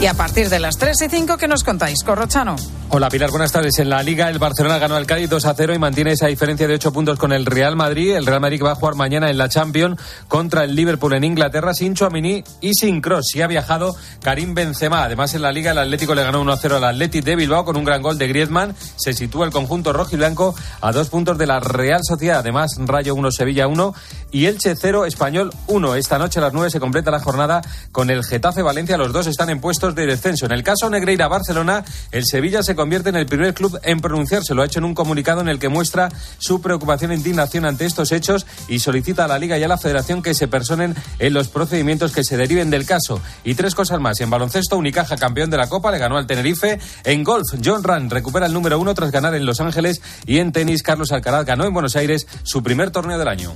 Y 0.00 0.06
a 0.06 0.14
partir 0.14 0.48
de 0.48 0.60
las 0.60 0.76
3 0.78 0.96
y 1.02 1.08
5, 1.08 1.36
¿qué 1.38 1.48
nos 1.48 1.64
contáis, 1.64 2.04
Corrochano? 2.04 2.54
Hola 2.90 3.10
Pilar, 3.10 3.30
buenas 3.30 3.52
tardes. 3.52 3.78
En 3.80 3.90
la 3.90 4.02
Liga, 4.02 4.30
el 4.30 4.38
Barcelona 4.38 4.78
ganó 4.78 4.96
al 4.96 5.06
Cádiz 5.06 5.28
2 5.28 5.44
a 5.44 5.54
0 5.54 5.74
y 5.74 5.78
mantiene 5.78 6.12
esa 6.12 6.28
diferencia 6.28 6.66
de 6.66 6.74
8 6.74 6.90
puntos 6.90 7.18
con 7.18 7.32
el 7.32 7.44
Real 7.44 7.76
Madrid. 7.76 8.14
El 8.14 8.24
Real 8.24 8.40
Madrid 8.40 8.62
va 8.64 8.72
a 8.72 8.74
jugar 8.76 8.94
mañana 8.94 9.28
en 9.28 9.36
la 9.36 9.48
Champions 9.48 10.00
contra 10.26 10.64
el 10.64 10.74
Liverpool 10.74 11.12
en 11.12 11.24
Inglaterra 11.24 11.74
sin 11.74 11.94
Chouamini 11.94 12.42
y 12.62 12.72
sin 12.72 13.02
Cross. 13.02 13.34
Y 13.34 13.42
ha 13.42 13.46
viajado 13.46 13.94
Karim 14.22 14.54
Benzema. 14.54 15.02
Además, 15.02 15.34
en 15.34 15.42
la 15.42 15.52
Liga, 15.52 15.72
el 15.72 15.78
Atlético 15.78 16.14
le 16.14 16.22
ganó 16.22 16.40
1 16.40 16.52
a 16.52 16.56
0 16.56 16.76
al 16.76 16.84
Athletic 16.84 17.24
de 17.24 17.36
Bilbao 17.36 17.66
con 17.66 17.76
un 17.76 17.84
gran 17.84 18.00
gol 18.00 18.16
de 18.16 18.28
Griezmann. 18.28 18.74
Se 18.96 19.12
sitúa 19.12 19.44
el 19.44 19.52
conjunto 19.52 19.92
rojo 19.92 20.10
y 20.14 20.16
blanco 20.16 20.54
a 20.80 20.92
dos 20.92 21.08
puntos 21.08 21.36
de 21.36 21.46
la 21.46 21.60
Real 21.60 22.00
Sociedad. 22.04 22.38
Además, 22.38 22.70
Rayo 22.78 23.14
1, 23.16 23.32
Sevilla 23.32 23.66
1 23.66 23.94
y 24.30 24.46
Elche 24.46 24.74
0, 24.74 25.04
Español 25.04 25.52
1. 25.66 25.94
Esta 25.96 26.18
noche 26.18 26.38
a 26.38 26.42
las 26.42 26.54
9 26.54 26.70
se 26.70 26.80
completa 26.80 27.10
la 27.10 27.20
jornada 27.20 27.60
con 27.92 28.08
el 28.08 28.24
Getafe 28.24 28.62
Valencia. 28.62 28.96
Los 28.96 29.12
dos 29.12 29.26
están 29.26 29.50
en 29.50 29.60
puestos 29.60 29.87
de 29.94 30.06
descenso. 30.06 30.46
En 30.46 30.52
el 30.52 30.62
caso 30.62 30.90
Negreira-Barcelona, 30.90 31.84
el 32.12 32.24
Sevilla 32.24 32.62
se 32.62 32.74
convierte 32.74 33.08
en 33.08 33.16
el 33.16 33.26
primer 33.26 33.54
club 33.54 33.78
en 33.82 34.00
pronunciarse. 34.00 34.54
Lo 34.54 34.62
ha 34.62 34.66
hecho 34.66 34.78
en 34.78 34.84
un 34.84 34.94
comunicado 34.94 35.40
en 35.40 35.48
el 35.48 35.58
que 35.58 35.68
muestra 35.68 36.08
su 36.38 36.60
preocupación 36.60 37.12
e 37.12 37.14
indignación 37.14 37.64
ante 37.64 37.86
estos 37.86 38.12
hechos 38.12 38.46
y 38.68 38.78
solicita 38.80 39.24
a 39.24 39.28
la 39.28 39.38
Liga 39.38 39.58
y 39.58 39.64
a 39.64 39.68
la 39.68 39.78
Federación 39.78 40.22
que 40.22 40.34
se 40.34 40.48
personen 40.48 40.94
en 41.18 41.34
los 41.34 41.48
procedimientos 41.48 42.12
que 42.12 42.24
se 42.24 42.36
deriven 42.36 42.70
del 42.70 42.86
caso. 42.86 43.20
Y 43.44 43.54
tres 43.54 43.74
cosas 43.74 44.00
más. 44.00 44.20
En 44.20 44.30
baloncesto, 44.30 44.76
Unicaja, 44.76 45.16
campeón 45.16 45.50
de 45.50 45.56
la 45.56 45.68
Copa, 45.68 45.90
le 45.90 45.98
ganó 45.98 46.16
al 46.16 46.26
Tenerife. 46.26 46.78
En 47.04 47.24
golf, 47.24 47.46
John 47.64 47.82
Rand 47.82 48.12
recupera 48.12 48.46
el 48.46 48.52
número 48.52 48.78
uno 48.78 48.94
tras 48.94 49.10
ganar 49.10 49.34
en 49.34 49.46
Los 49.46 49.60
Ángeles. 49.60 50.00
Y 50.26 50.38
en 50.38 50.52
tenis, 50.52 50.82
Carlos 50.82 51.12
Alcaraz 51.12 51.44
ganó 51.44 51.64
en 51.64 51.72
Buenos 51.72 51.96
Aires 51.96 52.26
su 52.42 52.62
primer 52.62 52.90
torneo 52.90 53.18
del 53.18 53.28
año. 53.28 53.54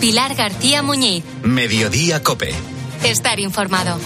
Pilar 0.00 0.34
García 0.34 0.82
Muñiz. 0.82 1.22
Mediodía 1.44 2.24
Cope. 2.24 2.52
Estar 3.04 3.40
informado. 3.40 3.98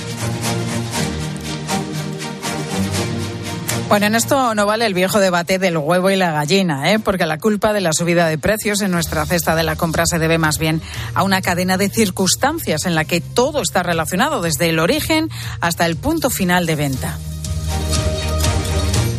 Bueno, 3.88 4.06
en 4.06 4.16
esto 4.16 4.54
no 4.54 4.66
vale 4.66 4.84
el 4.84 4.94
viejo 4.94 5.20
debate 5.20 5.60
del 5.60 5.76
huevo 5.76 6.10
y 6.10 6.16
la 6.16 6.32
gallina, 6.32 6.90
¿eh? 6.92 6.98
porque 6.98 7.24
la 7.24 7.38
culpa 7.38 7.72
de 7.72 7.80
la 7.80 7.92
subida 7.92 8.26
de 8.26 8.36
precios 8.36 8.80
en 8.80 8.90
nuestra 8.90 9.24
cesta 9.26 9.54
de 9.54 9.62
la 9.62 9.76
compra 9.76 10.06
se 10.06 10.18
debe 10.18 10.38
más 10.38 10.58
bien 10.58 10.82
a 11.14 11.22
una 11.22 11.40
cadena 11.40 11.76
de 11.76 11.88
circunstancias 11.88 12.84
en 12.84 12.96
la 12.96 13.04
que 13.04 13.20
todo 13.20 13.62
está 13.62 13.84
relacionado, 13.84 14.42
desde 14.42 14.70
el 14.70 14.80
origen 14.80 15.28
hasta 15.60 15.86
el 15.86 15.96
punto 15.96 16.30
final 16.30 16.66
de 16.66 16.74
venta 16.74 17.16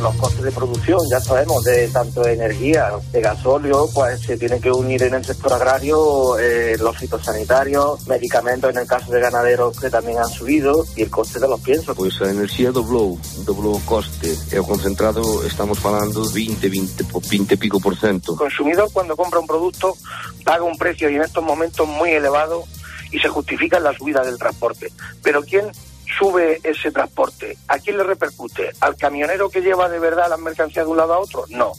los 0.02 0.16
costes 0.16 0.44
de 0.44 0.52
producción, 0.52 1.00
ya 1.10 1.20
sabemos, 1.20 1.64
de 1.64 1.88
tanto 1.90 2.22
de 2.22 2.34
energía, 2.34 2.92
de 3.12 3.22
gasóleo, 3.22 3.90
pues 3.94 4.22
se 4.22 4.38
tienen 4.38 4.62
que 4.62 4.72
unir 4.72 5.04
en 5.04 5.14
el 5.16 5.26
sector 5.26 5.54
agrario 5.54 6.38
eh, 6.40 6.78
los 6.80 6.98
fitosanitarios, 6.98 8.08
medicamentos 8.08 8.72
en 8.72 8.78
el 8.78 8.88
caso 8.88 9.12
de 9.12 9.20
ganaderos 9.22 9.80
que 9.80 9.90
también 9.90 10.20
han 10.20 10.30
subido 10.30 10.86
y 10.96 11.04
el 11.04 11.10
coste 11.10 11.40
de 11.40 11.48
los 11.48 11.60
piensos. 11.62 11.96
Pues 11.96 12.20
la 12.20 12.32
energía 12.32 12.72
dobló, 12.72 13.18
dobló 13.46 13.80
coste. 13.86 14.36
El 14.52 14.64
concentrado 14.64 15.46
estamos 15.46 15.84
hablando 15.86 16.24
20, 16.32 16.70
20, 16.70 17.06
20 17.30 17.58
pico 17.58 17.80
por 17.80 17.98
ciento. 17.98 18.34
El 18.34 18.38
consumidor 18.38 18.90
cuando 18.92 19.16
compra 19.16 19.40
un 19.40 19.48
producto 19.48 19.96
paga 20.44 20.64
un 20.64 20.78
precio 20.78 21.10
y 21.10 21.16
en 21.16 21.24
estos 21.24 21.44
momentos 21.44 21.88
muy 21.88 22.12
elevado 22.12 22.64
y 23.12 23.20
se 23.20 23.30
justifica 23.30 23.80
la 23.80 23.94
subida 23.94 24.24
del 24.24 24.38
transporte. 24.38 24.92
Pero 25.24 25.44
¿quién 25.44 25.72
sube 26.18 26.60
ese 26.64 26.92
transporte? 26.92 27.58
¿A 27.68 27.80
quién 27.80 27.98
le 27.98 28.04
repercute? 28.04 28.72
¿Al 28.82 28.96
camionero 28.96 29.50
que 29.50 29.62
lleva 29.62 29.90
de 29.90 30.00
verdad 30.00 30.30
las 30.30 30.40
mercancías 30.40 30.86
de 30.86 30.92
un 30.92 30.98
lado 30.98 31.14
a 31.14 31.20
otro? 31.20 31.46
No. 31.50 31.74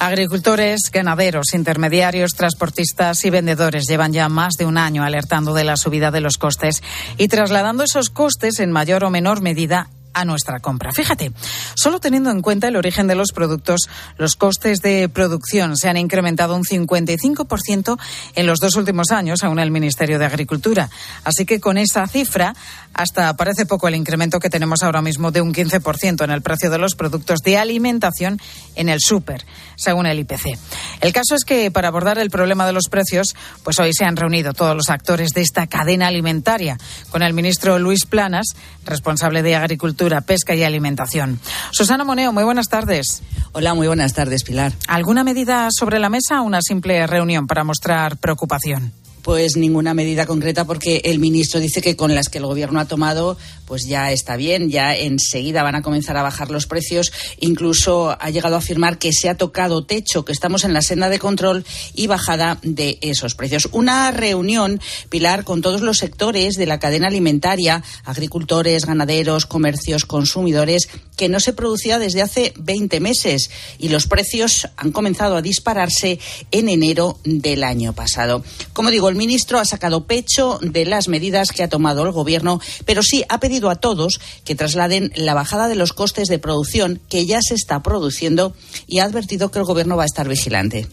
Agricultores, 0.00 0.90
ganaderos, 0.92 1.54
intermediarios, 1.54 2.34
transportistas 2.34 3.24
y 3.24 3.30
vendedores 3.30 3.86
llevan 3.88 4.12
ya 4.12 4.28
más 4.28 4.54
de 4.54 4.64
un 4.64 4.78
año 4.78 5.02
alertando 5.02 5.54
de 5.54 5.64
la 5.64 5.76
subida 5.76 6.12
de 6.12 6.20
los 6.20 6.38
costes 6.38 6.82
y 7.16 7.26
trasladando 7.26 7.82
esos 7.82 8.08
costes 8.08 8.60
en 8.60 8.70
mayor 8.70 9.02
o 9.02 9.10
menor 9.10 9.42
medida 9.42 9.90
a 10.18 10.24
nuestra 10.24 10.58
compra. 10.58 10.90
Fíjate, 10.92 11.32
solo 11.74 12.00
teniendo 12.00 12.30
en 12.30 12.42
cuenta 12.42 12.66
el 12.66 12.76
origen 12.76 13.06
de 13.06 13.14
los 13.14 13.30
productos, 13.32 13.88
los 14.16 14.34
costes 14.34 14.82
de 14.82 15.08
producción 15.08 15.76
se 15.76 15.88
han 15.88 15.96
incrementado 15.96 16.56
un 16.56 16.64
55% 16.64 17.98
en 18.34 18.46
los 18.46 18.58
dos 18.58 18.74
últimos 18.74 19.12
años, 19.12 19.38
según 19.40 19.60
el 19.60 19.70
Ministerio 19.70 20.18
de 20.18 20.26
Agricultura. 20.26 20.90
Así 21.22 21.46
que 21.46 21.60
con 21.60 21.78
esa 21.78 22.06
cifra, 22.08 22.54
hasta 22.94 23.36
parece 23.36 23.64
poco 23.64 23.86
el 23.86 23.94
incremento 23.94 24.40
que 24.40 24.50
tenemos 24.50 24.82
ahora 24.82 25.02
mismo 25.02 25.30
de 25.30 25.40
un 25.40 25.54
15% 25.54 26.24
en 26.24 26.30
el 26.30 26.42
precio 26.42 26.68
de 26.68 26.78
los 26.78 26.96
productos 26.96 27.40
de 27.44 27.56
alimentación 27.56 28.40
en 28.74 28.88
el 28.88 28.98
súper, 29.00 29.46
según 29.76 30.06
el 30.06 30.18
IPC. 30.18 30.58
El 31.00 31.12
caso 31.12 31.36
es 31.36 31.44
que 31.44 31.70
para 31.70 31.88
abordar 31.88 32.18
el 32.18 32.30
problema 32.30 32.66
de 32.66 32.72
los 32.72 32.88
precios, 32.90 33.36
pues 33.62 33.78
hoy 33.78 33.92
se 33.94 34.04
han 34.04 34.16
reunido 34.16 34.52
todos 34.52 34.74
los 34.74 34.88
actores 34.88 35.30
de 35.30 35.42
esta 35.42 35.68
cadena 35.68 36.08
alimentaria 36.08 36.76
con 37.10 37.22
el 37.22 37.34
ministro 37.34 37.78
Luis 37.78 38.04
Planas, 38.04 38.46
responsable 38.84 39.42
de 39.42 39.54
Agricultura 39.54 40.07
Pesca 40.22 40.54
y 40.54 40.64
Alimentación. 40.64 41.38
Susana 41.70 42.04
Moneo, 42.04 42.32
muy 42.32 42.44
buenas 42.44 42.68
tardes. 42.68 43.22
Hola, 43.52 43.74
muy 43.74 43.86
buenas 43.86 44.12
tardes, 44.12 44.42
Pilar. 44.44 44.72
¿Alguna 44.86 45.24
medida 45.24 45.68
sobre 45.70 45.98
la 45.98 46.08
mesa 46.08 46.40
o 46.40 46.44
una 46.44 46.60
simple 46.62 47.06
reunión 47.06 47.46
para 47.46 47.64
mostrar 47.64 48.16
preocupación? 48.16 48.92
Pues 49.22 49.56
ninguna 49.56 49.94
medida 49.94 50.26
concreta 50.26 50.64
porque 50.64 51.02
el 51.04 51.18
ministro 51.18 51.60
dice 51.60 51.82
que 51.82 51.96
con 51.96 52.14
las 52.14 52.28
que 52.28 52.38
el 52.38 52.46
gobierno 52.46 52.80
ha 52.80 52.86
tomado 52.86 53.36
pues 53.68 53.86
ya 53.86 54.10
está 54.10 54.36
bien, 54.36 54.70
ya 54.70 54.96
enseguida 54.96 55.62
van 55.62 55.74
a 55.74 55.82
comenzar 55.82 56.16
a 56.16 56.22
bajar 56.22 56.50
los 56.50 56.66
precios, 56.66 57.12
incluso 57.38 58.16
ha 58.18 58.30
llegado 58.30 58.54
a 58.54 58.58
afirmar 58.58 58.98
que 58.98 59.12
se 59.12 59.28
ha 59.28 59.36
tocado 59.36 59.84
techo, 59.84 60.24
que 60.24 60.32
estamos 60.32 60.64
en 60.64 60.72
la 60.72 60.80
senda 60.80 61.10
de 61.10 61.18
control 61.18 61.66
y 61.94 62.06
bajada 62.06 62.58
de 62.62 62.98
esos 63.02 63.34
precios. 63.34 63.68
Una 63.72 64.10
reunión, 64.10 64.80
Pilar, 65.10 65.44
con 65.44 65.60
todos 65.60 65.82
los 65.82 65.98
sectores 65.98 66.54
de 66.54 66.64
la 66.64 66.78
cadena 66.78 67.08
alimentaria, 67.08 67.84
agricultores, 68.04 68.86
ganaderos, 68.86 69.44
comercios, 69.44 70.06
consumidores, 70.06 70.88
que 71.16 71.28
no 71.28 71.38
se 71.38 71.52
producía 71.52 71.98
desde 71.98 72.22
hace 72.22 72.54
20 72.56 73.00
meses 73.00 73.50
y 73.78 73.90
los 73.90 74.06
precios 74.06 74.68
han 74.76 74.92
comenzado 74.92 75.36
a 75.36 75.42
dispararse 75.42 76.18
en 76.50 76.70
enero 76.70 77.18
del 77.24 77.64
año 77.64 77.92
pasado. 77.92 78.42
Como 78.72 78.90
digo, 78.90 79.07
el 79.08 79.16
ministro 79.16 79.58
ha 79.58 79.64
sacado 79.64 80.04
pecho 80.04 80.58
de 80.62 80.84
las 80.84 81.08
medidas 81.08 81.50
que 81.50 81.62
ha 81.62 81.68
tomado 81.68 82.04
el 82.04 82.12
Gobierno, 82.12 82.60
pero 82.84 83.02
sí 83.02 83.24
ha 83.28 83.40
pedido 83.40 83.70
a 83.70 83.76
todos 83.76 84.20
que 84.44 84.54
trasladen 84.54 85.12
la 85.14 85.34
bajada 85.34 85.68
de 85.68 85.74
los 85.74 85.92
costes 85.92 86.28
de 86.28 86.38
producción 86.38 87.00
que 87.08 87.26
ya 87.26 87.40
se 87.42 87.54
está 87.54 87.82
produciendo 87.82 88.54
y 88.86 88.98
ha 88.98 89.04
advertido 89.04 89.50
que 89.50 89.58
el 89.58 89.64
Gobierno 89.64 89.96
va 89.96 90.04
a 90.04 90.06
estar 90.06 90.28
vigilante. 90.28 90.86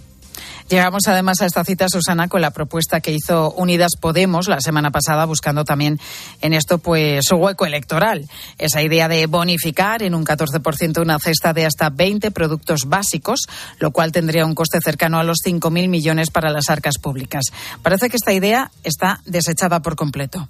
Llegamos 0.67 1.03
además 1.07 1.41
a 1.41 1.45
esta 1.45 1.63
cita, 1.63 1.85
Susana, 1.87 2.27
con 2.27 2.41
la 2.41 2.49
propuesta 2.49 2.99
que 2.99 3.11
hizo 3.11 3.51
Unidas 3.51 3.91
Podemos 4.01 4.47
la 4.47 4.59
semana 4.61 4.89
pasada, 4.89 5.25
buscando 5.25 5.63
también 5.63 5.99
en 6.41 6.53
esto 6.53 6.79
pues 6.79 7.23
su 7.23 7.35
hueco 7.35 7.67
electoral. 7.67 8.27
Esa 8.57 8.81
idea 8.81 9.07
de 9.07 9.27
bonificar 9.27 10.01
en 10.01 10.15
un 10.15 10.25
14% 10.25 11.03
una 11.03 11.19
cesta 11.19 11.53
de 11.53 11.67
hasta 11.67 11.91
20 11.91 12.31
productos 12.31 12.85
básicos, 12.85 13.41
lo 13.77 13.91
cual 13.91 14.11
tendría 14.11 14.43
un 14.43 14.55
coste 14.55 14.79
cercano 14.83 15.19
a 15.19 15.23
los 15.23 15.37
5.000 15.45 15.87
millones 15.87 16.31
para 16.31 16.49
las 16.49 16.67
arcas 16.71 16.97
públicas. 16.97 17.45
Parece 17.83 18.09
que 18.09 18.17
esta 18.17 18.33
idea 18.33 18.71
está 18.83 19.21
desechada 19.25 19.83
por 19.83 19.95
completo. 19.95 20.49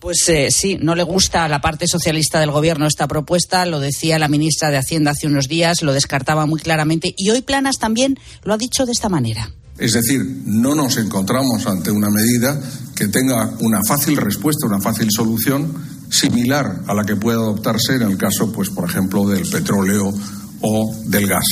Pues 0.00 0.28
eh, 0.28 0.48
sí, 0.50 0.78
no 0.80 0.96
le 0.96 1.04
gusta 1.04 1.44
a 1.44 1.48
la 1.48 1.60
parte 1.60 1.86
socialista 1.86 2.40
del 2.40 2.50
Gobierno 2.50 2.88
esta 2.88 3.06
propuesta, 3.06 3.64
lo 3.66 3.78
decía 3.78 4.18
la 4.18 4.26
ministra 4.26 4.70
de 4.70 4.78
Hacienda 4.78 5.12
hace 5.12 5.28
unos 5.28 5.46
días, 5.46 5.82
lo 5.82 5.92
descartaba 5.92 6.44
muy 6.46 6.60
claramente 6.60 7.14
y 7.16 7.30
hoy 7.30 7.42
Planas 7.42 7.76
también 7.78 8.18
lo 8.42 8.54
ha 8.54 8.58
dicho 8.58 8.84
de 8.84 8.92
esta 8.92 9.08
manera. 9.08 9.43
Es 9.78 9.92
decir, 9.92 10.42
no 10.46 10.74
nos 10.74 10.96
encontramos 10.98 11.66
ante 11.66 11.90
una 11.90 12.10
medida 12.10 12.60
que 12.94 13.08
tenga 13.08 13.52
una 13.60 13.80
fácil 13.86 14.16
respuesta, 14.16 14.66
una 14.66 14.80
fácil 14.80 15.08
solución 15.10 15.72
similar 16.10 16.82
a 16.86 16.94
la 16.94 17.04
que 17.04 17.16
puede 17.16 17.38
adoptarse 17.38 17.96
en 17.96 18.02
el 18.02 18.16
caso, 18.16 18.52
pues, 18.52 18.70
por 18.70 18.88
ejemplo, 18.88 19.26
del 19.28 19.48
petróleo 19.48 20.12
o 20.60 20.94
del 21.06 21.26
gas. 21.26 21.44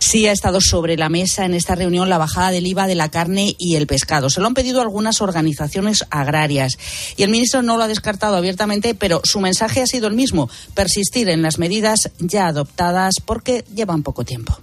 Sí 0.00 0.26
ha 0.26 0.32
estado 0.32 0.60
sobre 0.62 0.96
la 0.96 1.10
mesa 1.10 1.44
en 1.44 1.52
esta 1.52 1.74
reunión 1.74 2.08
la 2.08 2.16
bajada 2.16 2.50
del 2.50 2.66
IVA 2.66 2.86
de 2.86 2.94
la 2.94 3.10
carne 3.10 3.54
y 3.58 3.74
el 3.74 3.86
pescado. 3.86 4.30
Se 4.30 4.40
lo 4.40 4.46
han 4.46 4.54
pedido 4.54 4.80
algunas 4.80 5.20
organizaciones 5.20 6.06
agrarias 6.08 6.78
y 7.18 7.24
el 7.24 7.30
ministro 7.30 7.60
no 7.60 7.76
lo 7.76 7.82
ha 7.82 7.88
descartado 7.88 8.36
abiertamente, 8.36 8.94
pero 8.94 9.20
su 9.24 9.40
mensaje 9.40 9.82
ha 9.82 9.86
sido 9.86 10.08
el 10.08 10.14
mismo, 10.14 10.48
persistir 10.72 11.28
en 11.28 11.42
las 11.42 11.58
medidas 11.58 12.10
ya 12.20 12.46
adoptadas 12.46 13.16
porque 13.22 13.66
llevan 13.74 14.02
poco 14.02 14.24
tiempo. 14.24 14.58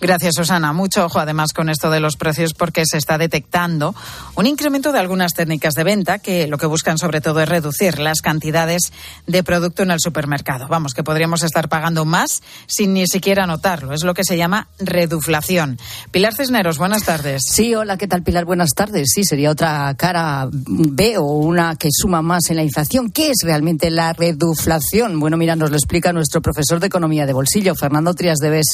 Gracias, 0.00 0.34
Susana. 0.36 0.72
Mucho 0.72 1.04
ojo 1.04 1.18
además 1.18 1.52
con 1.52 1.68
esto 1.68 1.90
de 1.90 2.00
los 2.00 2.16
precios 2.16 2.54
porque 2.54 2.84
se 2.86 2.98
está 2.98 3.18
detectando 3.18 3.94
un 4.36 4.46
incremento 4.46 4.92
de 4.92 4.98
algunas 4.98 5.34
técnicas 5.34 5.74
de 5.74 5.84
venta 5.84 6.18
que 6.18 6.46
lo 6.46 6.58
que 6.58 6.66
buscan 6.66 6.98
sobre 6.98 7.20
todo 7.20 7.40
es 7.40 7.48
reducir 7.48 7.98
las 7.98 8.20
cantidades 8.20 8.92
de 9.26 9.42
producto 9.42 9.82
en 9.82 9.90
el 9.90 10.00
supermercado. 10.00 10.68
Vamos, 10.68 10.94
que 10.94 11.02
podríamos 11.02 11.42
estar 11.42 11.68
pagando 11.68 12.04
más 12.04 12.42
sin 12.66 12.94
ni 12.94 13.06
siquiera 13.06 13.46
notarlo. 13.46 13.92
Es 13.92 14.04
lo 14.04 14.14
que 14.14 14.24
se 14.24 14.36
llama 14.36 14.68
reduflación. 14.78 15.78
Pilar 16.10 16.34
Cisneros, 16.34 16.78
buenas 16.78 17.02
tardes. 17.04 17.42
Sí, 17.50 17.74
hola, 17.74 17.96
¿qué 17.96 18.06
tal 18.06 18.22
Pilar? 18.22 18.44
Buenas 18.44 18.70
tardes. 18.70 19.08
Sí, 19.14 19.24
sería 19.24 19.50
otra 19.50 19.94
cara 19.96 20.48
B 20.52 21.18
o 21.18 21.24
una 21.24 21.76
que 21.76 21.88
suma 21.90 22.22
más 22.22 22.50
en 22.50 22.56
la 22.56 22.62
inflación. 22.62 23.10
¿Qué 23.10 23.30
es 23.30 23.38
realmente 23.42 23.90
la 23.90 24.12
reduflación? 24.12 25.18
Bueno, 25.18 25.36
mira, 25.36 25.56
nos 25.56 25.70
lo 25.70 25.76
explica 25.76 26.12
nuestro 26.12 26.40
profesor 26.40 26.80
de 26.80 26.86
Economía 26.86 27.26
de 27.26 27.32
Bolsillo, 27.32 27.74
Fernando 27.74 28.14
Trias 28.14 28.38
de 28.38 28.50
Bes 28.50 28.66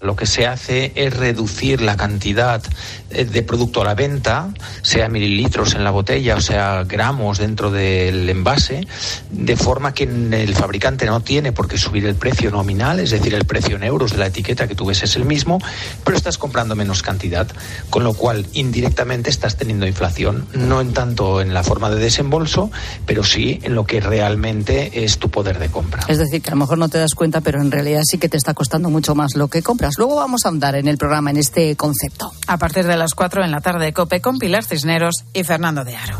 lo 0.00 0.16
que 0.16 0.26
se 0.26 0.46
hace 0.46 0.92
es 0.94 1.14
reducir 1.14 1.82
la 1.82 1.96
cantidad 1.96 2.62
eh, 3.10 3.24
de 3.24 3.42
producto 3.42 3.82
a 3.82 3.84
la 3.84 3.94
venta, 3.94 4.48
sea 4.82 5.08
mililitros 5.08 5.74
en 5.74 5.84
la 5.84 5.90
botella 5.90 6.36
o 6.36 6.40
sea 6.40 6.84
gramos 6.84 7.38
dentro 7.38 7.70
del 7.70 8.28
envase, 8.28 8.86
de 9.30 9.56
forma 9.56 9.92
que 9.92 10.04
el 10.04 10.54
fabricante 10.54 11.06
no 11.06 11.20
tiene 11.20 11.52
por 11.52 11.68
qué 11.68 11.76
subir 11.76 12.06
el 12.06 12.14
precio 12.14 12.50
nominal, 12.50 13.00
es 13.00 13.10
decir, 13.10 13.34
el 13.34 13.44
precio 13.44 13.76
en 13.76 13.84
euros 13.84 14.12
de 14.12 14.18
la 14.18 14.26
etiqueta 14.26 14.66
que 14.66 14.74
tú 14.74 14.86
ves 14.86 15.02
es 15.02 15.16
el 15.16 15.24
mismo, 15.24 15.58
pero 16.04 16.16
estás 16.16 16.38
comprando 16.38 16.74
menos 16.74 17.02
cantidad, 17.02 17.48
con 17.90 18.04
lo 18.04 18.14
cual 18.14 18.46
indirectamente 18.52 19.28
estás 19.28 19.56
teniendo 19.56 19.86
inflación, 19.86 20.46
no 20.54 20.80
en 20.80 20.92
tanto 20.92 21.40
en 21.40 21.52
la 21.52 21.62
forma 21.62 21.90
de 21.90 22.00
desembolso, 22.00 22.70
pero 23.06 23.22
sí 23.22 23.60
en 23.62 23.74
lo 23.74 23.84
que 23.84 24.00
realmente 24.00 25.04
es 25.04 25.18
tu 25.18 25.30
poder 25.30 25.58
de 25.58 25.68
compra. 25.68 26.04
Es 26.08 26.18
decir, 26.18 26.40
que 26.40 26.50
a 26.50 26.54
lo 26.54 26.60
mejor 26.60 26.78
no 26.78 26.88
te 26.88 26.98
das 26.98 27.14
cuenta, 27.14 27.40
pero 27.40 27.60
en 27.60 27.70
realidad 27.70 28.02
sí 28.04 28.18
que 28.18 28.28
te 28.28 28.36
está 28.36 28.54
costando 28.54 28.88
mucho 28.90 29.14
más 29.14 29.34
lo 29.34 29.48
que 29.48 29.62
compras. 29.62 29.89
Luego 29.98 30.16
vamos 30.16 30.44
a 30.44 30.48
andar 30.48 30.74
en 30.74 30.88
el 30.88 30.98
programa 30.98 31.30
en 31.30 31.36
este 31.36 31.76
concepto. 31.76 32.32
A 32.46 32.58
partir 32.58 32.86
de 32.86 32.96
las 32.96 33.14
4 33.14 33.44
en 33.44 33.50
la 33.50 33.60
tarde 33.60 33.86
de 33.86 33.92
COPE 33.92 34.20
con 34.20 34.38
Pilar 34.38 34.64
Cisneros 34.64 35.24
y 35.32 35.44
Fernando 35.44 35.84
de 35.84 35.96
Aro. 35.96 36.18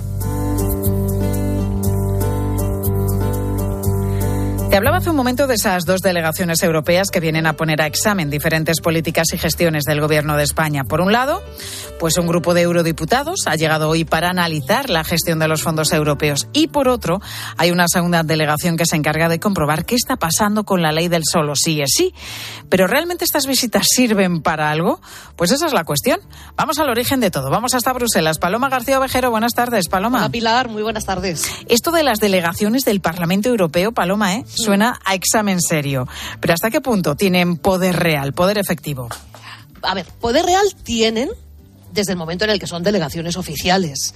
Te 4.70 4.76
hablaba 4.76 4.98
hace 4.98 5.10
un 5.10 5.16
momento 5.16 5.48
de 5.48 5.56
esas 5.56 5.84
dos 5.84 6.00
delegaciones 6.00 6.62
europeas 6.62 7.08
que 7.10 7.18
vienen 7.18 7.48
a 7.48 7.54
poner 7.54 7.82
a 7.82 7.88
examen 7.88 8.30
diferentes 8.30 8.80
políticas 8.80 9.32
y 9.34 9.38
gestiones 9.38 9.82
del 9.82 10.00
Gobierno 10.00 10.36
de 10.36 10.44
España. 10.44 10.84
Por 10.84 11.00
un 11.00 11.10
lado, 11.10 11.42
pues 11.98 12.16
un 12.18 12.28
grupo 12.28 12.54
de 12.54 12.62
eurodiputados 12.62 13.48
ha 13.48 13.56
llegado 13.56 13.88
hoy 13.88 14.04
para 14.04 14.30
analizar 14.30 14.88
la 14.88 15.02
gestión 15.02 15.40
de 15.40 15.48
los 15.48 15.62
fondos 15.64 15.92
europeos. 15.92 16.46
Y 16.52 16.68
por 16.68 16.86
otro, 16.86 17.20
hay 17.56 17.72
una 17.72 17.88
segunda 17.88 18.22
delegación 18.22 18.76
que 18.76 18.86
se 18.86 18.94
encarga 18.94 19.28
de 19.28 19.40
comprobar 19.40 19.84
qué 19.84 19.96
está 19.96 20.14
pasando 20.14 20.62
con 20.62 20.82
la 20.82 20.92
ley 20.92 21.08
del 21.08 21.24
solo 21.28 21.56
sí 21.56 21.80
es 21.80 21.90
sí. 21.92 22.14
Pero 22.68 22.86
¿realmente 22.86 23.24
estas 23.24 23.46
visitas 23.46 23.88
sirven 23.90 24.40
para 24.40 24.70
algo? 24.70 25.00
Pues 25.34 25.50
esa 25.50 25.66
es 25.66 25.72
la 25.72 25.82
cuestión. 25.82 26.20
Vamos 26.54 26.78
al 26.78 26.88
origen 26.88 27.18
de 27.18 27.32
todo. 27.32 27.50
Vamos 27.50 27.74
hasta 27.74 27.92
Bruselas. 27.92 28.38
Paloma 28.38 28.68
García 28.68 29.00
Ovejero, 29.00 29.32
buenas 29.32 29.52
tardes. 29.52 29.88
Paloma. 29.88 30.18
Hola 30.18 30.28
Pilar, 30.28 30.68
muy 30.68 30.84
buenas 30.84 31.06
tardes. 31.06 31.50
Esto 31.66 31.90
de 31.90 32.04
las 32.04 32.20
delegaciones 32.20 32.84
del 32.84 33.00
Parlamento 33.00 33.48
Europeo, 33.48 33.90
Paloma, 33.90 34.36
¿eh? 34.36 34.44
Suena 34.60 35.00
a 35.04 35.14
examen 35.14 35.60
serio. 35.60 36.06
Pero 36.40 36.54
¿hasta 36.54 36.70
qué 36.70 36.80
punto 36.80 37.16
tienen 37.16 37.56
poder 37.56 37.96
real, 37.96 38.32
poder 38.32 38.58
efectivo? 38.58 39.08
A 39.82 39.94
ver, 39.94 40.06
poder 40.20 40.44
real 40.44 40.66
tienen 40.82 41.30
desde 41.92 42.12
el 42.12 42.18
momento 42.18 42.44
en 42.44 42.50
el 42.50 42.60
que 42.60 42.66
son 42.66 42.82
delegaciones 42.82 43.36
oficiales. 43.36 44.14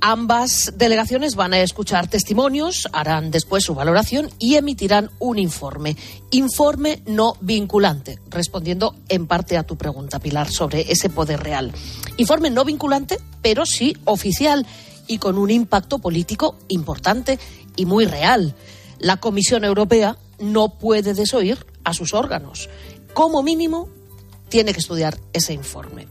Ambas 0.00 0.74
delegaciones 0.76 1.36
van 1.36 1.54
a 1.54 1.60
escuchar 1.60 2.06
testimonios, 2.06 2.86
harán 2.92 3.30
después 3.30 3.64
su 3.64 3.74
valoración 3.74 4.30
y 4.38 4.56
emitirán 4.56 5.10
un 5.18 5.38
informe. 5.38 5.96
Informe 6.30 7.02
no 7.06 7.34
vinculante, 7.40 8.18
respondiendo 8.28 8.94
en 9.08 9.26
parte 9.26 9.56
a 9.56 9.62
tu 9.62 9.76
pregunta, 9.76 10.18
Pilar, 10.18 10.50
sobre 10.50 10.92
ese 10.92 11.08
poder 11.08 11.40
real. 11.40 11.72
Informe 12.18 12.50
no 12.50 12.64
vinculante, 12.64 13.18
pero 13.40 13.64
sí 13.64 13.96
oficial 14.04 14.66
y 15.06 15.18
con 15.18 15.38
un 15.38 15.50
impacto 15.50 15.98
político 15.98 16.56
importante 16.68 17.38
y 17.74 17.86
muy 17.86 18.04
real 18.04 18.54
la 18.98 19.18
Comisión 19.18 19.64
Europea 19.64 20.16
no 20.38 20.78
puede 20.78 21.14
desoír 21.14 21.64
a 21.84 21.92
sus 21.92 22.14
órganos. 22.14 22.68
Como 23.14 23.42
mínimo, 23.42 23.88
tiene 24.48 24.72
que 24.72 24.80
estudiar 24.80 25.18
ese 25.32 25.52
informe. 25.52 26.08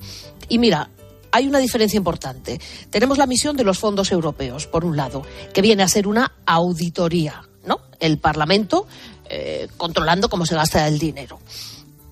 Y 0.49 0.59
mira, 0.59 0.89
hay 1.31 1.47
una 1.47 1.59
diferencia 1.59 1.97
importante. 1.97 2.59
Tenemos 2.89 3.17
la 3.17 3.27
misión 3.27 3.57
de 3.57 3.63
los 3.63 3.79
fondos 3.79 4.11
europeos, 4.11 4.67
por 4.67 4.86
un 4.86 4.95
lado, 4.95 5.23
que 5.53 5.61
viene 5.61 5.83
a 5.83 5.88
ser 5.88 6.07
una 6.07 6.31
auditoría, 6.45 7.47
¿no? 7.65 7.81
El 7.99 8.19
Parlamento 8.19 8.88
eh, 9.29 9.67
controlando 9.77 10.29
cómo 10.29 10.45
se 10.45 10.55
gasta 10.55 10.88
el 10.88 10.99
dinero, 10.99 11.39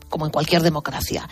como 0.10 0.26
en 0.26 0.32
cualquier 0.32 0.62
democracia. 0.62 1.30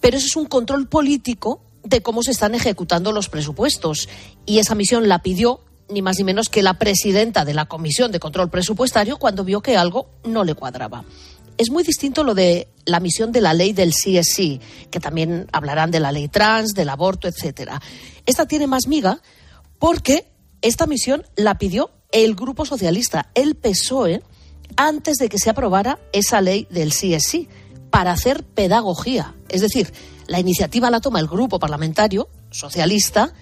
Pero 0.00 0.16
eso 0.16 0.26
es 0.26 0.36
un 0.36 0.46
control 0.46 0.88
político 0.88 1.60
de 1.82 2.02
cómo 2.02 2.22
se 2.22 2.30
están 2.30 2.54
ejecutando 2.54 3.12
los 3.12 3.28
presupuestos. 3.28 4.08
Y 4.44 4.58
esa 4.58 4.74
misión 4.74 5.08
la 5.08 5.20
pidió 5.20 5.60
ni 5.88 6.02
más 6.02 6.18
ni 6.18 6.24
menos 6.24 6.48
que 6.48 6.62
la 6.62 6.74
presidenta 6.74 7.44
de 7.44 7.54
la 7.54 7.66
Comisión 7.66 8.12
de 8.12 8.20
Control 8.20 8.50
Presupuestario 8.50 9.18
cuando 9.18 9.44
vio 9.44 9.60
que 9.60 9.76
algo 9.76 10.10
no 10.24 10.44
le 10.44 10.54
cuadraba. 10.54 11.04
Es 11.58 11.70
muy 11.70 11.84
distinto 11.84 12.22
lo 12.22 12.34
de 12.34 12.68
la 12.84 13.00
misión 13.00 13.32
de 13.32 13.40
la 13.40 13.54
ley 13.54 13.72
del 13.72 13.92
CSI, 13.92 14.60
que 14.90 15.00
también 15.00 15.48
hablarán 15.52 15.90
de 15.90 16.00
la 16.00 16.12
ley 16.12 16.28
trans, 16.28 16.74
del 16.74 16.90
aborto, 16.90 17.28
etcétera. 17.28 17.80
Esta 18.26 18.46
tiene 18.46 18.66
más 18.66 18.86
miga 18.88 19.20
porque 19.78 20.28
esta 20.60 20.86
misión 20.86 21.24
la 21.36 21.58
pidió 21.58 21.90
el 22.12 22.34
Grupo 22.34 22.66
Socialista, 22.66 23.30
el 23.34 23.54
PSOE, 23.56 24.22
antes 24.76 25.16
de 25.16 25.28
que 25.28 25.38
se 25.38 25.50
aprobara 25.50 25.98
esa 26.12 26.40
ley 26.40 26.66
del 26.70 26.90
CSI, 26.90 27.48
para 27.90 28.12
hacer 28.12 28.44
pedagogía. 28.44 29.34
Es 29.48 29.62
decir, 29.62 29.92
la 30.26 30.40
iniciativa 30.40 30.90
la 30.90 31.00
toma 31.00 31.20
el 31.20 31.28
Grupo 31.28 31.58
Parlamentario 31.58 32.28
Socialista 32.50 33.32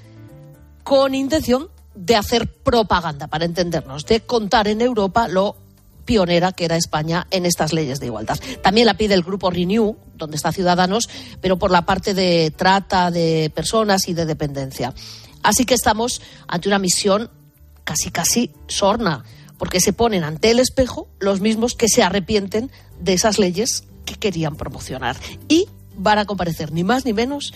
con 0.84 1.14
intención 1.14 1.70
de 1.94 2.16
hacer 2.16 2.48
propaganda, 2.48 3.28
para 3.28 3.44
entendernos, 3.44 4.04
de 4.06 4.20
contar 4.20 4.68
en 4.68 4.80
Europa 4.80 5.28
lo 5.28 5.56
pionera 6.04 6.52
que 6.52 6.64
era 6.64 6.76
España 6.76 7.26
en 7.30 7.46
estas 7.46 7.72
leyes 7.72 8.00
de 8.00 8.06
igualdad. 8.06 8.38
También 8.62 8.86
la 8.86 8.94
pide 8.94 9.14
el 9.14 9.22
grupo 9.22 9.50
Renew, 9.50 9.96
donde 10.16 10.36
está 10.36 10.52
Ciudadanos, 10.52 11.08
pero 11.40 11.58
por 11.58 11.70
la 11.70 11.86
parte 11.86 12.14
de 12.14 12.52
trata 12.54 13.10
de 13.10 13.50
personas 13.54 14.08
y 14.08 14.14
de 14.14 14.26
dependencia. 14.26 14.92
Así 15.42 15.64
que 15.64 15.74
estamos 15.74 16.20
ante 16.46 16.68
una 16.68 16.78
misión 16.78 17.30
casi 17.84 18.10
casi 18.10 18.50
sorna, 18.66 19.24
porque 19.58 19.80
se 19.80 19.92
ponen 19.92 20.24
ante 20.24 20.50
el 20.50 20.58
espejo 20.58 21.08
los 21.20 21.40
mismos 21.40 21.74
que 21.74 21.88
se 21.88 22.02
arrepienten 22.02 22.70
de 23.00 23.14
esas 23.14 23.38
leyes 23.38 23.84
que 24.04 24.16
querían 24.16 24.56
promocionar. 24.56 25.16
Y 25.48 25.68
van 25.96 26.18
a 26.18 26.24
comparecer 26.24 26.72
ni 26.72 26.82
más 26.82 27.04
ni 27.04 27.12
menos 27.12 27.52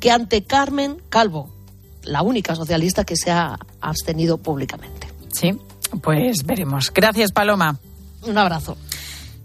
que 0.00 0.10
ante 0.10 0.44
Carmen 0.44 1.02
Calvo, 1.08 1.55
la 2.06 2.22
única 2.22 2.54
socialista 2.54 3.04
que 3.04 3.16
se 3.16 3.30
ha 3.30 3.58
abstenido 3.80 4.38
públicamente. 4.38 5.08
Sí, 5.32 5.58
pues 6.02 6.44
veremos. 6.44 6.92
Gracias, 6.92 7.32
Paloma. 7.32 7.78
Un 8.26 8.38
abrazo. 8.38 8.76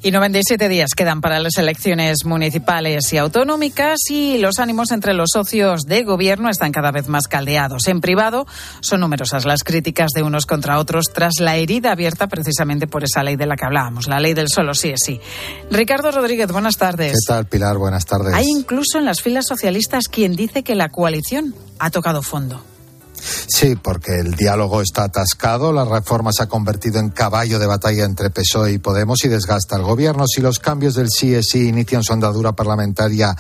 Y 0.04 0.10
97 0.10 0.68
días 0.68 0.96
quedan 0.96 1.22
para 1.22 1.40
las 1.40 1.58
elecciones 1.58 2.26
municipales 2.26 3.14
y 3.14 3.18
autonómicas 3.20 4.00
y 4.10 4.40
los 4.40 4.58
ánimos 4.58 4.90
entre 4.90 5.14
los 5.14 5.30
socios 5.32 5.84
de 5.84 6.02
gobierno 6.02 6.50
están 6.50 6.72
cada 6.72 6.90
vez 6.90 7.08
más 7.08 7.28
caldeados. 7.28 7.88
En 7.88 8.02
privado 8.02 8.48
son 8.82 9.02
numerosas 9.02 9.46
las 9.46 9.64
críticas 9.64 10.10
de 10.16 10.24
unos 10.24 10.48
contra 10.48 10.80
otros 10.80 11.06
tras 11.14 11.40
la 11.40 11.56
herida 11.58 11.92
abierta 11.92 12.26
precisamente 12.26 12.88
por 12.88 13.04
esa 13.04 13.22
ley 13.22 13.36
de 13.36 13.46
la 13.46 13.56
que 13.56 13.66
hablábamos, 13.66 14.08
la 14.08 14.20
ley 14.20 14.34
del 14.34 14.50
solo 14.50 14.74
sí 14.74 14.90
es 14.90 15.02
sí. 15.04 15.22
Ricardo 15.70 16.10
Rodríguez, 16.10 16.52
buenas 16.52 16.78
tardes. 16.78 17.12
¿Qué 17.12 17.32
tal, 17.32 17.46
Pilar? 17.46 17.78
Buenas 17.78 18.08
tardes. 18.08 18.34
Hay 18.34 18.48
incluso 18.48 18.98
en 18.98 19.06
las 19.06 19.22
filas 19.22 19.46
socialistas 19.46 20.06
quien 20.08 20.36
dice 20.36 20.64
que 20.64 20.74
la 20.74 20.90
coalición 20.90 21.54
ha 21.78 21.92
tocado 21.92 22.24
fondo. 22.24 22.64
Sí, 23.22 23.76
porque 23.76 24.20
el 24.20 24.36
diálogo 24.36 24.82
está 24.82 25.04
atascado, 25.04 25.72
la 25.72 25.86
reforma 25.86 26.32
se 26.34 26.44
ha 26.44 26.48
convertido 26.48 27.00
en 27.00 27.10
caballo 27.10 27.60
de 27.60 27.68
batalla 27.68 28.04
entre 28.06 28.30
PSOE 28.30 28.74
y 28.74 28.78
Podemos 28.80 29.24
y 29.24 29.28
desgasta 29.28 29.76
al 29.76 29.84
gobierno. 29.84 30.26
Si 30.28 30.42
los 30.42 30.60
cambios 30.60 30.96
del 30.96 31.10
sí 31.10 31.36
es 31.36 31.48
sí 31.52 31.68
inician 31.68 32.04
su 32.04 32.14
andadura 32.14 32.54
parlamentaria 32.54 33.36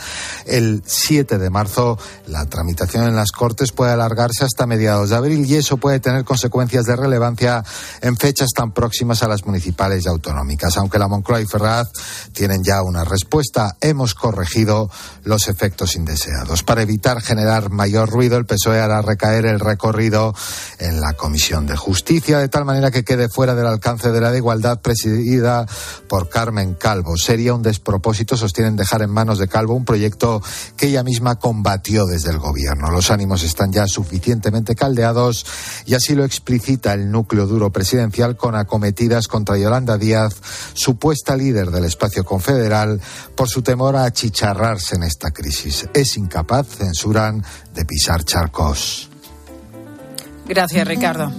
el 0.46 0.84
7 0.86 1.38
de 1.38 1.50
marzo, 1.50 1.98
la 2.28 2.46
tramitación 2.46 3.08
en 3.08 3.16
las 3.16 3.32
Cortes 3.32 3.72
puede 3.72 3.92
alargarse 3.92 4.46
hasta 4.46 4.68
mediados 4.68 5.10
de 5.10 5.16
abril 5.16 5.46
y 5.46 5.56
eso 5.56 5.78
puede 5.78 6.00
tener 6.00 6.26
consecuencias 6.26 6.86
de 6.86 6.96
relevancia 6.96 7.64
en 8.02 8.18
fechas 8.18 8.50
tan 8.56 8.72
próximas 8.72 9.24
a 9.24 9.28
las 9.28 9.46
municipales 9.46 10.06
y 10.06 10.10
autonómicas. 10.10 10.78
Aunque 10.78 11.00
la 11.00 11.08
Moncloa 11.08 11.42
y 11.42 11.46
Ferraz 11.46 11.88
tienen 12.34 12.64
ya 12.64 12.82
una 12.84 13.04
respuesta, 13.04 13.78
hemos 13.82 14.14
corregido 14.14 14.90
los 15.24 15.48
efectos 15.48 15.96
indeseados. 15.96 16.64
Para 16.64 16.82
evitar 16.82 17.22
generar 17.22 17.70
mayor 17.70 18.10
ruido, 18.10 18.38
el 18.38 18.46
PSOE 18.46 18.80
hará 18.80 19.02
recaer 19.02 19.46
el 19.46 19.60
recorrido 19.72 20.36
en 20.80 21.00
la 21.00 21.14
Comisión 21.14 21.66
de 21.66 21.78
Justicia, 21.78 22.40
de 22.40 22.50
tal 22.50 22.66
manera 22.66 22.92
que 22.92 23.06
quede 23.06 23.30
fuera 23.30 23.56
del 23.56 23.68
alcance 23.68 24.12
de 24.12 24.20
la 24.20 24.32
de 24.32 24.40
igualdad 24.40 24.82
presidida 24.82 25.66
por 26.10 26.28
Carmen 26.28 26.74
Calvo. 26.74 27.16
Sería 27.16 27.54
un 27.54 27.62
despropósito, 27.62 28.36
sostienen, 28.36 28.76
dejar 28.76 29.02
en 29.02 29.12
manos 29.12 29.40
de 29.40 29.48
Calvo 29.48 29.74
un 29.74 29.86
proyecto 29.86 30.42
que 30.76 30.88
ella 30.88 31.04
misma 31.04 31.38
combatió 31.38 32.06
desde 32.06 32.32
el 32.32 32.40
gobierno. 32.40 32.92
Los 32.92 33.12
ánimos 33.12 33.44
están 33.44 33.72
ya 33.72 33.88
suficientemente 33.88 34.76
caldeados 34.76 35.46
y 35.86 35.94
así 35.94 36.16
lo 36.16 36.26
explicita 36.26 36.94
el 36.94 37.10
núcleo 37.10 37.48
duro 37.48 37.72
presidencial 37.72 38.36
con 38.36 38.56
acometidas 38.56 39.28
contra 39.28 39.58
Yolanda 39.58 39.98
Díaz, 39.98 40.34
supuesta 40.74 41.38
líder 41.38 41.72
del 41.72 41.86
espacio 41.86 42.26
confederal, 42.26 43.00
por 43.36 43.48
su 43.48 43.62
temor 43.62 43.96
a 43.96 44.04
achicharrarse 44.04 44.96
en 44.96 45.04
esta 45.04 45.32
crisis. 45.32 45.88
Es 45.94 46.18
incapaz, 46.18 46.68
censuran, 46.68 47.44
de 47.74 47.86
pisar 47.86 48.24
charcos. 48.24 49.11
Gracias, 50.48 50.88
Ricardo. 50.88 51.32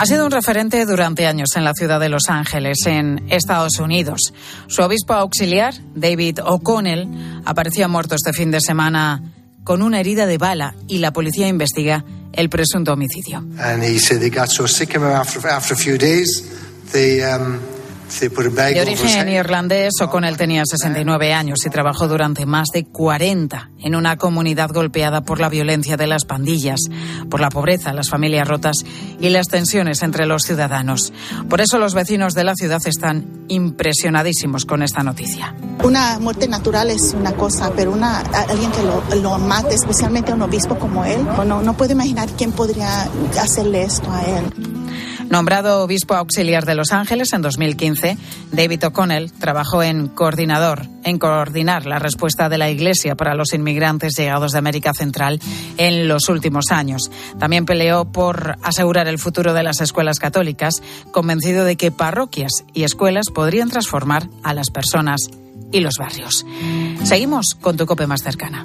Ha 0.00 0.06
sido 0.06 0.24
un 0.24 0.30
referente 0.30 0.86
durante 0.86 1.26
años 1.26 1.56
en 1.56 1.64
la 1.64 1.74
ciudad 1.74 2.00
de 2.00 2.08
Los 2.08 2.30
Ángeles, 2.30 2.78
en 2.86 3.22
Estados 3.28 3.78
Unidos. 3.80 4.32
Su 4.66 4.80
obispo 4.80 5.12
auxiliar, 5.12 5.74
David 5.94 6.38
O'Connell, 6.42 7.06
apareció 7.44 7.86
muerto 7.86 8.14
este 8.14 8.32
fin 8.32 8.50
de 8.50 8.62
semana 8.62 9.22
con 9.62 9.82
una 9.82 10.00
herida 10.00 10.24
de 10.24 10.38
bala 10.38 10.74
y 10.88 11.00
la 11.00 11.12
policía 11.12 11.48
investiga 11.48 12.02
el 12.32 12.48
presunto 12.48 12.94
homicidio. 12.94 13.44
De 18.10 18.80
origen 18.80 19.28
irlandés, 19.28 19.92
O'Connell 20.00 20.36
tenía 20.36 20.62
69 20.64 21.32
años 21.32 21.64
y 21.64 21.70
trabajó 21.70 22.08
durante 22.08 22.44
más 22.44 22.68
de 22.72 22.84
40 22.84 23.70
en 23.78 23.94
una 23.94 24.16
comunidad 24.16 24.70
golpeada 24.72 25.20
por 25.22 25.40
la 25.40 25.48
violencia 25.48 25.96
de 25.96 26.06
las 26.06 26.24
pandillas, 26.24 26.80
por 27.30 27.40
la 27.40 27.50
pobreza, 27.50 27.92
las 27.92 28.10
familias 28.10 28.48
rotas 28.48 28.78
y 29.20 29.30
las 29.30 29.46
tensiones 29.46 30.02
entre 30.02 30.26
los 30.26 30.42
ciudadanos. 30.42 31.12
Por 31.48 31.60
eso 31.60 31.78
los 31.78 31.94
vecinos 31.94 32.34
de 32.34 32.44
la 32.44 32.54
ciudad 32.56 32.80
están 32.84 33.44
impresionadísimos 33.48 34.64
con 34.64 34.82
esta 34.82 35.02
noticia. 35.02 35.54
Una 35.84 36.18
muerte 36.18 36.48
natural 36.48 36.90
es 36.90 37.14
una 37.14 37.32
cosa, 37.32 37.72
pero 37.74 37.92
una, 37.92 38.18
alguien 38.18 38.72
que 38.72 38.82
lo, 38.82 39.22
lo 39.22 39.38
mate, 39.38 39.74
especialmente 39.74 40.32
a 40.32 40.34
un 40.34 40.42
obispo 40.42 40.78
como 40.78 41.04
él, 41.04 41.24
no, 41.46 41.62
no 41.62 41.76
puedo 41.76 41.92
imaginar 41.92 42.28
quién 42.36 42.52
podría 42.52 43.08
hacerle 43.40 43.82
esto 43.84 44.10
a 44.10 44.22
él. 44.22 44.70
Nombrado 45.30 45.84
obispo 45.84 46.14
auxiliar 46.14 46.66
de 46.66 46.74
Los 46.74 46.90
Ángeles 46.90 47.32
en 47.32 47.40
2015, 47.40 48.18
David 48.50 48.86
O'Connell 48.86 49.30
trabajó 49.30 49.80
en 49.80 50.08
coordinador, 50.08 50.88
en 51.04 51.20
coordinar 51.20 51.86
la 51.86 52.00
respuesta 52.00 52.48
de 52.48 52.58
la 52.58 52.68
Iglesia 52.68 53.14
para 53.14 53.36
los 53.36 53.54
inmigrantes 53.54 54.16
llegados 54.18 54.50
de 54.50 54.58
América 54.58 54.92
Central 54.92 55.40
en 55.76 56.08
los 56.08 56.28
últimos 56.28 56.72
años. 56.72 57.12
También 57.38 57.64
peleó 57.64 58.06
por 58.06 58.56
asegurar 58.64 59.06
el 59.06 59.20
futuro 59.20 59.54
de 59.54 59.62
las 59.62 59.80
escuelas 59.80 60.18
católicas, 60.18 60.82
convencido 61.12 61.64
de 61.64 61.76
que 61.76 61.92
parroquias 61.92 62.64
y 62.74 62.82
escuelas 62.82 63.26
podrían 63.32 63.70
transformar 63.70 64.28
a 64.42 64.52
las 64.52 64.70
personas 64.70 65.20
y 65.70 65.78
los 65.78 65.94
barrios. 65.96 66.44
Seguimos 67.04 67.54
con 67.60 67.76
tu 67.76 67.86
cope 67.86 68.08
más 68.08 68.24
cercana. 68.24 68.64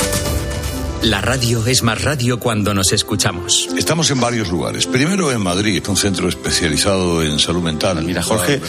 La 1.03 1.19
radio 1.19 1.65
es 1.65 1.81
más 1.81 2.03
radio 2.03 2.39
cuando 2.39 2.75
nos 2.75 2.91
escuchamos. 2.91 3.67
Estamos 3.75 4.11
en 4.11 4.19
varios 4.19 4.49
lugares. 4.49 4.85
Primero 4.85 5.31
en 5.31 5.41
Madrid, 5.41 5.83
un 5.87 5.97
centro 5.97 6.29
especializado 6.29 7.23
en 7.23 7.39
salud 7.39 7.63
mental. 7.63 8.03
Mira, 8.03 8.21
Jorge, 8.21 8.61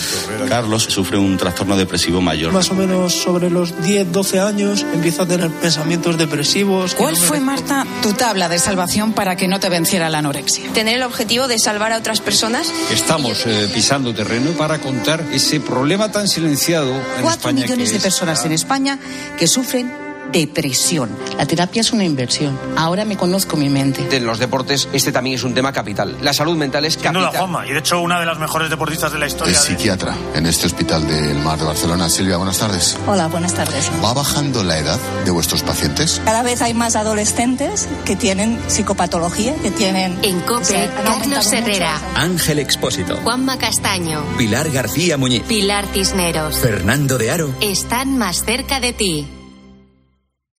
Carlos 0.49 0.85
sufre 0.85 1.19
un 1.19 1.37
trastorno 1.37 1.77
depresivo 1.77 2.23
mayor. 2.23 2.51
Más 2.51 2.71
o 2.71 2.75
menos 2.75 3.13
sobre 3.13 3.51
los 3.51 3.83
10, 3.83 4.13
12 4.13 4.41
años 4.41 4.87
empieza 4.95 5.25
a 5.25 5.27
tener 5.27 5.51
pensamientos 5.51 6.17
depresivos. 6.17 6.95
¿Cuál 6.95 7.17
fue, 7.19 7.39
Marta, 7.39 7.87
tu 8.03 8.15
tabla 8.15 8.49
de 8.49 8.59
salvación 8.59 9.13
para 9.13 9.37
que 9.37 9.47
no 9.47 9.61
te 9.61 9.69
venciera 9.69 10.09
la 10.09 10.19
anorexia? 10.19 10.73
Tener 10.73 10.97
el 10.97 11.03
objetivo 11.03 11.49
de 11.49 11.59
salvar 11.59 11.93
a 11.93 11.99
otras 11.99 12.23
personas. 12.23 12.73
Estamos 12.91 13.45
eh, 13.45 13.69
pisando 13.75 14.15
terreno 14.15 14.53
para 14.53 14.81
contar 14.81 15.23
ese 15.35 15.61
problema 15.61 16.11
tan 16.11 16.29
silenciado 16.29 16.95
en 16.95 17.23
Cuatro 17.23 17.51
España 17.51 17.63
millones 17.65 17.91
que 17.91 17.99
de 17.99 18.03
personas 18.03 18.43
en 18.47 18.53
España 18.53 18.99
que 19.39 19.47
sufren 19.47 20.02
depresión. 20.33 21.11
La 21.37 21.47
terapia 21.47 21.81
es 21.81 21.93
una 21.93 22.05
inversión. 22.05 22.59
Ahora 22.77 23.05
me 23.05 23.17
conozco 23.17 23.57
mi 23.57 23.69
mente. 23.69 24.17
En 24.17 24.27
los 24.27 24.39
deportes 24.39 24.89
este 24.93 25.13
también 25.13 25.37
es 25.37 25.45
un 25.45 25.55
tema 25.55 25.73
capital. 25.73 26.17
La 26.23 26.33
salud 26.33 26.57
mental 26.57 26.85
es 26.85 26.95
Sin 26.95 27.03
capital. 27.03 27.29
duda, 27.31 27.39
Juanma. 27.39 27.67
Y 27.67 27.73
de 27.73 27.79
hecho, 27.79 28.01
una 28.01 28.19
de 28.19 28.27
las 28.27 28.39
mejores 28.39 28.71
deportistas 28.71 29.13
de 29.13 29.19
la 29.19 29.27
historia. 29.27 29.53
Es 29.53 29.59
psiquiatra 29.61 30.17
en 30.35 30.47
este 30.47 30.67
hospital 30.67 31.07
del 31.07 31.37
Mar 31.41 31.59
de 31.59 31.65
Barcelona. 31.67 32.09
Silvia, 32.09 32.37
buenas 32.39 32.59
tardes. 32.59 32.97
Hola, 33.07 33.29
buenas 33.29 33.55
tardes. 33.55 33.91
¿Va 34.03 34.13
bajando 34.15 34.65
la 34.65 34.79
edad 34.79 34.99
de 35.25 35.31
vuestros 35.31 35.63
pacientes? 35.63 36.21
Cada 36.25 36.43
vez 36.43 36.63
hay 36.63 36.75
más 36.75 36.97
adolescentes 36.97 37.89
que 38.05 38.17
tienen 38.17 38.59
psicopatología, 38.69 39.55
que 39.57 39.71
tienen... 39.71 40.19
En 40.23 40.41
COPE, 40.41 40.91
Carlos 41.05 41.53
Herrera. 41.53 42.01
Ángel 42.15 42.59
Expósito. 42.59 43.17
Juanma 43.23 43.59
Castaño. 43.59 44.23
Pilar 44.39 44.71
García 44.71 45.17
Muñiz. 45.19 45.43
Pilar 45.43 45.85
Cisneros. 45.93 46.57
Fernando 46.59 47.19
de 47.19 47.31
Aro. 47.31 47.55
Están 47.61 48.17
más 48.19 48.45
cerca 48.45 48.81
de 48.81 48.93
ti. 48.93 49.27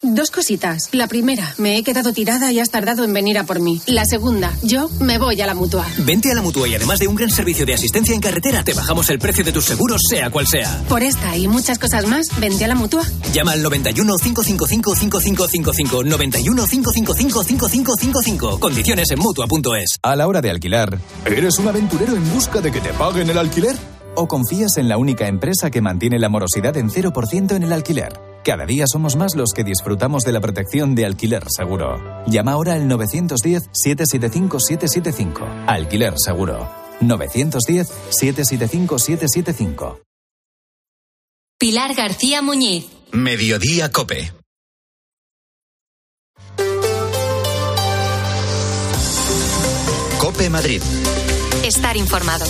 Dos 0.00 0.30
cositas. 0.30 0.90
La 0.92 1.08
primera, 1.08 1.56
me 1.58 1.76
he 1.76 1.82
quedado 1.82 2.12
tirada 2.12 2.52
y 2.52 2.60
has 2.60 2.70
tardado 2.70 3.02
en 3.02 3.12
venir 3.12 3.36
a 3.36 3.42
por 3.42 3.58
mí. 3.58 3.82
La 3.86 4.04
segunda, 4.04 4.56
yo 4.62 4.88
me 5.00 5.18
voy 5.18 5.40
a 5.40 5.46
la 5.46 5.54
mutua. 5.54 5.84
Vente 5.98 6.30
a 6.30 6.36
la 6.36 6.42
mutua 6.42 6.68
y 6.68 6.74
además 6.76 7.00
de 7.00 7.08
un 7.08 7.16
gran 7.16 7.30
servicio 7.30 7.66
de 7.66 7.74
asistencia 7.74 8.14
en 8.14 8.20
carretera, 8.20 8.62
te 8.62 8.74
bajamos 8.74 9.10
el 9.10 9.18
precio 9.18 9.42
de 9.42 9.50
tus 9.50 9.64
seguros, 9.64 10.00
sea 10.08 10.30
cual 10.30 10.46
sea. 10.46 10.84
Por 10.88 11.02
esta 11.02 11.36
y 11.36 11.48
muchas 11.48 11.80
cosas 11.80 12.06
más, 12.06 12.28
vente 12.38 12.64
a 12.64 12.68
la 12.68 12.76
mutua. 12.76 13.02
Llama 13.32 13.50
al 13.50 13.62
91 13.62 14.18
555 14.22 14.94
5555. 14.94 16.04
91 16.04 16.66
555 16.68 17.42
5555. 17.42 18.60
Condiciones 18.60 19.10
en 19.10 19.18
mutua.es. 19.18 19.98
A 20.00 20.14
la 20.14 20.28
hora 20.28 20.40
de 20.40 20.50
alquilar, 20.50 20.96
¿eres 21.24 21.58
un 21.58 21.66
aventurero 21.66 22.14
en 22.14 22.32
busca 22.32 22.60
de 22.60 22.70
que 22.70 22.80
te 22.80 22.92
paguen 22.92 23.30
el 23.30 23.38
alquiler? 23.38 23.74
¿O 24.20 24.26
confías 24.26 24.78
en 24.78 24.88
la 24.88 24.98
única 24.98 25.28
empresa 25.28 25.70
que 25.70 25.80
mantiene 25.80 26.18
la 26.18 26.28
morosidad 26.28 26.76
en 26.76 26.90
0% 26.90 27.54
en 27.54 27.62
el 27.62 27.72
alquiler? 27.72 28.20
Cada 28.42 28.66
día 28.66 28.86
somos 28.90 29.14
más 29.14 29.36
los 29.36 29.52
que 29.54 29.62
disfrutamos 29.62 30.24
de 30.24 30.32
la 30.32 30.40
protección 30.40 30.96
de 30.96 31.06
alquiler 31.06 31.44
seguro. 31.48 32.24
Llama 32.26 32.50
ahora 32.50 32.72
al 32.72 32.88
910-775-775. 32.88 35.66
Alquiler 35.68 36.14
seguro. 36.16 36.68
910-775-775. 37.00 40.00
Pilar 41.56 41.94
García 41.94 42.42
Muñiz. 42.42 42.88
Mediodía 43.12 43.92
Cope. 43.92 44.32
Cope 50.18 50.50
Madrid. 50.50 50.82
Estar 51.62 51.96
informado. 51.96 52.44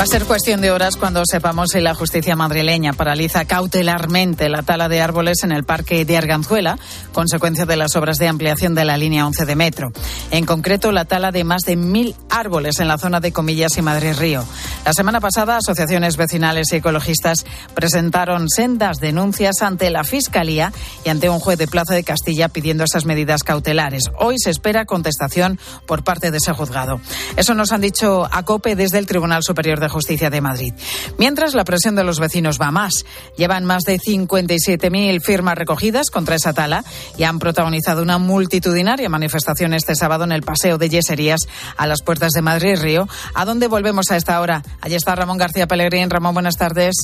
Va 0.00 0.04
a 0.04 0.06
ser 0.06 0.24
cuestión 0.24 0.62
de 0.62 0.70
horas 0.70 0.96
cuando 0.96 1.20
sepamos 1.26 1.72
si 1.74 1.80
la 1.82 1.94
justicia 1.94 2.34
madrileña 2.34 2.94
paraliza 2.94 3.44
cautelarmente 3.44 4.48
la 4.48 4.62
tala 4.62 4.88
de 4.88 5.02
árboles 5.02 5.44
en 5.44 5.52
el 5.52 5.64
parque 5.64 6.06
de 6.06 6.16
Arganzuela, 6.16 6.78
consecuencia 7.12 7.66
de 7.66 7.76
las 7.76 7.96
obras 7.96 8.18
de 8.18 8.28
ampliación 8.28 8.74
de 8.74 8.84
la 8.84 8.96
línea 8.96 9.26
11 9.26 9.46
de 9.46 9.56
metro. 9.56 9.92
En 10.30 10.46
concreto, 10.46 10.92
la 10.92 11.04
tala 11.04 11.32
de 11.32 11.44
más 11.44 11.62
de 11.62 11.76
mil 11.76 12.14
árboles 12.28 12.80
en 12.80 12.88
la 12.88 12.98
zona 12.98 13.20
de 13.20 13.32
Comillas 13.32 13.76
y 13.76 13.82
Madrid 13.82 14.14
Río. 14.18 14.44
La 14.84 14.92
semana 14.92 15.20
pasada, 15.20 15.56
asociaciones 15.56 16.16
vecinales 16.16 16.72
y 16.72 16.76
ecologistas 16.76 17.44
presentaron 17.74 18.48
sendas 18.48 18.98
denuncias 18.98 19.62
ante 19.62 19.90
la 19.90 20.04
Fiscalía 20.04 20.72
y 21.04 21.10
ante 21.10 21.28
un 21.28 21.38
juez 21.38 21.58
de 21.58 21.68
Plaza 21.68 21.94
de 21.94 22.04
Castilla 22.04 22.48
pidiendo 22.48 22.84
esas 22.84 23.04
medidas 23.04 23.42
cautelares. 23.42 24.04
Hoy 24.18 24.36
se 24.38 24.50
espera 24.50 24.86
contestación 24.86 25.58
por 25.86 26.04
parte 26.04 26.30
de 26.30 26.38
ese 26.38 26.52
juzgado. 26.52 27.00
Eso 27.36 27.54
nos 27.54 27.72
han 27.72 27.80
dicho 27.80 28.28
a 28.30 28.42
COPE 28.44 28.76
desde 28.76 28.98
el 28.98 29.06
Tribunal 29.06 29.42
Superior 29.42 29.80
de 29.80 29.88
Justicia 29.88 30.30
de 30.30 30.40
Madrid. 30.40 30.72
Mientras 31.18 31.54
la 31.54 31.64
presión 31.64 31.94
de 31.96 32.04
los 32.04 32.20
vecinos 32.20 32.58
va 32.60 32.70
más. 32.70 33.04
Llevan 33.36 33.64
más 33.64 33.82
de 33.84 33.98
57.000 33.98 35.20
firmas 35.20 35.56
recogidas 35.56 36.10
contra 36.10 36.36
esa 36.36 36.52
tala 36.52 36.84
y 37.16 37.24
han 37.24 37.38
protagonizado 37.38 38.02
una 38.02 38.18
multitudinaria 38.18 39.08
manifestación 39.08 39.74
este 39.74 39.94
sábado 39.94 40.24
en 40.24 40.32
el 40.32 40.42
Paseo 40.42 40.78
de 40.78 40.88
Yeserías 40.88 41.40
a 41.76 41.86
las 41.86 42.02
puertas 42.02 42.32
de 42.32 42.42
Madrid 42.42 42.76
Río, 42.80 43.08
a 43.34 43.44
donde 43.44 43.66
volvemos 43.66 44.10
a 44.10 44.16
esta 44.16 44.40
hora. 44.40 44.62
Allí 44.80 44.94
está 44.94 45.14
Ramón 45.14 45.38
García 45.38 45.66
Pellegrín. 45.66 46.10
Ramón, 46.10 46.34
buenas 46.34 46.56
tardes. 46.56 46.94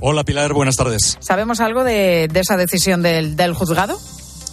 Hola 0.00 0.24
Pilar, 0.24 0.52
buenas 0.54 0.76
tardes. 0.76 1.18
¿Sabemos 1.20 1.60
algo 1.60 1.84
de, 1.84 2.28
de 2.32 2.40
esa 2.40 2.56
decisión 2.56 3.02
del, 3.02 3.36
del 3.36 3.52
juzgado? 3.54 3.98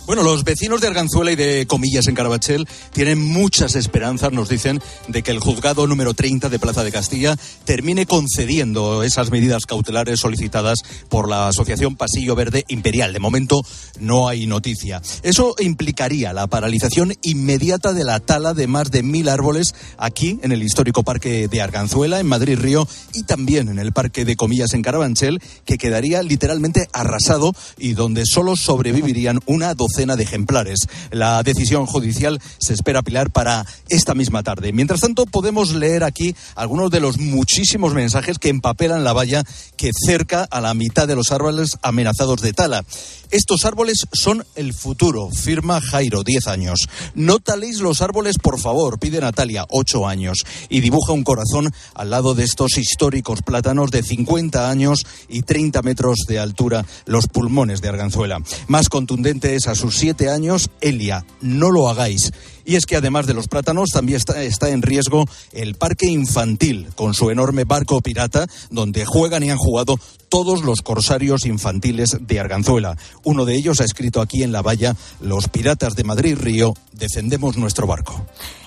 Bueno, 0.07 0.23
los 0.23 0.45
vecinos 0.45 0.79
de 0.79 0.87
Arganzuela 0.87 1.33
y 1.33 1.35
de 1.35 1.67
Comillas 1.67 2.07
en 2.07 2.15
Carabachel 2.15 2.65
tienen 2.93 3.19
muchas 3.19 3.75
esperanzas, 3.75 4.31
nos 4.31 4.47
dicen, 4.47 4.81
de 5.09 5.21
que 5.21 5.31
el 5.31 5.41
juzgado 5.41 5.85
número 5.85 6.13
30 6.13 6.47
de 6.47 6.59
Plaza 6.59 6.85
de 6.85 6.93
Castilla 6.93 7.35
termine 7.65 8.05
concediendo 8.05 9.03
esas 9.03 9.31
medidas 9.31 9.65
cautelares 9.65 10.21
solicitadas 10.21 10.79
por 11.09 11.27
la 11.27 11.49
Asociación 11.49 11.97
Pasillo 11.97 12.35
Verde 12.35 12.63
Imperial. 12.69 13.11
De 13.11 13.19
momento 13.19 13.65
no 13.99 14.29
hay 14.29 14.47
noticia. 14.47 15.01
Eso 15.23 15.55
implicaría 15.59 16.31
la 16.31 16.47
paralización 16.47 17.13
inmediata 17.21 17.91
de 17.91 18.05
la 18.05 18.21
tala 18.21 18.53
de 18.53 18.67
más 18.67 18.89
de 18.91 19.03
mil 19.03 19.27
árboles 19.27 19.75
aquí 19.97 20.39
en 20.41 20.53
el 20.53 20.63
histórico 20.63 21.03
parque 21.03 21.49
de 21.49 21.61
Arganzuela, 21.61 22.21
en 22.21 22.27
Madrid 22.27 22.57
Río, 22.57 22.87
y 23.13 23.23
también 23.23 23.67
en 23.67 23.77
el 23.77 23.91
parque 23.91 24.23
de 24.23 24.37
Comillas 24.37 24.73
en 24.73 24.83
Carabanchel, 24.83 25.41
que 25.65 25.77
quedaría 25.77 26.23
literalmente 26.23 26.87
arrasado 26.93 27.53
y 27.77 27.91
donde 27.91 28.23
solo 28.25 28.55
sobrevivirían 28.55 29.41
una 29.47 29.73
docena 29.73 29.96
de 29.97 30.23
ejemplares. 30.23 30.87
La 31.09 31.41
decisión 31.41 31.87
judicial 31.87 32.39
se 32.59 32.73
espera 32.73 32.99
apilar 32.99 33.31
para 33.31 33.65
esta 33.89 34.13
misma 34.13 34.43
tarde. 34.43 34.71
Mientras 34.71 34.99
tanto, 34.99 35.25
podemos 35.25 35.73
leer 35.73 36.03
aquí 36.03 36.35
algunos 36.55 36.91
de 36.91 36.99
los 36.99 37.17
muchísimos 37.17 37.95
mensajes 37.95 38.37
que 38.37 38.49
empapelan 38.49 39.03
la 39.03 39.13
valla 39.13 39.43
que 39.75 39.91
cerca 39.93 40.43
a 40.43 40.61
la 40.61 40.75
mitad 40.75 41.07
de 41.07 41.15
los 41.15 41.31
árboles 41.31 41.77
amenazados 41.81 42.41
de 42.41 42.53
tala. 42.53 42.85
Estos 43.31 43.65
árboles 43.65 44.07
son 44.13 44.45
el 44.55 44.73
futuro, 44.73 45.29
firma 45.31 45.81
Jairo, 45.81 46.23
10 46.23 46.47
años. 46.47 46.87
No 47.15 47.39
taléis 47.39 47.79
los 47.79 48.01
árboles, 48.01 48.37
por 48.37 48.59
favor, 48.59 48.99
pide 48.99 49.19
Natalia, 49.19 49.65
8 49.69 50.07
años. 50.07 50.45
Y 50.69 50.79
dibuja 50.79 51.11
un 51.11 51.23
corazón 51.23 51.73
al 51.95 52.09
lado 52.11 52.35
de 52.35 52.43
estos 52.43 52.77
históricos 52.77 53.41
plátanos 53.41 53.91
de 53.91 54.03
50 54.03 54.69
años 54.69 55.05
y 55.27 55.41
30 55.41 55.81
metros 55.81 56.19
de 56.27 56.39
altura, 56.39 56.85
los 57.05 57.27
pulmones 57.27 57.81
de 57.81 57.89
Arganzuela. 57.89 58.39
Más 58.67 58.89
contundente 58.89 59.55
es 59.55 59.67
a 59.67 59.75
7 59.91 60.29
años, 60.29 60.69
Elia, 60.81 61.25
no 61.41 61.71
lo 61.71 61.89
hagáis. 61.89 62.31
Y 62.65 62.75
es 62.75 62.85
que 62.85 62.97
además 62.97 63.27
de 63.27 63.33
los 63.33 63.47
plátanos, 63.47 63.89
también 63.93 64.17
está, 64.17 64.43
está, 64.43 64.69
en 64.69 64.81
riesgo 64.81 65.25
el 65.53 65.75
parque 65.75 66.07
infantil, 66.07 66.87
con 66.95 67.13
su 67.13 67.31
enorme 67.31 67.63
barco 67.63 68.01
pirata, 68.01 68.45
donde 68.69 69.05
juegan 69.05 69.43
y 69.43 69.49
han 69.49 69.57
jugado 69.57 69.97
todos 70.27 70.63
los 70.63 70.81
corsarios 70.81 71.45
infantiles 71.45 72.17
de 72.19 72.39
Arganzuela. 72.39 72.97
Uno 73.23 73.45
de 73.45 73.55
ellos 73.55 73.79
ha 73.79 73.85
escrito 73.85 74.19
aquí 74.19 74.43
en 74.43 74.51
la 74.51 74.61
valla, 74.61 74.95
Los 75.21 75.47
piratas 75.47 75.95
de 75.95 76.03
Madrid 76.03 76.37
Río, 76.37 76.73
defendemos 76.91 77.55
nuestro 77.55 77.87
barco. 77.87 78.25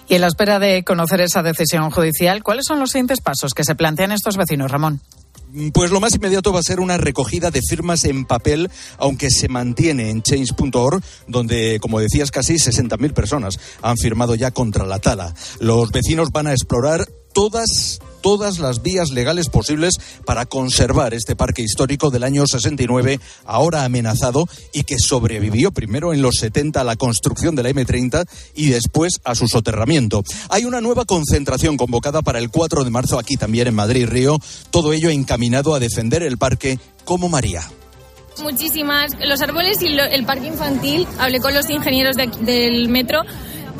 Y 0.08 0.14
en 0.14 0.22
la 0.22 0.28
espera 0.28 0.58
de 0.58 0.82
conocer 0.82 1.20
esa 1.20 1.42
decisión 1.42 1.90
judicial, 1.90 2.42
¿cuáles 2.42 2.64
son 2.66 2.80
los 2.80 2.90
siguientes 2.90 3.20
pasos 3.20 3.52
que 3.54 3.64
se 3.64 3.74
plantean 3.74 4.12
estos 4.12 4.36
vecinos, 4.36 4.70
Ramón? 4.70 5.00
Pues 5.72 5.90
lo 5.90 6.00
más 6.00 6.14
inmediato 6.14 6.52
va 6.52 6.60
a 6.60 6.64
ser 6.64 6.80
una 6.80 6.96
recogida 6.96 7.50
de 7.50 7.60
firmas 7.62 8.04
en 8.04 8.24
papel, 8.24 8.70
aunque 8.98 9.30
se 9.30 9.48
mantiene 9.48 10.10
en 10.10 10.22
change.org, 10.22 11.02
donde, 11.26 11.78
como 11.80 12.00
decías, 12.00 12.30
casi 12.30 12.54
60.000 12.54 13.12
personas 13.12 13.58
han 13.82 13.96
firmado 13.96 14.34
ya 14.34 14.50
contra 14.50 14.86
la 14.86 14.98
tala. 14.98 15.34
Los 15.58 15.90
vecinos 15.90 16.30
van 16.30 16.46
a 16.46 16.52
explorar 16.52 17.06
todas 17.32 18.00
todas 18.20 18.58
las 18.58 18.82
vías 18.82 19.10
legales 19.10 19.48
posibles 19.48 19.94
para 20.24 20.46
conservar 20.46 21.14
este 21.14 21.36
parque 21.36 21.62
histórico 21.62 22.10
del 22.10 22.24
año 22.24 22.46
69, 22.46 23.20
ahora 23.44 23.84
amenazado 23.84 24.46
y 24.72 24.84
que 24.84 24.98
sobrevivió 24.98 25.72
primero 25.72 26.12
en 26.12 26.22
los 26.22 26.36
70 26.36 26.80
a 26.80 26.84
la 26.84 26.96
construcción 26.96 27.54
de 27.56 27.62
la 27.62 27.70
M30 27.70 28.26
y 28.54 28.68
después 28.68 29.20
a 29.24 29.34
su 29.34 29.48
soterramiento. 29.48 30.22
Hay 30.48 30.64
una 30.64 30.80
nueva 30.80 31.04
concentración 31.04 31.76
convocada 31.76 32.22
para 32.22 32.38
el 32.38 32.50
4 32.50 32.84
de 32.84 32.90
marzo 32.90 33.18
aquí 33.18 33.36
también 33.36 33.68
en 33.68 33.74
Madrid 33.74 34.06
Río, 34.06 34.38
todo 34.70 34.92
ello 34.92 35.10
encaminado 35.10 35.74
a 35.74 35.80
defender 35.80 36.22
el 36.22 36.38
parque 36.38 36.78
como 37.04 37.28
María 37.28 37.62
muchísimas. 38.42 39.12
Los 39.24 39.40
árboles 39.42 39.80
y 39.82 39.86
el 39.86 40.24
parque 40.24 40.46
infantil, 40.46 41.06
hablé 41.18 41.40
con 41.40 41.54
los 41.54 41.68
ingenieros 41.70 42.16
del 42.16 42.88
metro. 42.88 43.22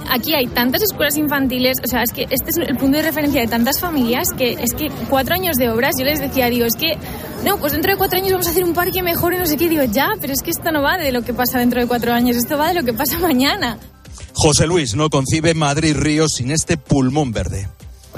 Aquí 0.09 0.35
hay 0.35 0.47
tantas 0.47 0.83
escuelas 0.83 1.17
infantiles, 1.17 1.79
o 1.85 1.87
sea, 1.87 2.03
es 2.03 2.13
que 2.13 2.27
este 2.31 2.51
es 2.51 2.57
el 2.57 2.77
punto 2.77 2.97
de 2.97 3.03
referencia 3.03 3.41
de 3.41 3.47
tantas 3.47 3.81
familias 3.81 4.33
que 4.37 4.53
es 4.53 4.75
que 4.75 4.91
cuatro 5.09 5.35
años 5.35 5.57
de 5.57 5.71
obras, 5.71 5.97
yo 5.99 6.05
les 6.05 6.21
decía, 6.21 6.47
digo, 6.47 6.67
es 6.67 6.75
que, 6.75 6.97
no, 7.45 7.59
pues 7.59 7.73
dentro 7.73 7.93
de 7.93 7.99
cuatro 7.99 8.19
años 8.19 8.33
vamos 8.33 8.47
a 8.47 8.51
hacer 8.51 8.65
un 8.65 8.75
parque 8.75 9.03
mejor 9.03 9.35
y 9.35 9.39
no 9.39 9.47
sé 9.47 9.57
qué, 9.57 9.69
digo, 9.69 9.85
ya, 9.85 10.09
pero 10.21 10.33
es 10.33 10.43
que 10.43 10.51
esto 10.51 10.73
no 10.73 10.83
va 10.83 10.97
de 10.99 11.13
lo 11.13 11.23
que 11.23 11.35
pasa 11.35 11.59
dentro 11.59 11.81
de 11.81 11.87
cuatro 11.87 12.13
años, 12.13 12.37
esto 12.37 12.59
va 12.59 12.69
de 12.69 12.75
lo 12.75 12.85
que 12.85 12.93
pasa 12.93 13.19
mañana. 13.19 13.79
José 14.33 14.67
Luis 14.67 14.95
no 14.95 15.11
concibe 15.11 15.55
Madrid 15.55 15.97
Río 15.97 16.29
sin 16.29 16.51
este 16.51 16.77
pulmón 16.77 17.33
verde. 17.33 17.69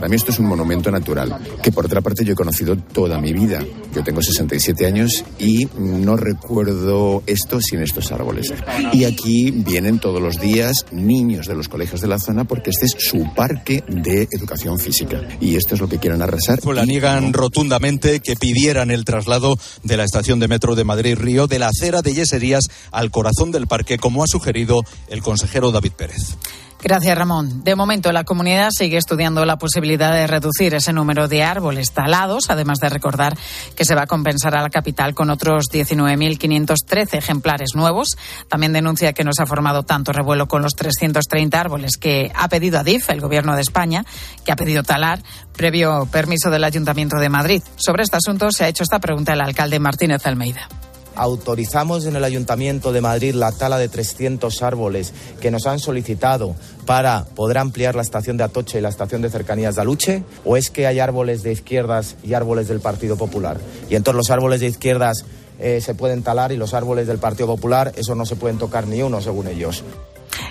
Para 0.02 0.10
mí 0.10 0.16
esto 0.16 0.32
es 0.32 0.40
un 0.40 0.46
monumento 0.46 0.90
natural, 0.90 1.38
que 1.62 1.70
por 1.70 1.86
otra 1.86 2.00
parte 2.00 2.24
yo 2.24 2.32
he 2.32 2.34
conocido 2.34 2.76
toda 2.76 3.20
mi 3.20 3.32
vida. 3.32 3.64
Yo 3.94 4.02
tengo 4.02 4.20
67 4.20 4.84
años 4.84 5.24
y 5.38 5.68
no 5.78 6.16
recuerdo 6.16 7.22
esto 7.24 7.60
sin 7.60 7.82
estos 7.82 8.10
árboles. 8.10 8.52
Y 8.92 9.04
aquí 9.04 9.52
vienen 9.52 10.00
todos 10.00 10.20
los 10.20 10.40
días 10.40 10.86
niños 10.90 11.46
de 11.46 11.54
los 11.54 11.68
colegios 11.68 12.00
de 12.00 12.08
la 12.08 12.18
zona 12.18 12.42
porque 12.42 12.70
este 12.70 12.86
es 12.86 12.96
su 12.98 13.32
parque 13.32 13.84
de 13.86 14.26
educación 14.32 14.80
física. 14.80 15.20
Y 15.40 15.54
esto 15.54 15.76
es 15.76 15.80
lo 15.80 15.88
que 15.88 15.98
quieren 15.98 16.20
arrasar. 16.20 16.58
La 16.74 16.84
niegan 16.84 17.32
rotundamente 17.32 18.18
que 18.18 18.34
pidieran 18.34 18.90
el 18.90 19.04
traslado 19.04 19.56
de 19.84 19.96
la 19.96 20.02
estación 20.02 20.40
de 20.40 20.48
metro 20.48 20.74
de 20.74 20.82
Madrid 20.82 21.16
Río 21.16 21.46
de 21.46 21.60
la 21.60 21.68
acera 21.68 22.02
de 22.02 22.12
Yeserías 22.12 22.64
al 22.90 23.12
corazón 23.12 23.52
del 23.52 23.68
parque, 23.68 23.98
como 23.98 24.24
ha 24.24 24.26
sugerido 24.26 24.82
el 25.06 25.22
consejero 25.22 25.70
David 25.70 25.92
Pérez. 25.92 26.36
Gracias, 26.84 27.16
Ramón. 27.16 27.62
De 27.62 27.76
momento, 27.76 28.10
la 28.10 28.24
comunidad 28.24 28.70
sigue 28.76 28.96
estudiando 28.96 29.44
la 29.44 29.56
posibilidad 29.56 30.12
de 30.12 30.26
reducir 30.26 30.74
ese 30.74 30.92
número 30.92 31.28
de 31.28 31.44
árboles 31.44 31.92
talados, 31.92 32.50
además 32.50 32.80
de 32.80 32.88
recordar 32.88 33.38
que 33.76 33.84
se 33.84 33.94
va 33.94 34.02
a 34.02 34.06
compensar 34.08 34.56
a 34.56 34.62
la 34.62 34.68
capital 34.68 35.14
con 35.14 35.30
otros 35.30 35.66
19.513 35.70 37.14
ejemplares 37.14 37.76
nuevos. 37.76 38.16
También 38.48 38.72
denuncia 38.72 39.12
que 39.12 39.22
no 39.22 39.30
se 39.32 39.44
ha 39.44 39.46
formado 39.46 39.84
tanto 39.84 40.12
revuelo 40.12 40.48
con 40.48 40.62
los 40.62 40.72
330 40.72 41.60
árboles 41.60 41.96
que 41.98 42.32
ha 42.34 42.48
pedido 42.48 42.80
ADIF, 42.80 43.10
el 43.10 43.20
Gobierno 43.20 43.54
de 43.54 43.62
España, 43.62 44.04
que 44.44 44.50
ha 44.50 44.56
pedido 44.56 44.82
talar 44.82 45.22
previo 45.56 46.08
permiso 46.10 46.50
del 46.50 46.64
Ayuntamiento 46.64 47.16
de 47.18 47.28
Madrid. 47.28 47.62
Sobre 47.76 48.02
este 48.02 48.16
asunto 48.16 48.50
se 48.50 48.64
ha 48.64 48.68
hecho 48.68 48.82
esta 48.82 48.98
pregunta 48.98 49.34
el 49.34 49.40
alcalde 49.40 49.78
Martínez 49.78 50.26
Almeida 50.26 50.68
autorizamos 51.14 52.06
en 52.06 52.16
el 52.16 52.24
Ayuntamiento 52.24 52.92
de 52.92 53.00
Madrid 53.00 53.34
la 53.34 53.52
tala 53.52 53.78
de 53.78 53.88
300 53.88 54.62
árboles 54.62 55.12
que 55.40 55.50
nos 55.50 55.66
han 55.66 55.78
solicitado 55.78 56.54
para 56.86 57.24
poder 57.24 57.58
ampliar 57.58 57.94
la 57.94 58.02
estación 58.02 58.36
de 58.36 58.44
Atoche 58.44 58.78
y 58.78 58.82
la 58.82 58.88
estación 58.88 59.22
de 59.22 59.30
cercanías 59.30 59.76
de 59.76 59.82
Aluche? 59.82 60.22
¿O 60.44 60.56
es 60.56 60.70
que 60.70 60.86
hay 60.86 61.00
árboles 61.00 61.42
de 61.42 61.52
izquierdas 61.52 62.16
y 62.22 62.34
árboles 62.34 62.68
del 62.68 62.80
Partido 62.80 63.16
Popular? 63.16 63.58
Y 63.88 63.94
entonces 63.94 64.16
los 64.16 64.30
árboles 64.30 64.60
de 64.60 64.68
izquierdas 64.68 65.24
eh, 65.58 65.80
se 65.80 65.94
pueden 65.94 66.22
talar 66.22 66.52
y 66.52 66.56
los 66.56 66.74
árboles 66.74 67.06
del 67.06 67.18
Partido 67.18 67.46
Popular, 67.46 67.92
eso 67.96 68.14
no 68.14 68.26
se 68.26 68.36
pueden 68.36 68.58
tocar 68.58 68.86
ni 68.86 69.02
uno, 69.02 69.20
según 69.20 69.46
ellos. 69.48 69.84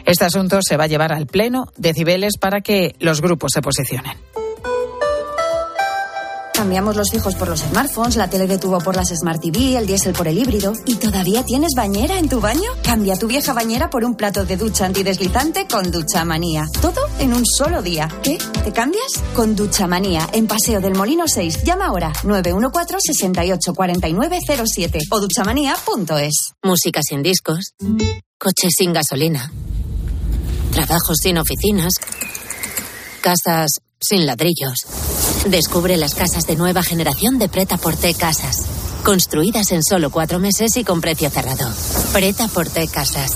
Este 0.05 0.25
asunto 0.25 0.59
se 0.61 0.77
va 0.77 0.85
a 0.85 0.87
llevar 0.87 1.11
al 1.11 1.27
Pleno 1.27 1.65
de 1.77 1.93
Cibeles 1.93 2.37
para 2.39 2.61
que 2.61 2.95
los 2.99 3.21
grupos 3.21 3.51
se 3.53 3.61
posicionen. 3.61 4.13
Cambiamos 6.61 6.95
los 6.95 7.09
fijos 7.09 7.33
por 7.33 7.47
los 7.47 7.61
smartphones, 7.61 8.17
la 8.17 8.29
tele 8.29 8.45
de 8.45 8.59
tubo 8.59 8.77
por 8.77 8.95
las 8.95 9.07
Smart 9.07 9.41
TV, 9.41 9.77
el 9.77 9.87
diésel 9.87 10.13
por 10.13 10.27
el 10.27 10.37
híbrido. 10.37 10.73
¿Y 10.85 10.97
todavía 10.97 11.43
tienes 11.43 11.71
bañera 11.75 12.19
en 12.19 12.29
tu 12.29 12.39
baño? 12.39 12.69
Cambia 12.83 13.15
tu 13.15 13.25
vieja 13.25 13.51
bañera 13.51 13.89
por 13.89 14.05
un 14.05 14.13
plato 14.13 14.45
de 14.45 14.57
ducha 14.57 14.85
antideslizante 14.85 15.65
con 15.67 15.89
Ducha 15.89 16.23
Manía. 16.23 16.67
Todo 16.79 17.01
en 17.17 17.33
un 17.33 17.43
solo 17.47 17.81
día. 17.81 18.07
¿Qué? 18.21 18.37
¿Te 18.63 18.71
cambias? 18.71 19.23
Con 19.35 19.55
Ducha 19.55 19.87
Manía, 19.87 20.29
en 20.33 20.45
Paseo 20.45 20.79
del 20.81 20.93
Molino 20.93 21.27
6. 21.27 21.63
Llama 21.63 21.87
ahora 21.87 22.13
914 22.25 23.11
68 23.11 23.73
07 24.67 24.99
o 25.09 25.19
duchamanía.es. 25.19 26.53
Música 26.61 27.01
sin 27.01 27.23
discos, 27.23 27.73
coches 28.37 28.73
sin 28.77 28.93
gasolina, 28.93 29.51
trabajos 30.73 31.17
sin 31.23 31.39
oficinas, 31.39 31.93
casas 33.19 33.71
sin 33.99 34.27
ladrillos. 34.27 34.85
Descubre 35.49 35.97
las 35.97 36.13
casas 36.13 36.45
de 36.45 36.55
nueva 36.55 36.83
generación 36.83 37.39
de 37.39 37.49
Preta 37.49 37.77
Porte 37.77 38.13
Casas. 38.13 38.67
Construidas 39.03 39.71
en 39.71 39.83
solo 39.83 40.11
cuatro 40.11 40.37
meses 40.39 40.77
y 40.77 40.83
con 40.83 41.01
precio 41.01 41.31
cerrado. 41.31 41.67
Preta 42.13 42.47
Porte 42.47 42.87
Casas. 42.87 43.31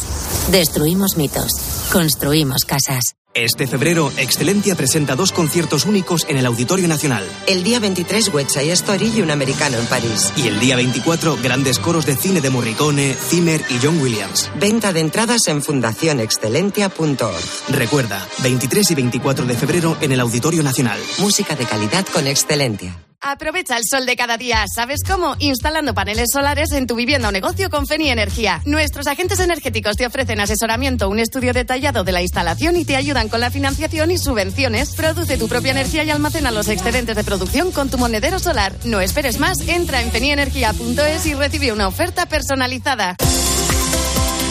Destruimos 0.52 1.18
mitos. 1.18 1.52
Construimos 1.92 2.64
casas. 2.64 3.16
Este 3.36 3.68
febrero, 3.68 4.14
Excelentia 4.16 4.76
presenta 4.76 5.18
dos 5.18 5.34
conciertos 5.34 5.86
únicos 5.86 6.26
en 6.30 6.38
el 6.38 6.46
Auditorio 6.46 6.88
Nacional. 6.88 7.26
El 7.48 7.66
día 7.66 7.82
23, 7.82 8.34
West 8.34 8.52
Side 8.52 8.72
Story 8.72 9.12
y 9.14 9.22
un 9.22 9.30
americano 9.30 9.78
en 9.78 9.86
París. 9.88 10.32
Y 10.38 10.48
el 10.48 10.58
día 10.62 10.78
24, 10.78 11.38
grandes 11.44 11.78
coros 11.78 12.06
de 12.06 12.16
cine 12.16 12.40
de 12.40 12.50
Morricone, 12.50 13.14
Zimmer 13.14 13.62
y 13.70 13.78
John 13.84 14.00
Williams. 14.00 14.50
Venta 14.58 14.94
de 14.94 15.02
entradas 15.02 15.42
en 15.48 15.62
fundacionexcelentia.org. 15.62 17.44
Recuerda, 17.72 18.26
23 18.42 18.92
y 18.92 18.96
24 18.96 19.46
de 19.46 19.56
febrero 19.56 19.98
en 20.00 20.14
el 20.14 20.22
Auditorio 20.22 20.64
Nacional. 20.64 21.02
Música 21.20 21.58
de 21.58 21.66
calidad 21.66 22.06
con 22.14 22.28
Excelentia. 22.28 23.05
Aprovecha 23.28 23.76
el 23.76 23.84
sol 23.90 24.06
de 24.06 24.16
cada 24.16 24.38
día. 24.38 24.66
¿Sabes 24.72 25.02
cómo? 25.04 25.36
Instalando 25.40 25.96
paneles 25.96 26.30
solares 26.32 26.72
en 26.74 26.86
tu 26.86 26.94
vivienda 26.94 27.30
o 27.30 27.32
negocio 27.32 27.72
con 27.72 27.88
Feni 27.88 28.12
Energía. 28.12 28.62
Nuestros 28.66 29.08
agentes 29.08 29.40
energéticos 29.40 29.98
te 29.98 30.06
ofrecen 30.06 30.40
asesoramiento, 30.40 31.10
un 31.10 31.18
estudio 31.18 31.52
detallado 31.52 32.04
de 32.04 32.12
la 32.12 32.22
instalación 32.22 32.76
y 32.76 32.86
te 32.86 32.96
ayudan 32.96 33.28
con 33.28 33.40
la 33.40 33.50
financiación 33.50 34.12
y 34.12 34.20
subvenciones. 34.20 34.94
Produce 34.94 35.40
tu 35.40 35.48
propia 35.48 35.72
energía 35.72 36.04
y 36.04 36.12
almacena 36.12 36.52
los 36.52 36.68
excedentes 36.68 37.16
de 37.16 37.24
producción 37.24 37.72
con 37.72 37.90
tu 37.90 37.98
monedero 37.98 38.38
solar. 38.38 38.74
No 38.84 39.02
esperes 39.02 39.40
más, 39.40 39.60
entra 39.68 40.04
en 40.04 40.12
fenienergia.es 40.12 41.26
y 41.26 41.34
recibe 41.34 41.72
una 41.72 41.88
oferta 41.88 42.28
personalizada. 42.28 43.16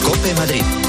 Cope 0.03 0.33
Madrid. 0.33 0.84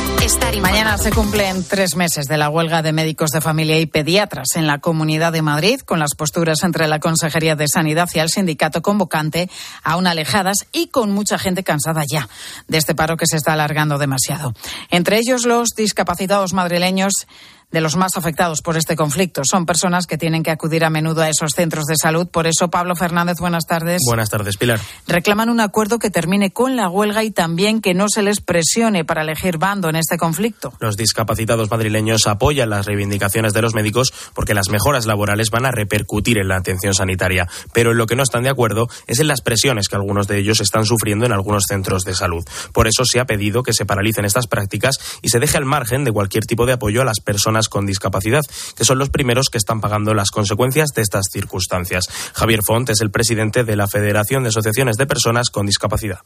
Mañana 0.61 0.99
se 0.99 1.13
cumplen 1.13 1.65
tres 1.69 1.95
meses 1.95 2.27
de 2.27 2.37
la 2.37 2.49
huelga 2.51 2.83
de 2.83 2.93
médicos 2.93 3.31
de 3.31 3.41
familia 3.41 3.79
y 3.79 3.87
pediatras 3.87 4.57
en 4.57 4.67
la 4.67 4.79
Comunidad 4.79 5.33
de 5.33 5.43
Madrid, 5.43 5.81
con 5.81 5.99
las 5.99 6.15
posturas 6.15 6.63
entre 6.65 6.89
la 6.89 6.99
Consejería 6.99 7.55
de 7.55 7.69
Sanidad 7.69 8.09
y 8.15 8.19
el 8.19 8.29
sindicato 8.29 8.83
convocante 8.83 9.49
aún 9.85 10.07
alejadas 10.07 10.67
y 10.73 10.89
con 10.89 11.13
mucha 11.13 11.39
gente 11.39 11.63
cansada 11.63 12.03
ya 12.11 12.29
de 12.69 12.79
este 12.79 12.95
paro 12.95 13.17
que 13.17 13.27
se 13.27 13.37
está 13.37 13.53
alargando 13.53 13.99
demasiado. 13.99 14.55
Entre 14.91 15.19
ellos 15.19 15.47
los 15.47 15.71
discapacitados 15.77 16.53
madrileños 16.53 17.27
de 17.73 17.81
los 17.81 17.97
más 17.97 18.17
afectados 18.17 18.63
por 18.63 18.77
este 18.77 18.97
conflicto. 18.97 19.43
Son 19.45 19.67
personas 19.67 20.07
que 20.07 20.17
tienen 20.17 20.43
que 20.43 20.51
acudir 20.51 20.85
a 20.85 20.91
menudo 20.91 21.23
a 21.23 21.29
esos 21.29 21.53
centros 21.53 21.85
de 21.87 21.97
salud. 21.97 22.29
Por 22.29 22.47
eso, 22.47 22.69
Pablo 22.69 22.95
Fernández, 22.95 23.37
buenas 23.41 23.67
tardes. 23.67 24.03
Buenas 24.07 24.31
tardes, 24.31 24.57
Pilar. 24.57 24.81
Reclaman 25.07 25.51
un 25.51 25.61
acuerdo 25.61 25.99
que 25.99 26.11
termine 26.11 26.53
con 26.53 26.77
la 26.77 26.89
huelga 26.89 27.25
y 27.25 27.31
también 27.31 27.81
que 27.81 27.95
no 27.95 28.09
se 28.09 28.23
les 28.23 28.41
presione 28.41 29.05
para 29.05 29.23
elegir 29.23 29.59
bando 29.59 29.89
en 29.89 29.97
este 29.97 30.17
conflicto. 30.17 30.73
Los 30.81 30.97
discapacitados 30.97 31.71
madrileños 31.71 32.27
apoyan 32.27 32.71
las 32.71 32.87
reivindicaciones 32.87 33.53
de 33.53 33.63
los 33.63 33.75
médicos 33.75 34.13
porque 34.35 34.55
las 34.55 34.69
mejoras 34.69 35.07
laborales 35.07 35.51
van 35.51 35.67
a 35.67 35.73
repercutir 35.73 36.39
en 36.39 36.49
la 36.49 36.57
atención 36.57 36.95
sanitaria. 36.95 37.49
Pero 37.73 37.91
en 37.91 37.99
lo 37.99 38.07
que 38.07 38.17
no 38.17 38.23
están 38.23 38.45
de 38.45 38.51
acuerdo 38.51 38.89
es 39.07 39.19
en 39.19 39.29
las 39.29 39.41
presiones 39.41 39.89
que 39.89 39.97
algunos 39.97 40.29
de 40.29 40.39
ellos 40.39 40.61
están 40.61 40.85
sufriendo 40.85 41.27
en 41.27 41.33
algunos 41.33 41.65
centros 41.69 42.03
de 42.05 42.15
salud. 42.15 42.45
Por 42.73 42.87
eso 42.87 43.03
se 43.05 43.19
ha 43.19 43.27
pedido 43.27 43.63
que 43.63 43.73
se 43.73 43.87
paralicen 43.87 44.25
estas 44.25 44.47
prácticas 44.47 44.99
y 45.23 45.31
se 45.31 45.41
deje 45.41 45.57
al 45.57 45.65
margen 45.65 46.05
de 46.05 46.13
cualquier 46.13 46.45
tipo 46.45 46.65
de 46.65 46.75
apoyo 46.75 47.03
a 47.03 47.05
las 47.05 47.21
personas 47.21 47.56
con 47.69 47.87
discapacidad, 47.87 48.43
que 48.77 48.85
son 48.85 48.99
los 48.99 49.11
primeros 49.11 49.49
que 49.51 49.59
están 49.59 49.81
pagando 49.81 50.15
las 50.15 50.31
consecuencias 50.31 50.91
de 50.95 51.03
estas 51.03 51.27
circunstancias. 51.31 52.07
Javier 52.35 52.61
Font 52.67 52.91
es 52.91 53.01
el 53.01 53.11
presidente 53.11 53.65
de 53.65 53.77
la 53.77 53.89
Federación 53.89 54.43
de 54.43 54.51
Asociaciones 54.51 54.97
de 54.97 55.07
Personas 55.07 55.51
con 55.51 55.67
Discapacidad. 55.67 56.21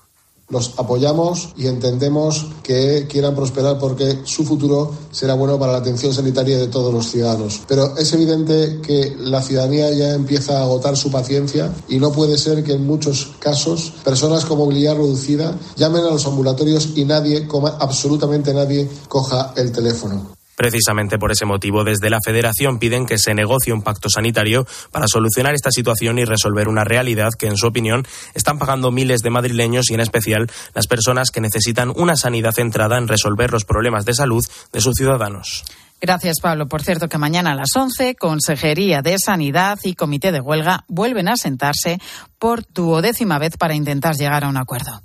Los 0.51 0.73
apoyamos 0.79 1.51
y 1.57 1.69
entendemos 1.69 2.47
que 2.65 3.07
quieran 3.09 3.37
prosperar 3.37 3.79
porque 3.79 4.19
su 4.25 4.45
futuro 4.45 4.93
será 5.13 5.35
bueno 5.35 5.61
para 5.61 5.71
la 5.71 5.79
atención 5.79 6.13
sanitaria 6.13 6.59
de 6.59 6.67
todos 6.67 6.93
los 6.93 7.09
ciudadanos. 7.09 7.63
Pero 7.69 7.97
es 7.97 8.13
evidente 8.15 8.81
que 8.83 9.15
la 9.17 9.43
ciudadanía 9.43 9.93
ya 9.93 10.13
empieza 10.13 10.59
a 10.59 10.63
agotar 10.63 10.97
su 10.97 11.13
paciencia 11.13 11.73
y 11.89 12.01
no 12.01 12.11
puede 12.11 12.37
ser 12.37 12.65
que 12.65 12.73
en 12.73 12.85
muchos 12.85 13.31
casos 13.39 13.93
personas 14.03 14.45
con 14.45 14.59
movilidad 14.59 14.97
reducida 14.97 15.57
llamen 15.77 16.03
a 16.03 16.11
los 16.11 16.27
ambulatorios 16.27 16.97
y 16.97 17.05
nadie, 17.05 17.47
absolutamente 17.79 18.53
nadie, 18.53 18.91
coja 19.09 19.53
el 19.57 19.71
teléfono. 19.71 20.40
Precisamente 20.61 21.19
por 21.19 21.33
ese 21.33 21.47
motivo, 21.47 21.85
desde 21.85 22.11
la 22.11 22.19
Federación 22.23 22.79
piden 22.79 23.07
que 23.07 23.17
se 23.17 23.33
negocie 23.33 23.73
un 23.73 23.81
pacto 23.81 24.11
sanitario 24.11 24.67
para 24.93 25.07
solucionar 25.09 25.55
esta 25.55 25.71
situación 25.71 26.19
y 26.19 26.27
resolver 26.27 26.69
una 26.69 26.85
realidad 26.85 27.31
que, 27.39 27.47
en 27.47 27.57
su 27.57 27.67
opinión, 27.67 28.07
están 28.35 28.59
pagando 28.59 28.91
miles 28.91 29.23
de 29.23 29.31
madrileños 29.31 29.89
y, 29.89 29.95
en 29.95 30.01
especial, 30.01 30.51
las 30.75 30.87
personas 30.87 31.31
que 31.31 31.41
necesitan 31.41 31.91
una 31.97 32.15
sanidad 32.15 32.53
centrada 32.53 32.99
en 32.99 33.09
resolver 33.09 33.51
los 33.53 33.65
problemas 33.65 34.05
de 34.05 34.13
salud 34.13 34.45
de 34.71 34.81
sus 34.83 34.97
ciudadanos. 34.97 35.65
Gracias, 35.99 36.41
Pablo. 36.43 36.69
Por 36.69 36.83
cierto, 36.83 37.09
que 37.09 37.17
mañana 37.17 37.53
a 37.53 37.55
las 37.55 37.75
11, 37.75 38.17
Consejería 38.17 39.01
de 39.01 39.17
Sanidad 39.19 39.79
y 39.83 39.95
Comité 39.95 40.31
de 40.31 40.41
Huelga 40.41 40.85
vuelven 40.89 41.29
a 41.29 41.37
sentarse 41.39 41.99
por 42.39 42.71
duodécima 42.71 43.39
vez 43.39 43.57
para 43.57 43.75
intentar 43.75 44.15
llegar 44.15 44.45
a 44.45 44.49
un 44.51 44.59
acuerdo. 44.59 45.01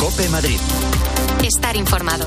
Cope 0.00 0.28
Madrid. 0.28 0.58
Estar 1.44 1.76
informado. 1.76 2.26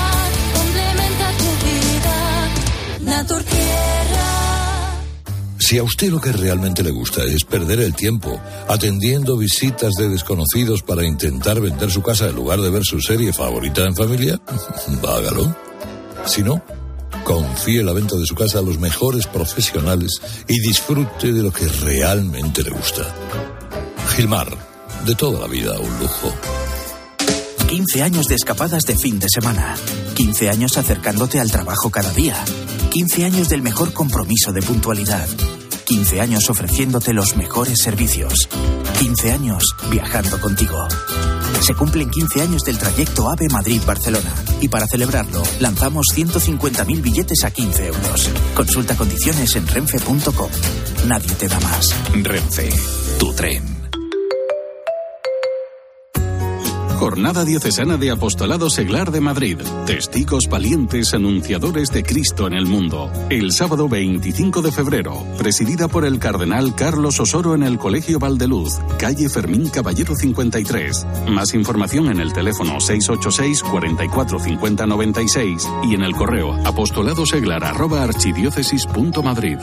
Si 5.71 5.77
a 5.77 5.83
usted 5.83 6.09
lo 6.09 6.19
que 6.19 6.33
realmente 6.33 6.83
le 6.83 6.91
gusta 6.91 7.23
es 7.23 7.45
perder 7.45 7.79
el 7.79 7.95
tiempo 7.95 8.41
atendiendo 8.67 9.37
visitas 9.37 9.93
de 9.93 10.09
desconocidos 10.09 10.83
para 10.83 11.05
intentar 11.05 11.61
vender 11.61 11.89
su 11.89 12.01
casa 12.01 12.27
en 12.27 12.35
lugar 12.35 12.59
de 12.59 12.69
ver 12.69 12.83
su 12.83 12.99
serie 12.99 13.31
favorita 13.31 13.85
en 13.85 13.95
familia, 13.95 14.37
hágalo. 15.07 15.55
Si 16.25 16.43
no, 16.43 16.61
confíe 17.23 17.85
la 17.85 17.93
venta 17.93 18.17
de 18.17 18.25
su 18.25 18.35
casa 18.35 18.59
a 18.59 18.61
los 18.61 18.79
mejores 18.79 19.27
profesionales 19.27 20.21
y 20.45 20.59
disfrute 20.59 21.31
de 21.31 21.41
lo 21.41 21.53
que 21.53 21.69
realmente 21.69 22.63
le 22.63 22.71
gusta. 22.71 23.03
Gilmar, 24.13 24.49
de 25.05 25.15
toda 25.15 25.39
la 25.39 25.47
vida 25.47 25.79
un 25.79 25.99
lujo. 25.99 26.33
15 27.69 28.03
años 28.03 28.27
de 28.27 28.35
escapadas 28.35 28.83
de 28.83 28.97
fin 28.97 29.19
de 29.19 29.27
semana. 29.33 29.77
15 30.15 30.49
años 30.49 30.77
acercándote 30.77 31.39
al 31.39 31.49
trabajo 31.49 31.89
cada 31.89 32.11
día. 32.11 32.35
15 32.89 33.23
años 33.23 33.47
del 33.47 33.61
mejor 33.61 33.93
compromiso 33.93 34.51
de 34.51 34.61
puntualidad. 34.61 35.29
15 35.91 36.21
años 36.21 36.49
ofreciéndote 36.49 37.11
los 37.11 37.35
mejores 37.35 37.81
servicios. 37.83 38.47
15 38.97 39.31
años 39.33 39.75
viajando 39.89 40.39
contigo. 40.39 40.87
Se 41.59 41.75
cumplen 41.75 42.09
15 42.09 42.41
años 42.41 42.61
del 42.63 42.77
trayecto 42.77 43.29
AVE 43.29 43.49
Madrid-Barcelona 43.51 44.33
y 44.61 44.69
para 44.69 44.87
celebrarlo 44.87 45.43
lanzamos 45.59 46.05
150.000 46.15 47.01
billetes 47.01 47.43
a 47.43 47.51
15 47.51 47.87
euros. 47.87 48.29
Consulta 48.55 48.95
condiciones 48.95 49.53
en 49.57 49.67
renfe.com. 49.67 50.49
Nadie 51.07 51.35
te 51.35 51.49
da 51.49 51.59
más. 51.59 51.93
Renfe, 52.13 52.69
tu 53.19 53.33
tren. 53.33 53.80
Jornada 57.01 57.43
Diocesana 57.45 57.97
de 57.97 58.11
Apostolado 58.11 58.69
Seglar 58.69 59.09
de 59.09 59.21
Madrid. 59.21 59.57
Testigos 59.87 60.43
valientes 60.47 61.15
anunciadores 61.15 61.89
de 61.89 62.03
Cristo 62.03 62.45
en 62.45 62.53
el 62.53 62.67
mundo. 62.67 63.11
El 63.31 63.51
sábado 63.53 63.89
25 63.89 64.61
de 64.61 64.71
febrero, 64.71 65.25
presidida 65.35 65.87
por 65.87 66.05
el 66.05 66.19
cardenal 66.19 66.75
Carlos 66.75 67.19
Osoro 67.19 67.55
en 67.55 67.63
el 67.63 67.79
Colegio 67.79 68.19
Valdeluz, 68.19 68.77
calle 68.99 69.29
Fermín 69.29 69.69
Caballero 69.69 70.15
53. 70.15 71.07
Más 71.27 71.55
información 71.55 72.11
en 72.11 72.19
el 72.19 72.33
teléfono 72.33 72.79
686 72.79 73.63
44 73.63 74.39
50 74.39 74.85
96 74.85 75.67
y 75.89 75.95
en 75.95 76.03
el 76.03 76.13
correo 76.13 76.53
apostoladoseglar@archidiócesis.madrid. 76.63 79.57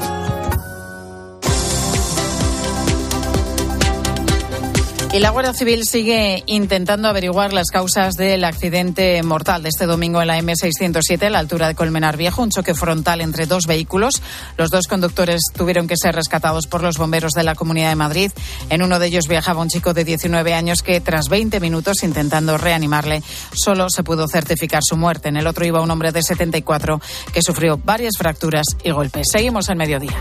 Y 5.11 5.21
la 5.21 5.31
Guardia 5.31 5.55
Civil 5.55 5.85
sigue 5.87 6.43
intentando 6.45 7.09
averiguar 7.09 7.55
las 7.55 7.69
causas 7.69 8.15
del 8.15 8.45
accidente 8.45 9.23
mortal 9.23 9.63
de 9.63 9.71
este 9.71 9.87
domingo 9.87 10.21
en 10.21 10.29
la 10.29 10.39
M607 10.39 11.23
a 11.23 11.31
la 11.31 11.39
altura 11.39 11.67
de 11.67 11.75
Colmenar 11.75 12.19
Viejo, 12.19 12.43
un 12.43 12.51
choque 12.51 12.75
frontal 12.75 13.23
entre 13.23 13.47
dos 13.47 13.67
vehículos. 13.67 14.21
Los 14.59 14.71
dos 14.71 14.87
conductores 14.87 15.41
tuvieron 15.57 15.89
que 15.89 15.97
ser 15.97 16.15
rescatados 16.15 16.67
por 16.67 16.83
los 16.83 16.99
bomberos 16.99 17.33
de 17.33 17.43
la 17.43 17.55
Comunidad 17.55 17.89
de 17.89 17.97
Madrid. 17.97 18.31
En 18.69 18.83
uno 18.83 18.99
de 18.99 19.07
ellos 19.07 19.29
viajaba 19.29 19.63
un 19.63 19.71
chico 19.71 19.95
de 19.95 20.05
19 20.05 20.53
años 20.53 20.83
que, 20.83 21.01
tras 21.01 21.31
20 21.31 21.59
minutos 21.59 22.03
intentando 22.03 22.59
reanimarle, 22.59 23.23
solo 23.55 23.89
se 23.89 24.03
pudo 24.03 24.29
certificar 24.29 24.83
su 24.85 24.99
muerte. 24.99 25.31
En 25.31 25.39
el 25.39 25.47
otro 25.47 25.65
iba 25.65 25.81
un 25.81 25.91
hombre 25.91 26.13
de 26.13 26.23
74 26.23 27.01
que 27.33 27.41
sufrió 27.41 27.81
varias 27.83 28.19
fracturas 28.19 28.67
y 28.85 28.91
golpes. 28.91 29.29
Seguimos 29.33 29.71
al 29.71 29.77
mediodía. 29.77 30.15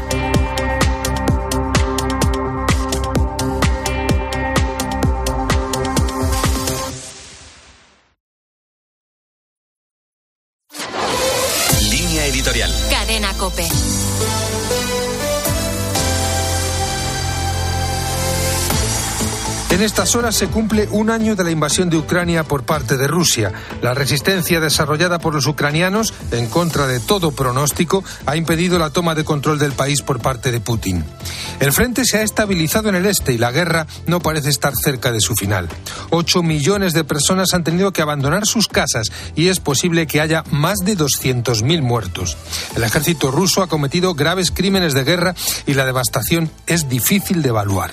Estas 19.87 20.15
horas 20.15 20.35
se 20.35 20.47
cumple 20.47 20.89
un 20.91 21.09
año 21.09 21.37
de 21.37 21.45
la 21.45 21.49
invasión 21.49 21.89
de 21.89 21.95
Ucrania 21.95 22.43
por 22.43 22.63
parte 22.63 22.97
de 22.97 23.07
Rusia. 23.07 23.53
La 23.81 23.93
resistencia 23.93 24.59
desarrollada 24.59 25.17
por 25.17 25.33
los 25.33 25.47
ucranianos, 25.47 26.13
en 26.31 26.47
contra 26.47 26.87
de 26.87 26.99
todo 26.99 27.31
pronóstico, 27.31 28.03
ha 28.25 28.35
impedido 28.35 28.77
la 28.79 28.89
toma 28.89 29.15
de 29.15 29.23
control 29.23 29.59
del 29.59 29.71
país 29.71 30.01
por 30.01 30.19
parte 30.19 30.51
de 30.51 30.59
Putin. 30.59 31.05
El 31.61 31.71
frente 31.71 32.03
se 32.03 32.17
ha 32.17 32.21
estabilizado 32.21 32.89
en 32.89 32.95
el 32.95 33.05
este 33.05 33.31
y 33.31 33.37
la 33.37 33.53
guerra 33.53 33.87
no 34.07 34.19
parece 34.19 34.49
estar 34.49 34.73
cerca 34.75 35.13
de 35.13 35.21
su 35.21 35.35
final. 35.35 35.69
Ocho 36.09 36.43
millones 36.43 36.91
de 36.91 37.05
personas 37.05 37.53
han 37.53 37.63
tenido 37.63 37.93
que 37.93 38.01
abandonar 38.01 38.45
sus 38.45 38.67
casas 38.67 39.07
y 39.35 39.47
es 39.47 39.61
posible 39.61 40.05
que 40.05 40.19
haya 40.19 40.43
más 40.51 40.79
de 40.79 40.97
200.000 40.97 41.81
muertos. 41.81 42.35
El 42.75 42.83
ejército 42.83 43.31
ruso 43.31 43.63
ha 43.63 43.67
cometido 43.67 44.15
graves 44.15 44.51
crímenes 44.51 44.93
de 44.93 45.05
guerra 45.05 45.33
y 45.65 45.75
la 45.75 45.85
devastación 45.85 46.51
es 46.65 46.89
difícil 46.89 47.41
de 47.41 47.49
evaluar. 47.49 47.91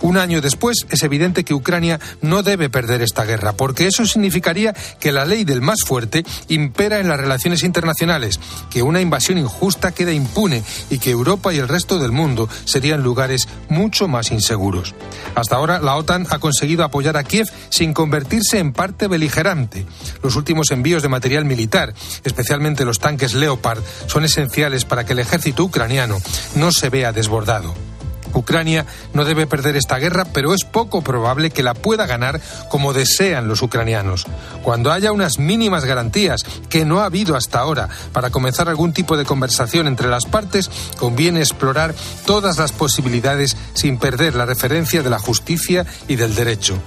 Un 0.00 0.18
año 0.18 0.40
después 0.40 0.86
es 0.90 1.02
evidente 1.02 1.31
que 1.32 1.54
Ucrania 1.54 1.98
no 2.20 2.42
debe 2.42 2.70
perder 2.70 3.02
esta 3.02 3.24
guerra, 3.24 3.54
porque 3.54 3.86
eso 3.86 4.06
significaría 4.06 4.74
que 5.00 5.12
la 5.12 5.24
ley 5.24 5.44
del 5.44 5.62
más 5.62 5.82
fuerte 5.82 6.24
impera 6.48 7.00
en 7.00 7.08
las 7.08 7.18
relaciones 7.18 7.62
internacionales, 7.62 8.38
que 8.70 8.82
una 8.82 9.00
invasión 9.00 9.38
injusta 9.38 9.92
queda 9.92 10.12
impune 10.12 10.62
y 10.90 10.98
que 10.98 11.10
Europa 11.10 11.52
y 11.52 11.58
el 11.58 11.68
resto 11.68 11.98
del 11.98 12.12
mundo 12.12 12.48
serían 12.64 13.02
lugares 13.02 13.48
mucho 13.68 14.08
más 14.08 14.30
inseguros. 14.30 14.94
Hasta 15.34 15.56
ahora 15.56 15.80
la 15.80 15.96
OTAN 15.96 16.26
ha 16.30 16.38
conseguido 16.38 16.84
apoyar 16.84 17.16
a 17.16 17.24
Kiev 17.24 17.46
sin 17.70 17.92
convertirse 17.94 18.58
en 18.58 18.72
parte 18.72 19.08
beligerante. 19.08 19.86
Los 20.22 20.36
últimos 20.36 20.70
envíos 20.70 21.02
de 21.02 21.08
material 21.08 21.44
militar, 21.44 21.94
especialmente 22.24 22.84
los 22.84 22.98
tanques 22.98 23.34
Leopard, 23.34 23.82
son 24.06 24.24
esenciales 24.24 24.84
para 24.84 25.04
que 25.04 25.12
el 25.12 25.18
ejército 25.18 25.64
ucraniano 25.64 26.18
no 26.54 26.72
se 26.72 26.90
vea 26.90 27.12
desbordado. 27.12 27.91
Ucrania 28.34 28.86
no 29.12 29.24
debe 29.24 29.46
perder 29.46 29.76
esta 29.76 29.98
guerra, 29.98 30.24
pero 30.32 30.54
es 30.54 30.64
poco 30.64 31.02
probable 31.02 31.50
que 31.50 31.62
la 31.62 31.74
pueda 31.74 32.06
ganar 32.06 32.40
como 32.68 32.92
desean 32.92 33.48
los 33.48 33.62
ucranianos. 33.62 34.26
Cuando 34.62 34.92
haya 34.92 35.12
unas 35.12 35.38
mínimas 35.38 35.84
garantías 35.84 36.42
que 36.68 36.84
no 36.84 37.00
ha 37.00 37.06
habido 37.06 37.36
hasta 37.36 37.60
ahora 37.60 37.88
para 38.12 38.30
comenzar 38.30 38.68
algún 38.68 38.92
tipo 38.92 39.16
de 39.16 39.24
conversación 39.24 39.86
entre 39.86 40.08
las 40.08 40.26
partes, 40.26 40.70
conviene 40.98 41.40
explorar 41.40 41.94
todas 42.26 42.58
las 42.58 42.72
posibilidades 42.72 43.56
sin 43.74 43.98
perder 43.98 44.34
la 44.34 44.46
referencia 44.46 45.02
de 45.02 45.10
la 45.10 45.18
justicia 45.18 45.86
y 46.08 46.16
del 46.16 46.34
derecho. 46.34 46.78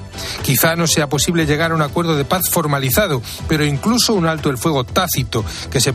Quizá 0.44 0.76
no 0.76 0.88
sea 0.88 1.08
posible 1.08 1.46
llegar 1.46 1.72
a 1.72 1.76
un 1.76 1.82
acuerdo 1.82 2.16
de 2.16 2.26
paz 2.26 2.50
formalizado, 2.50 3.22
pero 3.48 3.66
incluso 3.66 4.14
un 4.14 4.26
alto 4.26 4.50
el 4.50 4.58
fuego 4.58 4.84
tácito 4.84 5.44
que 5.72 5.82
se 5.82 5.94